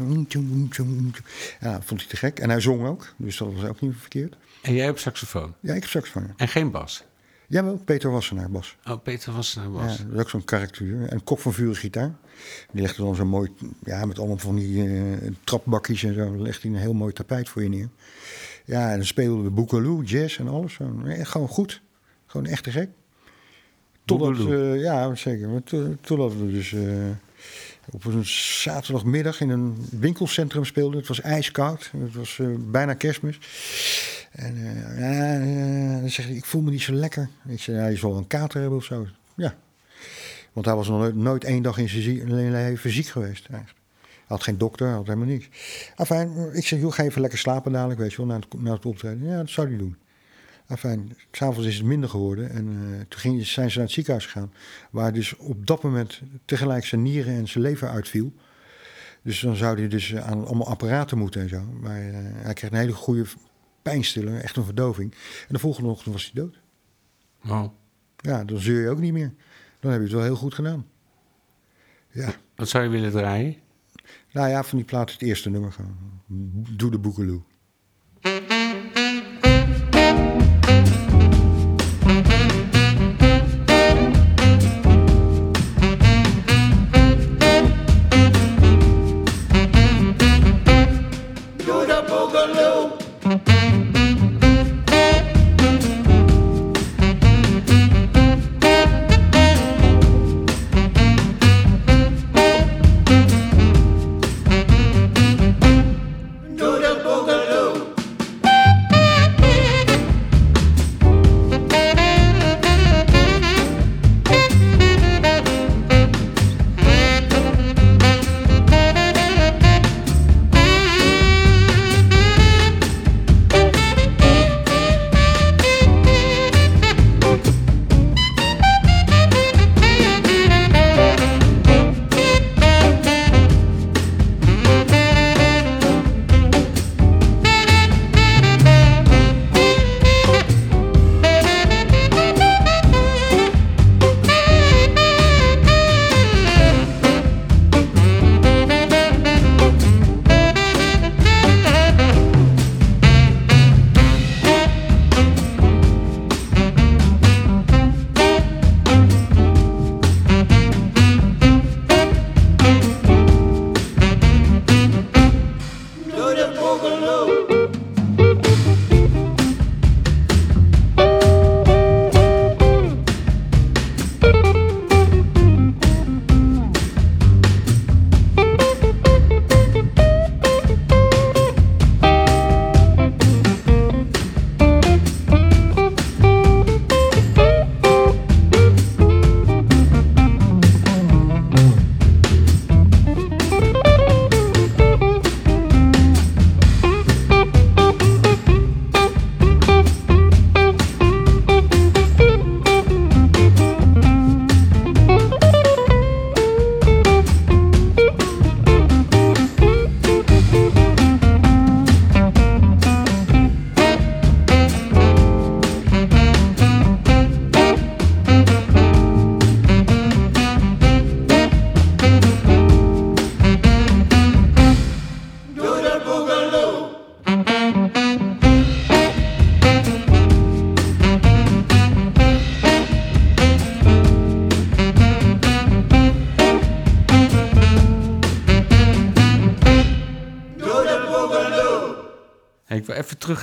ja, 1.60 1.82
vond 1.82 2.00
hij 2.02 2.10
te 2.10 2.18
gek. 2.18 2.40
En 2.40 2.50
hij 2.50 2.60
zong 2.60 2.86
ook, 2.88 3.14
dus 3.18 3.38
dat 3.38 3.54
was 3.54 3.64
ook 3.64 3.82
niet 3.82 3.94
verkeerd. 3.98 4.38
En 4.62 4.74
jij 4.74 4.90
op 4.90 4.98
saxofoon. 5.00 5.54
Ja, 5.60 5.74
ik 5.74 5.84
heb 5.84 6.06
van. 6.06 6.34
En 6.38 6.48
geen 6.48 6.72
bas. 6.72 7.04
Jawel, 7.48 7.82
Peter 7.86 8.12
Wassenaar, 8.12 8.50
Bas. 8.50 8.78
Oh, 8.86 9.02
Peter 9.04 9.34
was 9.34 9.56
naar 9.56 9.66
Ja, 9.66 9.72
bas. 9.72 9.98
dat 9.98 10.08
is 10.14 10.20
ook 10.20 10.30
zo'n 10.30 10.44
karakter. 10.44 11.06
En 11.08 11.24
Kop 11.24 11.40
van 11.40 11.54
Vuren 11.54 11.76
gitaar. 11.76 12.16
Die 12.72 12.82
legde 12.82 13.02
dan 13.04 13.16
zo 13.16 13.26
mooi, 13.26 13.52
ja, 13.84 14.06
met 14.06 14.20
allemaal 14.20 14.38
van 14.38 14.56
die 14.56 14.84
eh, 14.88 15.32
trapbakjes 15.44 16.04
en 16.04 16.14
zo, 16.14 16.38
legt 16.38 16.62
hij 16.62 16.72
een 16.72 16.78
heel 16.78 16.94
mooi 16.94 17.14
tapijt 17.14 17.50
voor 17.50 17.64
je 17.64 17.70
neer. 17.70 17.90
Ja, 18.66 18.90
en 18.92 18.96
dan 18.96 19.06
speelden 19.06 19.44
we 19.44 19.50
Boogaloo, 19.50 20.02
jazz 20.02 20.40
en 20.40 20.48
alles. 20.48 20.74
Zo. 20.74 21.02
Ja, 21.06 21.24
gewoon 21.24 21.48
goed. 21.48 21.82
Gewoon 22.26 22.46
echt 22.46 22.64
te 22.64 22.72
gek. 22.72 22.90
Totdat, 24.18 24.52
eh, 24.52 24.82
ja, 24.82 25.16
zeker. 25.16 25.50
Maar 25.50 25.64
to- 25.64 25.96
totdat 26.02 26.34
we 26.34 26.52
dus 26.52 26.74
eh, 26.74 26.82
op 27.92 28.06
een 28.06 28.26
zaterdagmiddag 28.62 29.42
in 29.42 29.50
een 29.50 29.88
winkelcentrum 29.92 30.66
speelden. 30.66 31.00
Het 31.00 31.08
was 31.08 31.22
ijskoud. 31.22 31.92
Het 31.98 32.16
was 32.16 32.40
eh, 32.40 32.48
bijna 32.60 32.94
kerstmis. 32.94 33.40
En 34.32 34.56
ja, 34.98 36.00
dan 36.00 36.10
zeg 36.10 36.26
hij, 36.26 36.36
ik 36.36 36.46
voel 36.46 36.62
me 36.62 36.72
niet 36.72 36.82
zo 36.82 36.94
lekker. 36.94 37.30
Ik 37.48 37.60
zei, 37.60 37.78
ja, 37.78 37.88
je 37.88 37.96
zal 37.98 38.18
een 38.18 38.28
kater 38.28 38.62
hebben 38.62 38.78
of 38.80 38.86
zo. 38.86 39.08
Ja. 39.36 39.56
Want 40.54 40.66
hij 40.66 40.76
was 40.76 40.88
nog 40.88 41.00
nooit, 41.00 41.16
nooit 41.16 41.44
één 41.44 41.62
dag 41.62 41.78
in 41.78 41.90
zijn 41.90 42.52
leven 42.52 42.92
ziek 42.92 43.08
geweest. 43.08 43.46
Eigenlijk. 43.50 43.80
Had 44.26 44.44
geen 44.44 44.58
dokter, 44.58 44.90
had 44.90 45.06
helemaal 45.08 45.28
niks. 45.28 45.50
Enfin, 45.96 46.50
ik 46.54 46.66
zeg, 46.66 46.80
joh, 46.80 46.92
ga 46.94 47.04
even 47.04 47.22
lekker 47.22 47.40
slapen 47.40 47.72
dadelijk, 47.72 48.00
weet 48.00 48.12
je 48.12 48.18
wel, 48.18 48.26
na 48.26 48.36
het, 48.36 48.62
na 48.62 48.74
het 48.74 48.86
optreden. 48.86 49.26
Ja, 49.26 49.38
dat 49.38 49.50
zou 49.50 49.68
hij 49.68 49.78
doen. 49.78 49.98
Enfin, 50.70 51.16
s'avonds 51.32 51.68
is 51.68 51.78
het 51.78 51.86
minder 51.86 52.10
geworden. 52.10 52.50
En 52.50 52.68
eh, 52.68 53.00
toen 53.08 53.20
ging, 53.20 53.46
zijn 53.46 53.70
ze 53.70 53.78
naar 53.78 53.86
het 53.86 53.96
ziekenhuis 53.96 54.26
gegaan. 54.26 54.54
Waar 54.92 55.14
dus 55.14 55.36
op 55.38 55.68
dat 55.68 55.84
moment 55.84 56.22
tegelijk 56.46 56.86
zijn 56.86 57.02
nieren 57.02 57.34
en 57.34 57.48
zijn 57.48 57.64
lever 57.64 57.90
uitviel. 57.90 58.34
Dus 59.22 59.40
dan 59.40 59.56
zou 59.56 59.78
hij 59.80 59.88
dus 59.88 60.12
eh, 60.12 60.28
aan 60.28 60.46
allemaal 60.46 60.68
apparaten 60.68 61.18
moeten 61.18 61.42
en 61.42 61.50
zo. 61.50 61.62
Maar 61.82 62.00
eh, 62.02 62.14
hij 62.14 62.54
kreeg 62.54 62.72
een 62.72 62.78
hele 62.78 62.94
goede 62.94 63.26
pijnstiller, 63.82 64.42
echt 64.42 64.56
een 64.58 64.64
verdoving. 64.64 65.12
En 65.48 65.54
de 65.54 65.60
volgende 65.60 65.90
ochtend 65.90 66.14
was 66.14 66.32
hij 66.34 66.44
dood. 66.44 66.60
Oh. 67.46 67.66
Ja, 68.18 68.44
dan 68.44 68.60
zeur 68.60 68.82
je 68.82 68.90
ook 68.90 69.00
niet 69.00 69.14
meer. 69.14 69.34
Dan 69.80 69.92
heb 69.92 70.00
je 70.00 70.06
het 70.06 70.16
wel 70.16 70.24
heel 70.24 70.36
goed 70.36 70.54
gedaan. 70.54 70.86
Ja, 72.12 72.34
Wat 72.56 72.70
zou 72.70 72.84
je 72.84 72.90
willen 72.90 73.12
draaien? 73.12 73.56
nou 74.32 74.50
ja, 74.50 74.64
van 74.64 74.78
die 74.78 74.88
plaat 74.88 75.12
het 75.12 75.22
eerste 75.22 75.50
nummer 75.50 75.72
gewoon. 75.72 75.98
Doe 76.76 76.92
de 76.92 77.00
Boekeloe. 77.00 77.42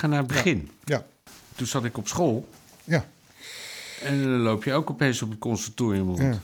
Teruggaan 0.06 0.10
naar 0.10 0.18
het 0.18 0.28
begin. 0.44 0.70
Ja, 0.84 1.04
Toen 1.54 1.66
zat 1.66 1.84
ik 1.84 1.96
op 1.98 2.08
school 2.08 2.48
ja, 2.84 3.06
en 4.02 4.22
dan 4.22 4.30
loop 4.30 4.64
je 4.64 4.72
ook 4.72 4.90
opeens 4.90 5.22
op 5.22 5.30
het 5.30 5.38
conservatorium 5.38 6.06
rond. 6.06 6.18
ja. 6.18 6.40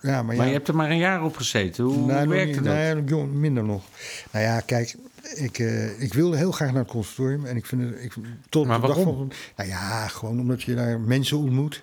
Ja, 0.00 0.22
maar, 0.22 0.32
ja. 0.34 0.38
Maar 0.40 0.46
je 0.46 0.52
hebt 0.52 0.68
er 0.68 0.76
maar 0.76 0.90
een 0.90 0.98
jaar 0.98 1.24
op 1.24 1.36
gezeten. 1.36 1.84
Hoe 1.84 1.96
nog 2.12 2.24
werkte 2.24 2.60
dat? 2.62 2.74
Nee, 2.74 2.94
nog 2.94 3.08
jong- 3.08 3.32
minder 3.32 3.64
nog. 3.64 3.84
Nou 4.30 4.44
ja, 4.44 4.60
kijk, 4.60 4.94
ik, 5.34 5.58
eh, 5.58 6.00
ik 6.02 6.14
wilde 6.14 6.36
heel 6.36 6.52
graag 6.52 6.72
naar 6.72 6.82
het 6.82 6.90
conservatorium. 6.90 7.44
En 7.46 7.56
ik 7.56 7.66
vind 7.66 7.82
het... 7.82 8.02
Ik, 8.02 8.12
tot 8.48 8.66
Maar 8.66 8.80
waarom? 8.80 9.04
van... 9.04 9.32
Nou 9.56 9.68
ja, 9.68 10.08
gewoon 10.08 10.40
omdat 10.40 10.62
je 10.62 10.74
daar 10.74 11.00
mensen 11.00 11.38
ontmoet. 11.38 11.82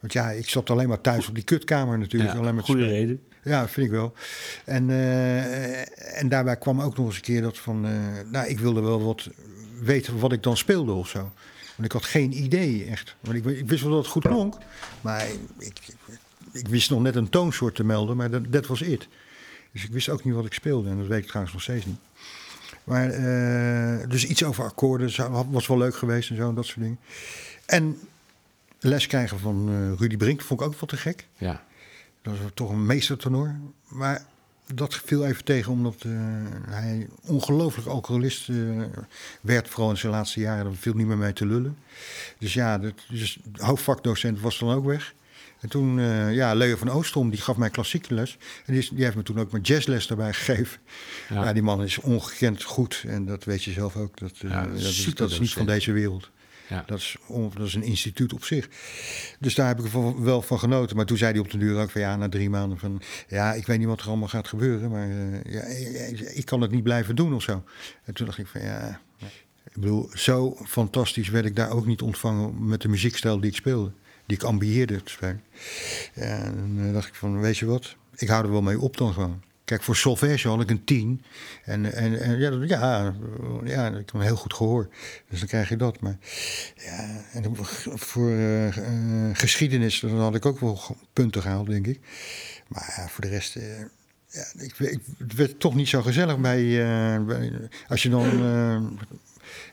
Want 0.00 0.12
ja, 0.12 0.30
ik 0.30 0.48
zat 0.48 0.70
alleen 0.70 0.88
maar 0.88 1.00
thuis 1.00 1.28
op 1.28 1.34
die 1.34 1.44
kutkamer 1.44 1.98
natuurlijk. 1.98 2.32
Ja, 2.32 2.38
alleen 2.38 2.54
maar 2.54 2.64
goede 2.64 2.86
reden. 2.86 3.22
Ja, 3.42 3.68
vind 3.68 3.86
ik 3.86 3.92
wel. 3.92 4.12
En, 4.64 4.90
eh, 4.90 6.18
en 6.20 6.28
daarbij 6.28 6.56
kwam 6.56 6.80
ook 6.80 6.96
nog 6.96 7.06
eens 7.06 7.16
een 7.16 7.22
keer 7.22 7.42
dat 7.42 7.58
van... 7.58 7.86
eh, 7.86 7.92
nou, 8.30 8.46
ik 8.48 8.58
wilde 8.58 8.80
wel 8.80 9.02
wat 9.04 9.28
weten 9.80 10.18
wat 10.18 10.32
ik 10.32 10.42
dan 10.42 10.56
speelde 10.56 10.92
of 10.92 11.08
zo. 11.08 11.32
Want 11.76 11.84
ik 11.88 11.92
had 11.92 12.04
geen 12.04 12.42
idee 12.42 12.84
echt. 12.84 13.16
Want 13.20 13.36
ik, 13.36 13.44
ik 13.44 13.68
wist 13.68 13.82
wel 13.82 13.90
dat 13.92 14.02
het 14.02 14.12
goed 14.12 14.22
klonk. 14.22 14.56
Maar 15.00 15.26
ik, 15.58 15.78
ik, 16.52 16.68
wist 16.68 16.90
nog 16.90 17.00
net 17.02 17.14
een 17.16 17.28
toonsoort 17.28 17.74
te 17.74 17.84
melden, 17.84 18.16
maar 18.16 18.30
dat, 18.30 18.52
dat 18.52 18.66
was 18.66 18.82
it. 18.82 19.08
Dus 19.72 19.84
ik 19.84 19.90
wist 19.90 20.08
ook 20.08 20.24
niet 20.24 20.34
wat 20.34 20.44
ik 20.46 20.52
speelde. 20.52 20.90
En 20.90 20.98
dat 20.98 21.06
weet 21.06 21.18
ik 21.22 21.26
trouwens 21.26 21.54
nog 21.54 21.62
steeds 21.62 21.86
niet. 21.86 21.98
Maar, 22.84 23.10
eh, 23.10 24.08
dus 24.08 24.26
iets 24.26 24.44
over 24.44 24.64
akkoorden 24.64 25.10
zou- 25.10 25.46
was 25.50 25.66
wel 25.66 25.78
leuk 25.78 25.96
geweest 25.96 26.30
en 26.30 26.36
zo, 26.36 26.48
en 26.48 26.54
dat 26.54 26.66
soort 26.66 26.80
dingen. 26.80 26.98
En 27.66 27.98
les 28.80 29.06
krijgen 29.06 29.38
van 29.38 29.68
eh, 29.68 29.98
Rudy 30.00 30.16
Brink 30.16 30.40
vond 30.40 30.60
ik 30.60 30.66
ook 30.66 30.72
wel 30.74 30.88
te 30.88 30.96
gek. 30.96 31.26
Ja. 31.36 31.64
Dat 32.22 32.38
was 32.38 32.50
toch 32.54 32.70
een 32.70 32.86
meestertenor. 32.86 33.54
Maar 33.88 34.24
dat 34.74 34.94
viel 34.94 35.26
even 35.26 35.44
tegen 35.44 35.72
omdat 35.72 35.94
eh, 36.06 36.10
hij 36.68 37.08
ongelooflijk 37.22 37.88
alcoholist 37.88 38.48
eh, 38.48 38.56
werd. 39.40 39.68
Vooral 39.68 39.90
in 39.90 39.96
zijn 39.96 40.12
laatste 40.12 40.40
jaren. 40.40 40.64
Daar 40.64 40.74
viel 40.74 40.94
niet 40.94 41.06
meer 41.06 41.16
mee 41.18 41.32
te 41.32 41.46
lullen. 41.46 41.76
Dus 42.38 42.54
ja, 42.54 42.78
de, 42.78 42.94
dus 43.08 43.38
de 43.44 43.64
hoofdvakdocent 43.64 44.40
was 44.40 44.58
dan 44.58 44.70
ook 44.74 44.84
weg. 44.84 45.14
En 45.60 45.68
toen, 45.70 45.98
eh, 45.98 46.34
ja, 46.34 46.54
Leo 46.54 46.76
van 46.76 46.88
Oostrom, 46.90 47.30
die 47.30 47.40
gaf 47.40 47.56
mij 47.56 47.70
klassieke 47.70 48.14
les. 48.14 48.36
En 48.66 48.72
die, 48.72 48.82
is- 48.82 48.88
die 48.88 49.04
heeft 49.04 49.16
me 49.16 49.22
toen 49.22 49.38
ook 49.40 49.50
mijn 49.50 49.62
jazzles 49.62 50.06
daarbij 50.06 50.32
gegeven. 50.42 50.78
Ja. 51.28 51.44
Ja. 51.44 51.52
die 51.52 51.62
man 51.62 51.82
is 51.82 51.98
ongekend 51.98 52.62
goed. 52.62 53.02
En 53.06 53.26
dat 53.26 53.44
weet 53.44 53.64
je 53.64 53.72
zelf 53.72 53.96
ook. 53.96 54.18
Dat, 54.18 54.36
Ja, 54.38 54.66
dat 54.66 54.74
is 54.76 54.82
dat, 54.82 54.92
is, 54.94 55.14
dat 55.14 55.40
niet 55.40 55.52
van 55.52 55.66
deze 55.66 55.92
wereld. 55.92 56.30
Ja. 56.68 56.84
Dat 56.86 56.98
is, 56.98 57.16
dat 57.54 57.66
is 57.66 57.74
een 57.74 57.82
instituut 57.82 58.32
op 58.32 58.44
zich. 58.44 58.68
Dus 59.38 59.54
daar 59.54 59.66
heb 59.66 59.80
ik 59.80 59.92
wel 60.18 60.42
van 60.42 60.58
genoten. 60.58 60.96
Maar 60.96 61.06
toen 61.06 61.16
zei 61.16 61.32
hij 61.32 61.40
op 61.40 61.50
de 61.50 61.58
duur 61.58 61.80
ook 61.80 61.90
van 61.90 62.00
ja, 62.00 62.16
na 62.16 62.28
drie 62.28 62.50
maanden 62.50 62.78
van 62.78 63.02
ja, 63.28 63.52
ik 63.52 63.66
weet 63.66 63.78
niet 63.78 63.86
wat 63.86 64.00
er 64.00 64.08
allemaal 64.08 64.28
gaat 64.28 64.48
gebeuren. 64.48 64.90
Maar 64.90 65.08
eh, 65.08 65.52
ja, 65.52 65.62
ik, 66.34 66.44
kan 66.44 66.60
het 66.60 66.70
niet 66.70 66.82
blijven 66.82 67.16
doen 67.16 67.34
of 67.34 67.42
zo. 67.42 67.64
En 68.04 68.14
toen 68.14 68.26
dacht 68.26 68.38
ik 68.38 68.46
van 68.46 68.60
ja, 68.60 69.00
ik 69.64 69.80
bedoel, 69.80 70.10
zo 70.12 70.56
fantastisch 70.64 71.28
werd 71.28 71.44
ik 71.44 71.56
daar 71.56 71.70
ook 71.70 71.86
niet 71.86 72.02
ontvangen 72.02 72.68
met 72.68 72.82
de 72.82 72.88
muziekstijl 72.88 73.40
die 73.40 73.50
ik 73.50 73.56
speelde. 73.56 73.92
Die 74.26 74.36
ik 74.36 74.42
ambieerde 74.42 75.02
te 75.02 75.10
spelen. 75.10 75.42
En 76.14 76.54
dan 76.56 76.86
eh, 76.86 76.92
dacht 76.92 77.08
ik 77.08 77.14
van 77.14 77.40
weet 77.40 77.58
je 77.58 77.66
wat, 77.66 77.96
ik 78.16 78.28
hou 78.28 78.44
er 78.44 78.50
wel 78.50 78.62
mee 78.62 78.80
op 78.80 78.96
dan 78.96 79.12
gewoon. 79.12 79.42
Kijk, 79.64 79.82
voor 79.82 79.96
solfège 79.96 80.48
had 80.48 80.60
ik 80.60 80.70
een 80.70 80.84
10. 80.84 81.24
En, 81.64 81.92
en, 81.92 82.20
en 82.20 82.38
ja, 82.38 82.50
ja, 82.66 83.14
ja, 83.64 83.86
ik 83.86 83.96
heb 83.96 84.14
een 84.14 84.20
heel 84.20 84.36
goed 84.36 84.54
gehoor. 84.54 84.88
Dus 85.28 85.38
dan 85.38 85.48
krijg 85.48 85.68
je 85.68 85.76
dat. 85.76 86.00
Maar 86.00 86.16
ja, 86.76 87.24
en 87.32 87.56
voor 87.98 88.30
eh, 88.30 88.66
eh, 88.76 89.36
geschiedenis 89.36 90.00
dan 90.00 90.18
had 90.18 90.34
ik 90.34 90.46
ook 90.46 90.60
wel 90.60 90.96
punten 91.12 91.42
gehaald, 91.42 91.66
denk 91.66 91.86
ik. 91.86 92.00
Maar 92.68 92.94
ja, 92.96 93.08
voor 93.08 93.24
de 93.24 93.30
rest... 93.30 93.56
eh, 93.56 93.78
ja, 94.26 94.44
ik, 94.58 94.78
ik, 94.78 95.00
het 95.18 95.34
werd 95.34 95.60
toch 95.60 95.74
niet 95.74 95.88
zo 95.88 96.02
gezellig 96.02 96.38
bij... 96.38 96.64
bij 97.26 97.52
als 97.88 98.02
je 98.02 98.08
dan... 98.08 98.98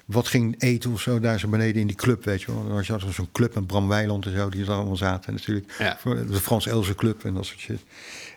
wat 0.05 0.27
ging 0.27 0.61
eten 0.61 0.91
of 0.91 1.01
zo, 1.01 1.19
daar 1.19 1.39
zo 1.39 1.47
beneden 1.47 1.81
in 1.81 1.87
die 1.87 1.95
club, 1.95 2.23
weet 2.25 2.41
je 2.41 2.53
wel. 2.53 2.67
Dan 2.67 2.77
altijd 2.77 3.13
zo'n 3.13 3.31
club 3.31 3.55
met 3.55 3.67
Bram 3.67 3.87
Weiland 3.87 4.25
en 4.25 4.35
zo, 4.35 4.49
die 4.49 4.63
er 4.63 4.71
allemaal 4.71 4.97
zaten 4.97 5.33
natuurlijk. 5.33 5.75
Ja. 5.79 5.97
De 6.03 6.39
Frans 6.41 6.67
Elze 6.67 6.95
Club 6.95 7.25
en 7.25 7.33
dat 7.33 7.45
soort 7.45 7.59
shit. 7.59 7.79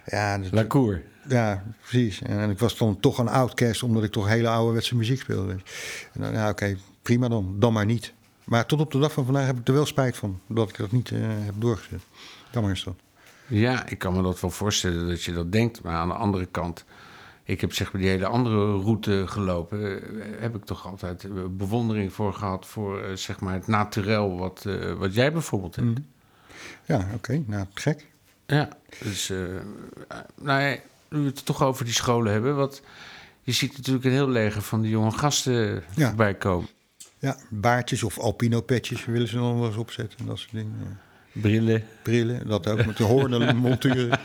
Ja, 0.07 0.39
dat- 0.39 0.53
La 0.53 0.67
Cour. 0.67 1.03
ja, 1.29 1.65
precies. 1.81 2.23
En 2.23 2.51
ik 2.51 2.59
was 2.59 2.77
dan 2.77 3.01
toch 3.01 3.19
een 3.19 3.29
outcast, 3.29 3.83
omdat 3.83 4.05
ik 4.05 4.13
toch 4.13 4.29
hele 4.29 4.49
ouderwetse 4.49 4.97
muziek 4.97 5.21
speelde. 5.21 5.53
En 6.13 6.21
dan, 6.21 6.33
ja, 6.33 6.49
oké, 6.49 6.77
prima 7.03 7.29
dan. 7.29 7.55
Dan 7.59 7.73
maar 7.73 7.85
niet. 7.87 8.13
Maar 8.45 8.67
tot 8.67 8.81
op 8.81 8.93
de 8.93 8.99
dag 8.99 9.13
van 9.13 9.25
vandaag 9.25 9.47
heb 9.47 9.59
ik 9.59 9.69
er 9.69 9.75
wel 9.75 9.87
spijt 9.87 10.17
van, 10.17 10.41
dat 10.49 10.69
ik 10.69 10.77
dat 10.77 10.93
niet 10.93 11.11
eh, 11.11 11.19
heb 11.23 11.55
doorgezet. 11.59 12.01
Jammer 12.53 12.73
is 12.73 12.85
dat. 12.85 12.95
Ja, 13.47 13.87
ik 13.89 13.99
kan 13.99 14.13
me 14.17 14.23
dat 14.23 14.41
wel 14.41 14.51
voorstellen 14.51 15.09
dat 15.09 15.23
je 15.23 15.33
dat 15.33 15.53
denkt. 15.53 15.83
Maar 15.83 15.95
aan 15.95 16.09
de 16.09 16.15
andere 16.15 16.47
kant, 16.47 16.85
ik 17.45 17.61
heb 17.61 17.73
zeg 17.73 17.93
maar 17.93 18.01
die 18.03 18.11
hele 18.11 18.27
andere 18.27 18.73
route 18.83 19.25
gelopen. 19.27 20.03
eh, 20.03 20.41
Heb 20.41 20.55
ik 20.57 20.65
toch 20.65 20.87
altijd 20.87 21.25
eh, 21.25 21.31
bewondering 21.51 22.13
voor 22.13 22.35
gehad 22.35 22.67
voor 22.67 23.03
zeg 23.15 23.41
maar 23.41 23.55
het 23.55 23.67
naturel 23.67 24.39
wat, 24.39 24.67
wat 24.99 25.15
jij 25.15 25.33
bijvoorbeeld 25.33 25.77
hebt. 25.77 25.99
Ja, 26.85 27.09
oké. 27.15 27.43
Nou, 27.47 27.67
gek. 27.75 28.07
Ja, 28.47 28.69
dus 29.03 29.31
eh, 29.31 29.39
nou 30.41 30.63
ja, 30.63 30.77
nu 31.09 31.19
we 31.21 31.27
het 31.27 31.45
toch 31.45 31.63
over 31.63 31.85
die 31.85 31.95
scholen 31.95 32.33
hebben. 32.33 32.57
Wat, 32.57 32.83
je 33.43 33.53
ziet 33.53 33.77
natuurlijk 33.77 34.05
een 34.05 34.11
heel 34.11 34.29
leger 34.29 34.63
van 34.63 34.81
die 34.81 34.91
jonge 34.91 35.11
gasten 35.11 35.83
Ja. 35.95 36.07
voorbij 36.09 36.35
komen. 36.35 36.69
Ja, 37.19 37.37
baardjes 37.51 38.03
of 38.03 38.19
alpino-petjes 38.19 39.05
willen 39.05 39.29
ze 39.29 39.35
dan 39.37 39.59
wel 39.59 39.69
eens 39.69 39.77
opzetten. 39.77 40.19
En 40.19 40.27
dat 40.27 40.39
soort 40.39 40.53
dingen. 40.53 40.79
Ja. 40.83 41.41
Brillen. 41.41 41.85
Brillen, 42.03 42.47
dat 42.47 42.67
ook. 42.67 42.87
Met 42.87 42.97
de 42.97 43.05
hoornen 43.05 43.57
monturen. 43.57 44.19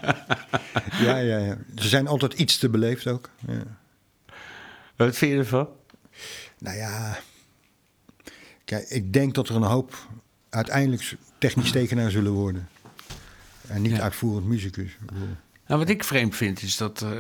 Ja, 1.02 1.18
ja, 1.18 1.38
ja. 1.38 1.58
Ze 1.76 1.88
zijn 1.88 2.08
altijd 2.08 2.34
iets 2.34 2.58
te 2.58 2.70
beleefd 2.70 3.08
ook. 3.08 3.30
Ja. 3.48 3.64
Wat 4.96 5.16
vind 5.16 5.32
je 5.32 5.38
ervan? 5.38 5.68
Nou 6.58 6.78
ja, 6.78 7.18
kijk, 8.66 8.90
ik 8.90 9.14
denk 9.14 9.34
dat 9.36 9.50
er 9.50 9.56
een 9.56 9.62
hoop 9.62 9.96
uiteindelijk 10.50 11.16
technisch 11.38 11.72
tekenaar 11.72 12.12
zullen 12.12 12.32
worden. 12.32 12.70
En 13.70 13.82
niet 13.82 13.96
Ja. 13.96 14.02
uitvoerend 14.02 14.46
muzikus. 14.46 14.98
Nou, 15.68 15.80
wat 15.80 15.90
ik 15.90 16.04
vreemd 16.04 16.36
vind 16.36 16.62
is 16.62 16.78
dat, 16.78 17.02
eh, 17.02 17.12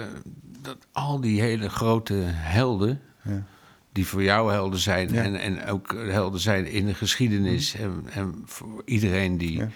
dat 0.61 0.77
al 0.91 1.21
die 1.21 1.41
hele 1.41 1.69
grote 1.69 2.13
helden, 2.27 3.01
Ja. 3.23 3.43
die 3.91 4.05
voor 4.07 4.23
jou 4.23 4.51
helden 4.51 4.79
zijn 4.79 5.13
Ja. 5.13 5.23
en, 5.23 5.35
en 5.35 5.65
ook 5.65 5.91
helden 5.93 6.39
zijn 6.39 6.65
in 6.65 6.85
de 6.85 6.93
geschiedenis 6.93 7.73
en, 7.73 8.03
en 8.09 8.41
voor 8.45 8.81
iedereen 8.85 9.37
die, 9.37 9.57
Ja. 9.57 9.69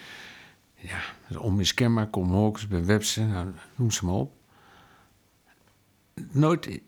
ja, 0.76 1.38
onmiskenbaar, 1.40 2.10
Con 2.10 2.30
Hawkins, 2.32 2.68
Ben 2.68 2.86
Webster, 2.86 3.24
nou, 3.26 3.48
noem 3.76 3.92
ze 3.92 4.06
maar 4.06 4.14
op. 4.16 4.32
Nooit 6.32 6.80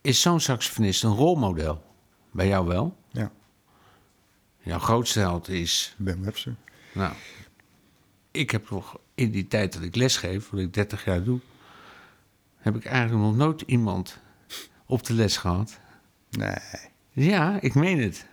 is 0.00 0.20
zo'n 0.20 0.40
saxofonist 0.40 1.04
een 1.04 1.14
rolmodel. 1.14 1.84
Bij 2.30 2.46
jou 2.48 2.66
wel? 2.66 2.96
Ja, 3.10 3.30
Jouw 4.64 4.78
grootste 4.78 5.18
held 5.20 5.48
is 5.48 5.94
Ben 5.98 6.24
Webster. 6.24 6.54
Nou, 6.94 7.12
ik 8.32 8.50
heb 8.50 8.66
toch 8.66 8.98
in 9.14 9.30
die 9.30 9.48
tijd 9.48 9.72
dat 9.72 9.82
ik 9.82 9.96
lesgeef, 9.96 10.50
wat 10.50 10.60
ik 10.60 10.74
30 10.74 11.04
jaar 11.04 11.22
doe, 11.22 11.40
heb 12.56 12.76
ik 12.76 12.84
eigenlijk 12.84 13.24
nog 13.24 13.36
nooit 13.36 13.60
iemand 13.60 14.18
op 14.86 15.04
de 15.04 15.14
les 15.14 15.36
gehad. 15.36 15.78
Nee. 16.30 16.56
Ja, 17.10 17.60
ik 17.60 17.74
meen 17.74 18.00
het. 18.00 18.26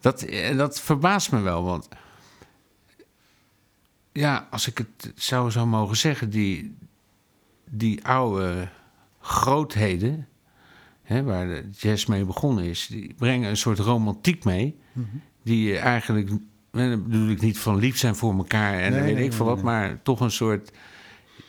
Dat, 0.00 0.22
eh, 0.22 0.56
dat 0.56 0.80
verbaast 0.80 1.32
me 1.32 1.40
wel, 1.40 1.64
want 1.64 1.88
ja, 4.12 4.48
als 4.50 4.66
ik 4.66 4.78
het 4.78 5.12
zou, 5.14 5.50
zou 5.50 5.66
mogen 5.66 5.96
zeggen, 5.96 6.30
die, 6.30 6.76
die 7.70 8.06
oude 8.06 8.68
grootheden, 9.20 10.28
hè, 11.02 11.22
waar 11.22 11.46
de 11.46 11.70
jazz 11.70 12.06
mee 12.06 12.24
begonnen 12.24 12.64
is, 12.64 12.86
die 12.86 13.14
brengen 13.14 13.50
een 13.50 13.56
soort 13.56 13.78
romantiek 13.78 14.44
mee, 14.44 14.78
die 15.42 15.68
je 15.68 15.78
eigenlijk, 15.78 16.30
eh, 16.74 16.88
dat 16.88 17.04
bedoel 17.04 17.28
ik 17.28 17.40
niet 17.40 17.58
van 17.58 17.78
lief 17.78 17.98
zijn 17.98 18.14
voor 18.14 18.34
elkaar 18.34 18.80
en 18.80 18.92
Nee, 18.92 19.02
weet 19.02 19.14
nee, 19.14 19.24
ik 19.24 19.32
veel 19.32 19.46
nee, 19.46 19.54
wat, 19.54 19.64
maar 19.64 20.02
toch 20.02 20.20
een 20.20 20.30
soort, 20.30 20.70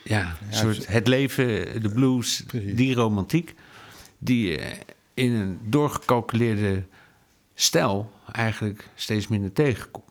ja, 0.04 0.36
soort 0.50 0.86
het 0.86 1.08
leven, 1.08 1.82
de 1.82 1.88
blues, 1.88 2.44
Precies. 2.46 2.74
die 2.74 2.94
romantiek, 2.94 3.54
die 4.18 4.48
je 4.48 4.76
in 5.14 5.32
een 5.32 5.58
doorgecalculeerde 5.64 6.84
stijl 7.54 8.12
eigenlijk 8.32 8.88
steeds 8.94 9.28
minder 9.28 9.52
tegenkomt. 9.52 10.04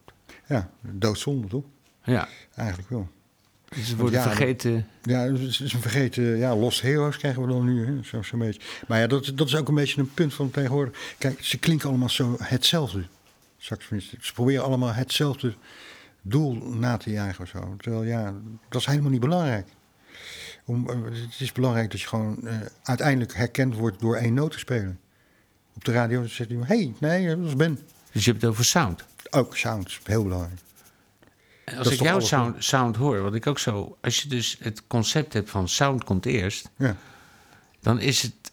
Ja, 0.47 0.69
doodzonde 0.81 1.47
toch? 1.47 1.63
Ja, 2.03 2.27
Eigenlijk 2.55 2.89
wel. 2.89 3.07
dus 3.69 3.87
ze 3.87 3.95
worden 3.95 4.19
ja, 4.19 4.25
vergeten. 4.27 4.87
Ja, 5.01 5.19
het 5.19 5.39
is 5.39 5.59
het 5.59 5.73
een 5.73 5.81
vergeten... 5.81 6.37
Ja, 6.37 6.55
Lost 6.55 6.81
Heroes 6.81 7.17
krijgen 7.17 7.41
we 7.41 7.47
dan 7.47 7.65
nu, 7.65 7.85
hè? 7.85 8.03
Zo, 8.03 8.21
zo'n 8.21 8.39
beetje. 8.39 8.61
Maar 8.87 8.99
ja, 8.99 9.07
dat, 9.07 9.31
dat 9.35 9.47
is 9.47 9.55
ook 9.55 9.67
een 9.67 9.75
beetje 9.75 10.01
een 10.01 10.13
punt 10.13 10.33
van 10.33 10.51
tegenwoordig. 10.51 11.15
Kijk, 11.17 11.43
ze 11.43 11.57
klinken 11.57 11.89
allemaal 11.89 12.09
zo 12.09 12.35
hetzelfde. 12.39 13.05
Saxofonisten. 13.65 14.17
Ze 14.21 14.33
proberen 14.33 14.63
allemaal 14.63 14.93
hetzelfde 14.93 15.55
doel 16.21 16.53
na 16.53 16.97
te 16.97 17.09
jagen 17.09 17.43
of 17.43 17.49
zo. 17.49 17.75
Terwijl, 17.77 18.03
ja, 18.03 18.33
dat 18.69 18.81
is 18.81 18.87
helemaal 18.87 19.11
niet 19.11 19.19
belangrijk. 19.19 19.67
Om, 20.65 20.89
eh, 20.89 21.03
het 21.03 21.39
is 21.39 21.51
belangrijk 21.51 21.91
dat 21.91 22.01
je 22.01 22.07
gewoon 22.07 22.47
eh, 22.47 22.57
uiteindelijk 22.83 23.33
herkend 23.33 23.75
wordt 23.75 23.99
door 23.99 24.15
één 24.15 24.33
noot 24.33 24.51
te 24.51 24.59
spelen. 24.59 24.99
Op 25.75 25.83
de 25.83 25.91
radio 25.91 26.25
zegt 26.27 26.49
iemand, 26.49 26.67
hey, 26.67 26.93
nee, 26.99 27.35
dat 27.35 27.45
is 27.45 27.55
Ben. 27.55 27.79
Dus 28.11 28.25
je 28.25 28.29
hebt 28.31 28.41
het 28.41 28.51
over 28.51 28.65
sound. 28.65 29.05
Ook 29.29 29.57
sound 29.57 29.87
is 29.87 29.99
heel 30.03 30.23
belangrijk. 30.23 30.59
En 31.65 31.77
als 31.77 31.87
ik 31.87 32.01
jouw 32.01 32.19
sound, 32.19 32.63
sound 32.63 32.95
hoor, 32.95 33.21
wat 33.21 33.35
ik 33.35 33.47
ook 33.47 33.59
zo... 33.59 33.97
Als 34.01 34.21
je 34.21 34.27
dus 34.29 34.57
het 34.59 34.87
concept 34.87 35.33
hebt 35.33 35.49
van 35.49 35.69
sound 35.69 36.03
komt 36.03 36.25
eerst... 36.25 36.69
Ja, 36.77 36.95
dan 37.79 37.99
is 37.99 38.21
het 38.21 38.51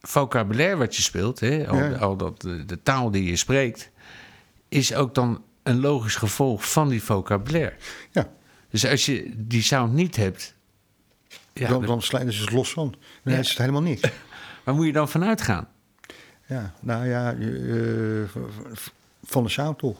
vocabulaire 0.00 0.76
wat 0.76 0.96
je 0.96 1.02
speelt... 1.02 1.40
Hè, 1.40 1.68
al, 1.68 1.76
Ja. 1.76 1.92
al 1.96 2.16
dat, 2.16 2.40
de, 2.40 2.64
de 2.64 2.82
taal 2.82 3.10
die 3.10 3.24
je 3.24 3.36
spreekt... 3.36 3.90
is 4.68 4.94
ook 4.94 5.14
dan 5.14 5.42
een 5.62 5.80
logisch 5.80 6.16
gevolg 6.16 6.70
van 6.72 6.88
die 6.88 7.02
vocabulaire. 7.02 7.74
ja. 8.10 8.28
Dus 8.70 8.86
als 8.86 9.06
je 9.06 9.32
die 9.36 9.62
sound 9.62 9.92
niet 9.92 10.16
hebt... 10.16 10.54
Ja, 11.52 11.68
dan, 11.68 11.86
dan- 11.86 12.02
slijten 12.02 12.32
ze 12.32 12.40
het 12.42 12.52
los 12.52 12.72
van. 12.72 12.94
Dan 13.24 13.32
Ja. 13.32 13.38
is 13.38 13.48
het 13.48 13.58
helemaal 13.58 13.82
niks. 13.82 14.00
waar 14.64 14.74
moet 14.74 14.86
je 14.86 14.92
dan 14.92 15.08
vanuit 15.08 15.40
gaan? 15.40 15.68
Ja, 16.46 16.74
nou 16.80 17.06
ja, 17.08 17.32
eh, 17.34 18.40
van 19.22 19.42
de 19.42 19.48
sound 19.48 19.78
toch. 19.78 19.96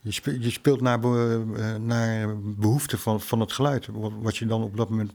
Je 0.00 0.12
speelt, 0.12 0.44
je 0.44 0.50
speelt 0.50 0.80
naar, 0.80 1.00
be- 1.00 1.44
eh, 1.56 1.74
naar 1.74 2.38
behoefte 2.40 2.98
van, 2.98 3.20
van 3.20 3.40
het 3.40 3.52
geluid, 3.52 3.86
wat, 3.86 4.12
wat 4.20 4.36
je 4.36 4.46
dan 4.46 4.62
op 4.62 4.76
dat 4.76 4.88
moment 4.88 5.12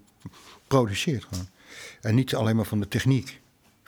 produceert. 0.67 1.23
Gewoon. 1.23 1.47
En 2.01 2.15
niet 2.15 2.35
alleen 2.35 2.55
maar 2.55 2.65
van 2.65 2.79
de 2.79 2.87
techniek, 2.87 3.41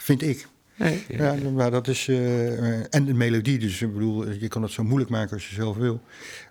vind 0.05 0.21
ik. 0.21 0.47
Nee, 0.77 1.05
Ja, 1.07 1.33
maar 1.53 1.71
dat 1.71 1.87
is. 1.87 2.07
eh, 2.07 2.93
en 2.95 3.05
de 3.05 3.13
melodie, 3.13 3.57
dus 3.59 3.81
ik 3.81 3.93
bedoel, 3.93 4.29
je 4.31 4.47
kan 4.47 4.61
het 4.61 4.71
zo 4.71 4.83
moeilijk 4.83 5.09
maken 5.09 5.33
als 5.33 5.49
je 5.49 5.55
zelf 5.55 5.75
wil. 5.77 6.01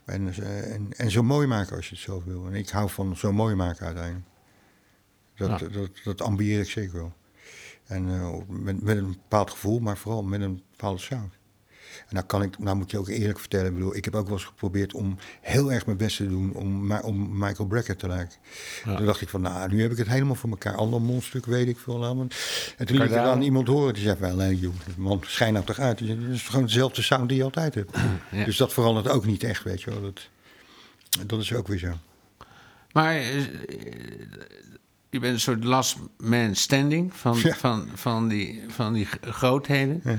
En, 0.05 0.29
eh, 0.35 0.73
en, 0.75 0.89
en 0.97 1.11
zo 1.11 1.23
mooi 1.23 1.47
maken 1.47 1.77
als 1.77 1.89
je 1.89 1.95
het 1.95 2.05
zelf 2.05 2.25
wil. 2.25 2.47
En 2.47 2.55
ik 2.55 2.69
hou 2.69 2.91
van 2.91 3.17
zo 3.17 3.33
mooi 3.33 3.55
maken 3.55 3.87
uiteindelijk. 3.87 4.27
Dat, 5.37 5.61
Ja. 5.61 5.69
dat, 5.69 5.91
dat 6.05 6.21
ambieer 6.23 6.61
ik 6.61 6.71
zeker 6.71 6.95
wel. 6.95 7.13
En 7.87 8.09
eh, 8.09 8.35
met, 8.49 8.83
met 8.83 8.97
een 8.97 9.07
bepaald 9.09 9.51
gevoel, 9.51 9.79
maar 9.81 9.97
vooral 9.97 10.23
met 10.23 10.41
een 10.41 10.63
bepaalde 10.71 11.01
sound. 11.01 11.33
En 11.99 12.15
nou, 12.15 12.27
kan 12.27 12.43
ik, 12.43 12.59
nou 12.59 12.77
moet 12.77 12.91
je 12.91 12.99
ook 12.99 13.09
eerlijk 13.09 13.39
vertellen, 13.39 13.67
ik, 13.67 13.75
bedoel, 13.75 13.97
ik 13.97 14.05
heb 14.05 14.15
ook 14.15 14.25
wel 14.27 14.37
eens 14.37 14.45
geprobeerd 14.45 14.95
om 14.95 15.19
heel 15.41 15.73
erg 15.73 15.87
mijn 15.87 15.99
best 15.99 16.17
te 16.17 16.29
doen 16.29 16.53
om, 16.55 16.93
om 16.93 17.39
Michael 17.39 17.69
Brecker 17.69 17.97
te 17.97 18.09
lijken. 18.09 18.37
Ja. 18.85 18.97
Toen 18.97 19.07
dacht 19.07 19.21
ik 19.21 19.29
van, 19.29 19.41
nou, 19.41 19.73
nu 19.73 19.83
heb 19.83 19.91
ik 19.91 19.99
het 19.99 20.09
helemaal 20.09 20.35
voor 20.35 20.51
elkaar. 20.51 20.75
Ander 20.75 21.01
mondstuk 21.01 21.47
weet 21.47 21.69
ik 21.69 21.79
veel 21.79 22.05
aan. 22.05 22.29
En 22.77 22.87
toen 22.87 22.97
liet 22.97 23.11
ik 23.11 23.17
aan 23.17 23.43
iemand 23.43 23.69
horen, 23.69 23.95
die 23.95 24.03
zei 24.03 24.17
van, 24.19 24.37
nee 24.37 24.59
joh, 24.59 24.75
man, 24.97 25.23
schijn 25.27 25.53
nou 25.53 25.65
toch 25.65 25.79
uit. 25.79 26.01
Het 26.01 26.19
is 26.31 26.43
gewoon 26.43 26.65
dezelfde 26.65 27.03
sound 27.03 27.29
die 27.29 27.39
je 27.39 27.45
altijd 27.45 27.75
hebt. 27.75 27.97
Ja. 28.31 28.45
Dus 28.45 28.57
dat 28.57 28.73
verandert 28.73 29.09
ook 29.09 29.27
niet 29.27 29.43
echt, 29.43 29.63
weet 29.63 29.83
je 29.83 29.91
wel. 29.91 30.01
Dat, 30.01 30.29
dat 31.27 31.41
is 31.41 31.53
ook 31.53 31.69
weer 31.69 31.79
zo. 31.79 31.93
Maar 32.93 33.15
eh, 33.17 33.41
je 35.11 35.19
bent 35.21 35.35
een 35.35 35.41
soort 35.41 35.65
last 35.65 35.97
man 36.19 36.55
standing 36.55 37.15
van, 37.15 37.39
Ja. 37.43 37.55
van, 37.55 37.89
van, 37.95 38.29
die, 38.29 38.63
van 38.69 38.93
die 38.93 39.09
grootheden. 39.21 40.01
Ja. 40.05 40.19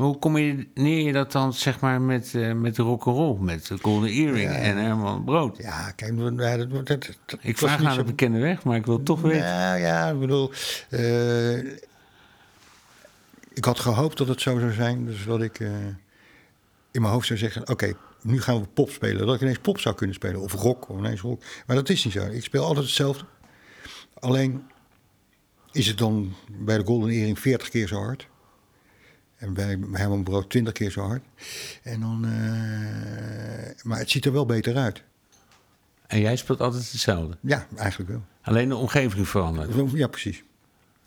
Maar 0.00 0.08
hoe 0.08 0.18
combineer 0.18 1.06
je 1.06 1.12
dat 1.12 1.32
dan 1.32 1.52
zeg 1.52 1.80
maar 1.80 2.00
met, 2.00 2.34
eh 2.34 2.52
met 2.52 2.76
de 2.76 2.82
rock'n'roll, 2.82 3.36
met 3.40 3.66
de 3.66 3.78
Golden 3.82 4.10
Earring 4.10 4.50
Ja. 4.50 4.56
en 4.58 4.76
Herman 4.76 5.24
Brood? 5.24 5.56
Ja, 5.56 5.90
kijk, 5.90 6.18
dat, 6.18 6.38
dat, 6.38 6.86
dat, 6.86 6.86
dat- 7.26 7.38
Ik 7.42 7.58
vraag 7.58 7.80
naar 7.80 7.90
de 7.94 7.98
zo- 8.00 8.04
bekende 8.04 8.38
weg, 8.38 8.64
maar 8.64 8.76
ik 8.76 8.86
wil 8.86 9.02
toch 9.02 9.20
weten. 9.20 9.38
Ja, 9.46 9.74
ja, 9.74 10.08
ik 10.10 10.18
bedoel... 10.20 10.52
eh, 10.90 11.58
ik 13.52 13.64
had 13.64 13.78
gehoopt 13.80 14.18
dat 14.18 14.28
het 14.28 14.40
zo 14.40 14.58
zou 14.58 14.72
zijn. 14.72 15.04
Dus 15.06 15.24
dat 15.24 15.42
ik 15.42 15.60
eh, 15.60 15.68
in 16.90 17.00
mijn 17.00 17.12
hoofd 17.12 17.26
zou 17.26 17.38
zeggen... 17.38 17.68
Oké, 17.68 17.92
nu 18.22 18.40
gaan 18.40 18.60
we 18.60 18.66
pop 18.66 18.90
spelen. 18.90 19.26
Dat 19.26 19.34
ik 19.34 19.40
ineens 19.40 19.58
pop 19.58 19.78
zou 19.80 19.94
kunnen 19.94 20.14
spelen. 20.16 20.40
Of 20.40 20.52
rock, 20.52 20.88
of 20.88 20.98
ineens 20.98 21.20
rock. 21.20 21.42
Maar 21.66 21.76
dat 21.76 21.88
is 21.88 22.04
niet 22.04 22.14
zo. 22.14 22.26
Ik 22.26 22.44
speel 22.44 22.64
altijd 22.64 22.84
hetzelfde. 22.84 23.24
Alleen 24.14 24.62
is 25.72 25.86
het 25.86 25.98
dan 25.98 26.34
bij 26.50 26.78
de 26.78 26.84
Golden 26.84 27.10
Earring 27.10 27.38
40 27.38 27.68
keer 27.68 27.88
zo 27.88 27.96
hard. 28.02 28.28
En 29.40 29.52
bij 29.52 29.78
Herman 29.92 30.22
Brood 30.22 30.50
20 30.50 30.72
keer 30.72 30.90
zo 30.90 31.00
hard. 31.00 31.22
En 31.82 32.00
dan, 32.00 32.24
eh, 32.24 33.82
maar 33.82 33.98
het 33.98 34.10
ziet 34.10 34.24
er 34.24 34.32
wel 34.32 34.46
beter 34.46 34.76
uit. 34.76 35.02
En 36.06 36.20
jij 36.20 36.36
speelt 36.36 36.60
altijd 36.60 36.90
hetzelfde. 36.90 37.36
Ja, 37.40 37.66
eigenlijk 37.76 38.10
wel. 38.10 38.22
Alleen 38.42 38.68
de 38.68 38.76
omgeving 38.76 39.28
verandert. 39.28 39.92
Ja, 39.92 40.06
precies. 40.06 40.42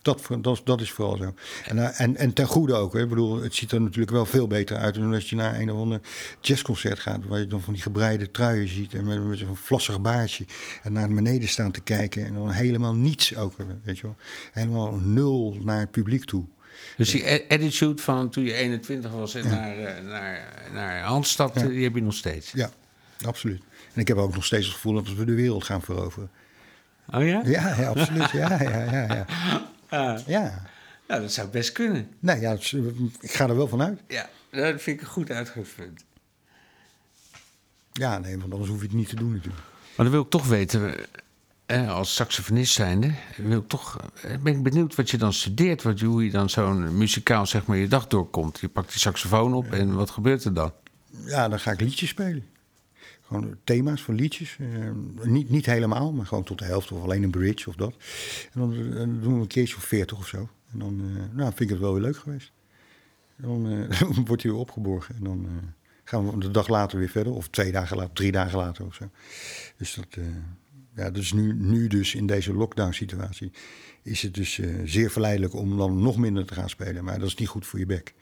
Dat, 0.02 0.28
dat, 0.42 0.62
dat 0.64 0.82
is 0.82 0.92
vooral 0.92 1.18
zo. 1.18 1.34
En, 1.66 1.80
eh, 1.80 2.00
en, 2.00 2.16
en 2.16 2.34
ten 2.34 2.48
goede 2.48 2.74
ook. 2.74 2.94
Hè. 2.94 3.02
Ik 3.02 3.10
bedoel, 3.10 3.42
het 3.42 3.56
ziet 3.56 3.72
er 3.72 3.82
natuurlijk 3.82 4.12
wel 4.12 4.26
veel 4.26 4.48
beter 4.48 4.78
uit 4.78 4.96
dan 4.96 5.14
als 5.14 5.30
je 5.30 5.36
naar 5.36 5.60
een 5.60 5.72
of 5.72 5.80
ander 5.80 6.00
jazzconcert 6.42 7.00
gaat. 7.00 7.26
Waar 7.26 7.40
je 7.40 7.48
dan 7.48 7.62
van 7.62 7.74
die 7.74 7.82
gebreide 7.82 8.32
truien 8.32 8.68
ziet. 8.68 8.94
En 8.94 9.06
met, 9.06 9.24
met 9.24 9.38
zo'n 9.38 9.56
vlassig 9.56 10.02
baardje. 10.02 10.46
En 10.84 10.94
naar 10.94 11.14
beneden 11.14 11.50
staan 11.50 11.72
te 11.72 11.82
kijken. 11.82 12.26
En 12.26 12.34
dan 12.34 12.52
helemaal 12.52 12.94
niets 12.94 13.36
ook. 13.36 13.54
Weet 13.84 13.98
je 13.98 14.04
wel. 14.04 14.16
Helemaal 14.52 14.96
nul 14.96 15.58
naar 15.62 15.80
het 15.80 15.92
publiek 15.92 16.26
toe. 16.26 16.46
Dus 16.98 17.12
die 17.12 17.26
attitude 17.50 18.02
van 18.02 18.30
toen 18.30 18.44
je 18.44 18.54
21 18.54 19.12
was 19.12 19.36
en 19.36 19.48
naar, 19.50 19.78
eh, 19.78 20.04
naar, 20.04 20.54
naar 20.74 21.02
Hans 21.04 21.30
stapte, 21.32 21.68
die 21.70 21.84
heb 21.84 21.96
je 21.96 22.02
nog 22.02 22.14
steeds. 22.14 22.52
Ja, 22.52 22.70
absoluut. 23.26 23.62
En 23.94 24.02
ik 24.02 24.08
heb 24.08 24.18
ook 24.18 24.34
nog 24.34 24.46
steeds 24.46 24.66
het 24.66 24.76
gevoel 24.76 24.94
dat 24.94 25.14
we 25.14 25.26
de 25.26 25.34
wereld 25.34 25.64
gaan 25.64 25.82
veroveren. 25.82 26.30
Oh 27.14 27.28
ja? 27.28 27.42
Ja, 27.46 27.76
ja 27.78 27.88
absoluut. 27.88 28.32
Ja, 28.32 28.62
ja, 28.64 28.84
ja, 28.92 29.14
ja. 29.16 29.26
Ja. 30.28 30.62
ja, 31.08 31.20
dat 31.20 31.32
zou 31.34 31.48
best 31.48 31.72
kunnen. 31.72 32.08
Nee, 32.20 32.40
ja, 32.40 32.52
is- 32.54 32.74
ik 33.20 33.32
ga 33.32 33.48
er 33.50 33.56
wel 33.56 33.68
van 33.68 33.82
uit. 33.82 34.00
Ja, 34.08 34.30
dat 34.52 34.82
vind 34.82 34.98
ik 34.98 35.02
een 35.02 35.12
goed 35.12 35.32
uitgangspunt. 35.32 36.04
Ja, 37.94 38.18
nee, 38.20 38.38
want 38.40 38.52
anders 38.52 38.70
hoef 38.72 38.80
je 38.82 38.88
het 38.88 38.96
niet 38.96 39.10
te 39.10 39.16
doen 39.16 39.32
natuurlijk. 39.34 39.64
Maar 39.96 40.06
dan 40.06 40.10
wil 40.16 40.22
ik 40.24 40.30
toch 40.30 40.48
weten, 40.48 40.98
eh, 40.98 41.04
als 41.66 42.16
saxofonist 42.16 42.74
zijnde, 42.74 43.12
wil 43.38 43.60
ik 43.60 43.68
toch, 43.68 43.98
eh, 44.22 44.38
ben 44.38 44.56
ik 44.56 44.64
benieuwd 44.64 44.96
wat 44.96 45.10
je 45.10 45.18
dan 45.18 45.34
studeert, 45.34 45.82
wat, 45.82 46.00
hoe 46.00 46.24
je 46.24 46.32
dan 46.32 46.50
zo'n 46.50 46.98
muzikaal 46.98 47.46
zeg 47.46 47.66
maar 47.66 47.78
je 47.78 47.88
dag 47.88 48.08
doorkomt. 48.08 48.60
Je 48.60 48.70
pakt 48.70 48.90
die 48.92 49.00
saxofoon 49.00 49.54
op 49.54 49.72
en 49.72 49.96
wat 49.96 50.10
gebeurt 50.10 50.44
er 50.44 50.54
dan? 50.54 50.72
Ja, 51.26 51.50
dan 51.50 51.60
ga 51.60 51.72
ik 51.72 51.82
liedjes 51.82 52.10
spelen. 52.10 52.46
Gewoon 53.22 53.58
thema's 53.64 54.02
van 54.02 54.16
liedjes. 54.16 54.58
Eh, 54.60 54.68
niet, 55.24 55.50
niet 55.50 55.66
helemaal, 55.66 56.14
maar 56.14 56.26
gewoon 56.26 56.44
tot 56.44 56.60
de 56.60 56.66
helft 56.66 56.92
of 56.92 57.04
alleen 57.04 57.24
een 57.24 57.32
bridge 57.32 57.70
of 57.70 57.76
dat. 57.76 57.94
En 58.54 58.60
dan, 58.60 58.72
doen 59.22 59.36
we 59.36 59.42
een 59.42 59.48
keertje 59.48 59.76
of 59.76 59.84
veertig 59.84 60.18
of 60.18 60.28
zo. 60.28 60.50
En 60.72 60.80
dan 60.80 61.02
eh, 61.02 61.36
nou, 61.38 61.48
vind 61.48 61.60
ik 61.60 61.70
het 61.70 61.80
wel 61.80 61.94
weer 61.94 62.02
leuk 62.02 62.18
geweest. 62.18 62.52
Dan 63.36 63.70
eh, 63.70 64.02
wordt 64.28 64.44
hij 64.44 64.52
weer 64.52 64.62
opgeborgen. 64.62 65.16
En 65.16 65.24
dan 65.24 65.48
gaan 66.04 66.32
we 66.32 66.38
de 66.38 66.52
dag 66.52 66.68
later 66.68 67.00
weer 67.00 67.10
verder. 67.10 67.34
Of 67.34 67.48
twee 67.48 67.72
dagen 67.72 67.98
later, 67.98 68.14
drie 68.14 68.32
dagen 68.32 68.58
later 68.58 68.86
of 68.86 68.96
zo. 68.96 69.10
Dus 69.78 69.94
dat... 69.94 70.18
ja, 70.96 71.10
dus 71.10 71.34
nu, 71.34 71.54
nu 71.54 71.88
dus 71.88 72.16
in 72.16 72.28
deze 72.28 72.54
lockdown 72.54 72.92
situatie 72.92 73.52
is 74.02 74.22
het 74.22 74.34
dus 74.34 74.60
eh, 74.60 74.70
zeer 74.86 75.12
verleidelijk 75.12 75.54
om 75.54 75.78
dan 75.78 76.02
nog 76.02 76.18
minder 76.18 76.46
te 76.46 76.54
gaan 76.54 76.70
spelen. 76.70 77.04
Maar 77.04 77.20
dat 77.20 77.28
is 77.28 77.36
niet 77.36 77.48
goed 77.48 77.66
voor 77.66 77.80
je 77.80 77.86
bek. 77.86 78.14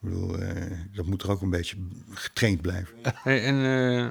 Ik 0.00 0.08
bedoel, 0.08 0.38
eh, 0.38 0.62
dat 0.94 1.06
moet 1.06 1.22
er 1.22 1.30
ook 1.30 1.42
een 1.42 1.50
beetje 1.50 1.76
getraind 2.10 2.60
blijven. 2.60 2.94
Hey, 3.02 3.42
en 3.44 3.64
eh, 3.64 4.08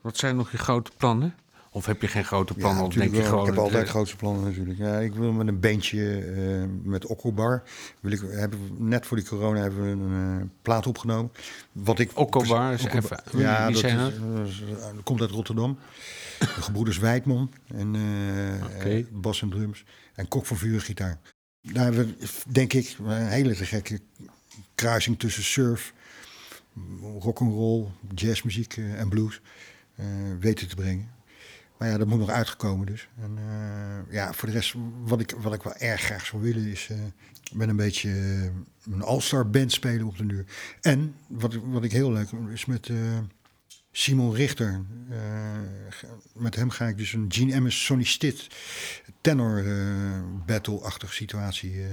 wat 0.00 0.16
zijn 0.16 0.36
nog 0.36 0.50
je 0.50 0.58
grote 0.58 0.90
plannen? 0.96 1.34
Of 1.70 1.86
heb 1.86 2.00
je 2.00 2.08
geen 2.08 2.24
grote 2.24 2.54
plannen? 2.54 2.84
of 2.84 2.94
denk 2.94 2.98
natuurlijk 3.12 3.14
je 3.14 3.20
wel. 3.20 3.30
gewoon, 3.30 3.48
ik 3.48 3.54
heb 3.54 3.62
altijd 3.64 3.88
grootste 3.88 4.16
plannen 4.16 4.44
natuurlijk. 4.44 4.78
Ja, 4.78 4.98
ik 4.98 5.14
wil 5.14 5.32
met 5.32 5.46
een 5.46 5.60
bandje 5.60 6.18
eh, 6.18 6.64
met 6.82 7.06
Okkobar. 7.06 7.62
Wil 8.00 8.12
ik, 8.12 8.20
we, 8.20 8.48
net 8.78 9.06
voor 9.06 9.16
die 9.16 9.26
corona 9.26 9.60
hebben 9.60 9.84
we 9.84 10.14
een 10.14 10.50
plaat 10.62 10.86
opgenomen. 10.86 11.32
Wat 11.72 11.98
ik, 11.98 12.10
Okkobar 12.14 12.72
is 12.72 12.84
Okkobar- 12.84 13.22
even- 13.26 13.40
Ja, 13.40 13.68
is, 13.68 13.80
dat 13.80 15.02
komt 15.02 15.20
uit 15.20 15.30
Rotterdam. 15.30 15.78
De 16.54 16.62
gebroeders 16.68 16.98
Wijtman 16.98 17.52
en 17.66 17.94
eh, 17.94 18.62
bas 19.12 19.42
en 19.42 19.50
drums. 19.50 19.84
En 20.14 20.28
Kok 20.28 20.46
van 20.46 20.56
Vuur 20.56 20.80
gitaar. 20.80 21.18
Daar 21.60 21.84
hebben 21.84 22.06
we, 22.18 22.28
denk 22.48 22.72
ik, 22.72 22.96
een 23.04 23.26
hele 23.28 23.54
te 23.54 23.64
gekke 23.66 24.00
kruising 24.74 25.18
tussen 25.18 25.42
surf, 25.44 25.92
rock'n'roll, 27.18 27.86
jazzmuziek 28.14 28.76
eh, 28.76 29.00
en 29.00 29.08
blues 29.08 29.40
weten 30.40 30.68
te 30.68 30.74
brengen. 30.74 31.10
Maar 31.78 31.88
ja, 31.90 31.98
dat 31.98 32.06
moet 32.06 32.18
nog 32.18 32.28
uitgekomen 32.30 32.86
dus. 32.86 33.08
En 33.20 33.38
ja, 34.10 34.32
voor 34.32 34.48
de 34.48 34.54
rest, 34.54 34.74
wat 35.04 35.20
ik, 35.20 35.30
wat 35.40 35.54
ik 35.54 35.62
wel 35.62 35.74
erg 35.76 36.00
graag 36.00 36.26
zou 36.26 36.42
willen 36.42 36.66
is 36.66 36.88
eh, 36.90 36.96
met 37.52 37.68
een 37.68 37.76
beetje 37.76 38.10
een 38.90 39.02
all-star 39.02 39.50
band 39.50 39.72
spelen 39.72 40.06
op 40.06 40.16
de 40.18 40.26
duur. 40.26 40.44
En 40.80 41.14
wat, 41.28 41.54
ik- 41.54 41.60
wat 41.64 41.84
ik 41.84 41.92
heel 41.92 42.12
leuk 42.12 42.28
is 42.52 42.64
met 42.64 42.90
Simon 43.92 44.34
Richter. 44.34 44.84
eh, 45.10 45.18
met 46.34 46.54
hem 46.56 46.70
ga 46.70 46.86
ik 46.86 46.96
dus 46.96 47.12
een 47.12 47.26
Gene 47.28 47.52
Emmons 47.52 47.84
Sonny 47.84 48.04
Stitt 48.04 48.46
tenor 49.20 49.58
eh, 49.66 49.74
battle-achtige 50.46 51.14
situatie 51.14 51.82
eh, 51.82 51.88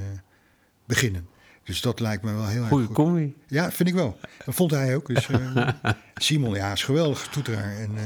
beginnen. 0.85 1.27
Dus 1.63 1.81
dat 1.81 1.99
lijkt 1.99 2.23
me 2.23 2.33
wel 2.33 2.47
heel 2.47 2.59
erg 2.61 2.69
Goeie 2.69 2.85
goed. 2.85 2.95
combi. 2.95 3.35
Ja, 3.47 3.71
vind 3.71 3.89
ik 3.89 3.95
wel. 3.95 4.19
Dat 4.45 4.55
vond 4.55 4.71
hij 4.71 4.95
ook. 4.95 5.07
Dus, 5.07 5.29
Simon, 6.15 6.53
ja, 6.53 6.71
is 6.71 6.83
geweldig 6.83 7.27
toeteraar. 7.27 7.77
En 7.77 7.97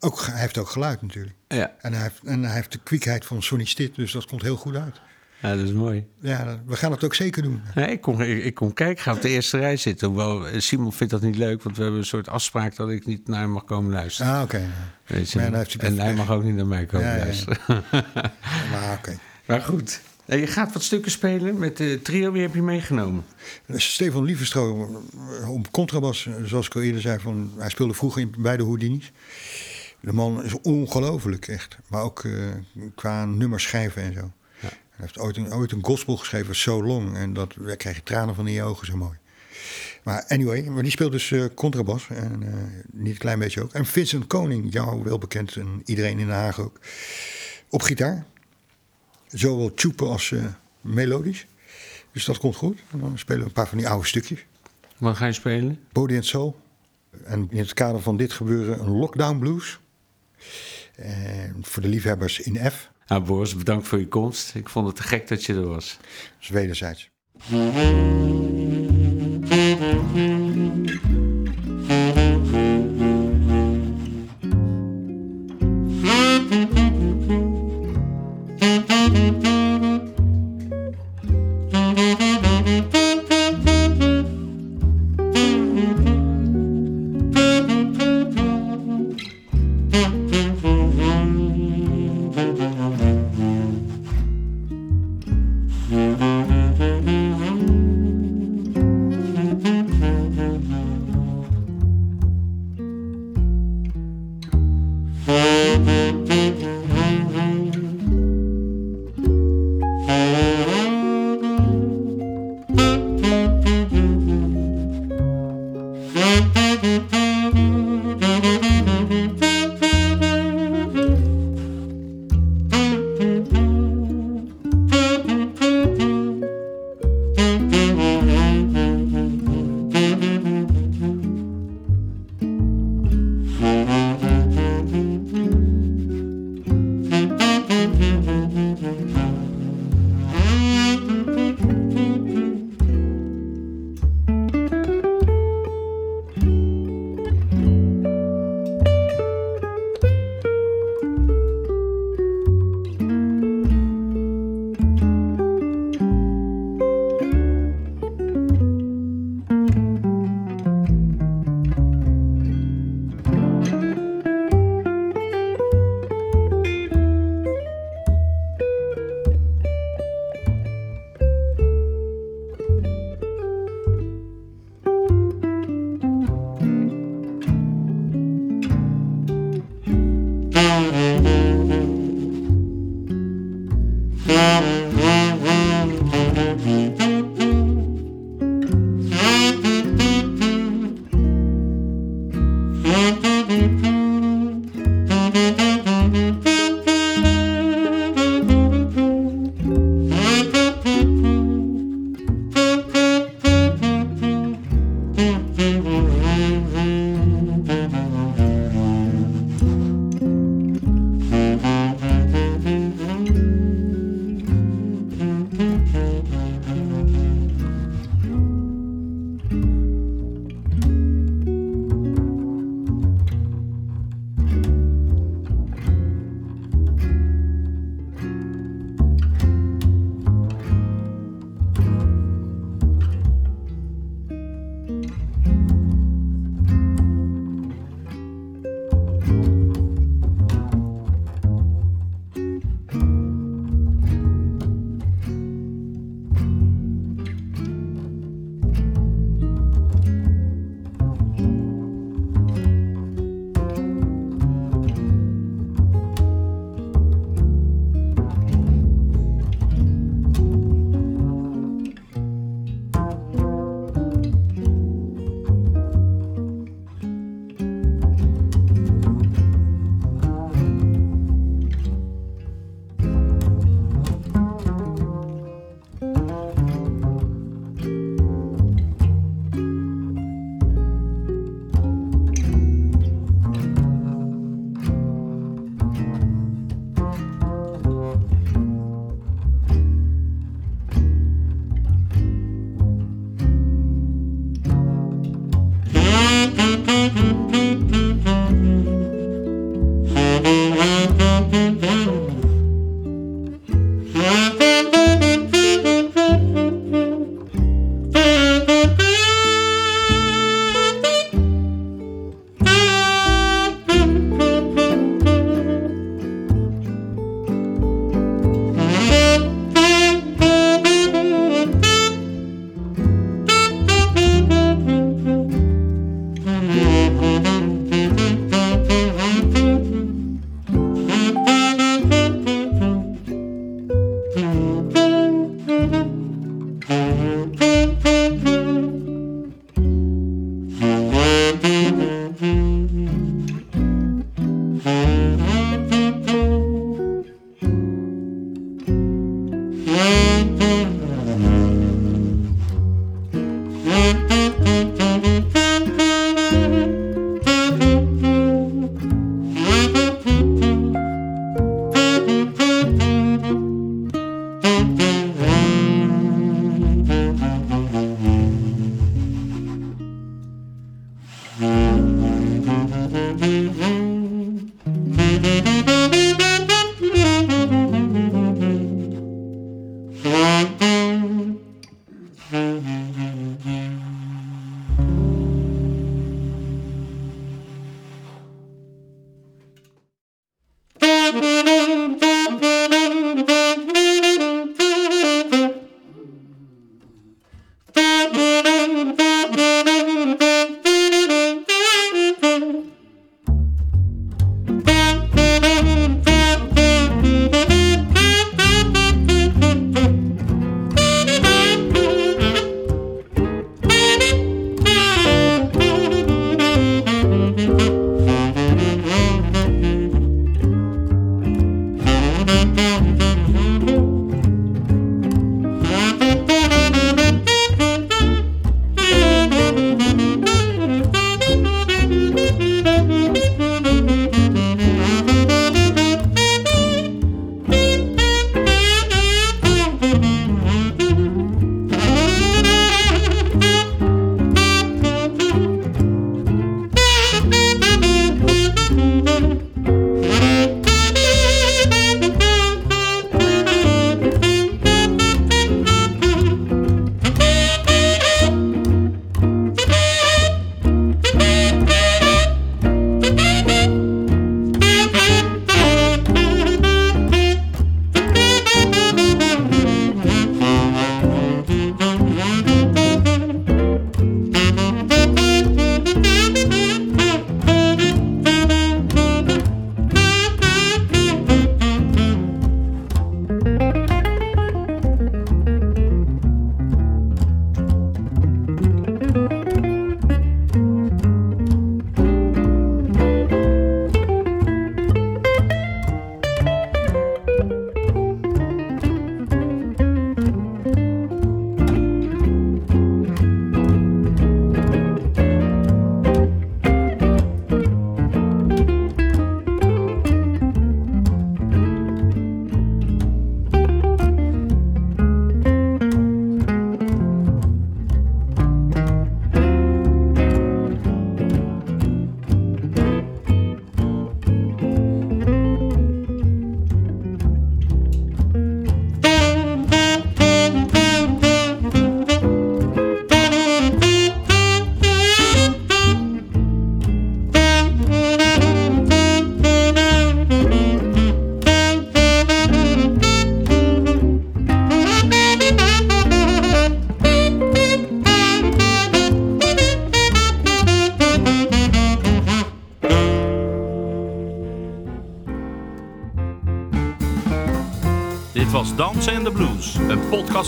ook, 0.00 0.26
hij 0.26 0.40
heeft 0.40 0.58
ook 0.58 0.68
geluid 0.68 1.02
natuurlijk. 1.02 1.34
Ja, 1.48 1.74
En 1.80 1.92
hij 1.92 2.02
heeft, 2.02 2.20
en 2.24 2.42
hij 2.42 2.54
heeft 2.54 2.72
de 2.72 2.78
kwiekheid 2.82 3.24
van 3.24 3.42
Sonny 3.42 3.64
Stitt, 3.64 3.94
dus 3.94 4.12
dat 4.12 4.26
komt 4.26 4.42
heel 4.42 4.56
goed 4.56 4.76
uit. 4.76 5.00
Ja, 5.42 5.56
dat 5.56 5.66
is 5.66 5.72
mooi. 5.72 6.06
Ja, 6.20 6.60
we 6.66 6.76
gaan 6.76 6.90
het 6.90 7.04
ook 7.04 7.14
zeker 7.14 7.42
doen. 7.42 7.62
Ja, 7.74 7.86
ik, 7.86 8.00
kom, 8.00 8.20
ik, 8.20 8.44
ik 8.44 8.54
kom 8.54 8.72
kijken, 8.72 8.94
ik 8.96 9.00
ga 9.00 9.12
op 9.12 9.22
de 9.22 9.28
eerste 9.28 9.58
rij 9.58 9.76
zitten. 9.76 10.08
Hoewel 10.08 10.46
eh, 10.46 10.60
Simon 10.60 10.92
vindt 10.92 11.12
dat 11.12 11.22
niet 11.22 11.36
leuk, 11.36 11.62
want 11.62 11.76
we 11.76 11.82
hebben 11.82 12.00
een 12.00 12.06
soort 12.06 12.28
afspraak 12.28 12.76
dat 12.76 12.90
ik 12.90 13.06
niet 13.06 13.28
naar 13.28 13.40
hem 13.40 13.50
mag 13.50 13.64
komen 13.64 13.92
luisteren. 13.92 14.32
Ah, 14.32 14.42
oké. 14.42 14.60
Weet 15.06 15.30
je. 15.30 15.38
hij 15.38 15.66
en 15.78 15.98
hij 15.98 16.14
mag 16.14 16.30
ook 16.30 16.42
niet 16.42 16.54
naar 16.54 16.66
mij 16.66 16.86
komen 16.86 17.06
Ja, 17.06 17.12
ja, 17.12 17.18
ja. 17.18 17.24
luisteren. 17.24 17.58
Maar 18.70 18.92
oké. 18.98 19.18
maar 19.46 19.60
goed. 19.60 20.00
Eh, 20.26 20.40
Je 20.40 20.46
gaat 20.46 20.72
wat 20.72 20.82
stukken 20.82 21.10
spelen 21.10 21.58
met 21.58 21.76
de 21.76 22.00
trio. 22.02 22.32
Wie 22.32 22.42
heb 22.42 22.54
je 22.54 22.62
meegenomen? 22.62 23.24
Stefan 23.74 24.24
Lieverstro 24.24 24.90
eh, 25.40 25.50
op 25.50 25.70
contrabas, 25.70 26.28
zoals 26.44 26.66
ik 26.66 26.74
al 26.74 26.82
eerder 26.82 27.00
zei, 27.00 27.18
van, 27.18 27.52
hij 27.58 27.70
speelde 27.70 27.94
vroeger 27.94 28.20
in, 28.20 28.34
bij 28.38 28.56
de 28.56 28.62
Houdini's. 28.62 29.12
De 30.00 30.12
man 30.12 30.44
is 30.44 30.60
ongelooflijk, 30.60 31.48
echt. 31.48 31.76
Maar 31.88 32.02
ook 32.02 32.24
qua 32.94 33.24
nummers 33.24 33.62
schrijven 33.62 34.02
en 34.02 34.12
zo. 34.12 34.30
Hij 35.00 35.08
heeft 35.08 35.18
ooit 35.18 35.36
een, 35.36 35.52
ooit 35.52 35.72
een 35.72 35.84
gospel 35.84 36.16
geschreven, 36.16 36.56
So 36.56 36.84
Long. 36.84 37.16
En 37.16 37.32
dat, 37.32 37.54
daar 37.58 37.76
krijg 37.76 37.96
je 37.96 38.02
tranen 38.02 38.34
van 38.34 38.46
in 38.46 38.52
je 38.52 38.62
ogen, 38.62 38.86
zo 38.86 38.96
mooi. 38.96 39.18
Maar 40.02 40.24
anyway, 40.28 40.62
maar 40.62 40.82
die 40.82 40.92
speelt 40.92 41.12
dus 41.12 41.30
eh, 41.30 41.44
contrabas. 41.54 42.08
En 42.08 42.42
eh, 42.42 42.54
niet 42.92 43.12
een 43.12 43.18
klein 43.18 43.38
beetje 43.38 43.62
ook. 43.62 43.72
En 43.72 43.86
Vincent 43.86 44.26
Koning, 44.26 44.72
jou 44.72 45.02
wel 45.02 45.18
bekend 45.18 45.56
en 45.56 45.82
iedereen 45.84 46.18
in 46.18 46.26
Den 46.26 46.34
Haag 46.34 46.60
ook. 46.60 46.80
Op 47.68 47.82
gitaar. 47.82 48.26
Zowel 49.26 49.74
tjoepen 49.74 50.08
als 50.08 50.32
eh, 50.32 50.44
melodisch. 50.80 51.46
Dus 52.12 52.24
dat 52.24 52.38
komt 52.38 52.56
goed. 52.56 52.78
En 52.90 53.00
dan 53.00 53.18
spelen 53.18 53.40
we 53.40 53.46
een 53.46 53.52
paar 53.52 53.68
van 53.68 53.78
die 53.78 53.88
oude 53.88 54.06
stukjes. 54.06 54.46
Wat 54.98 55.16
ga 55.16 55.26
je 55.26 55.32
spelen? 55.32 55.80
Body 55.92 56.14
and 56.14 56.26
Soul. 56.26 56.60
En 57.24 57.46
in 57.50 57.58
het 57.58 57.74
kader 57.74 58.00
van 58.00 58.16
dit 58.16 58.32
gebeuren 58.32 58.80
een 58.80 58.90
lockdown 58.90 59.38
blues. 59.38 59.80
En 60.96 61.56
voor 61.60 61.82
de 61.82 61.88
liefhebbers 61.88 62.40
in 62.40 62.70
F. 62.70 62.90
Nou, 63.10 63.22
Boris, 63.22 63.56
bedankt 63.56 63.86
voor 63.86 63.98
je 63.98 64.08
komst. 64.08 64.54
Ik 64.54 64.68
vond 64.68 64.86
het 64.86 64.96
te 64.96 65.02
gek 65.02 65.28
dat 65.28 65.44
je 65.44 65.54
er 65.54 65.68
was. 65.68 65.98
Dus 66.38 66.48
wederzijds. 66.48 67.10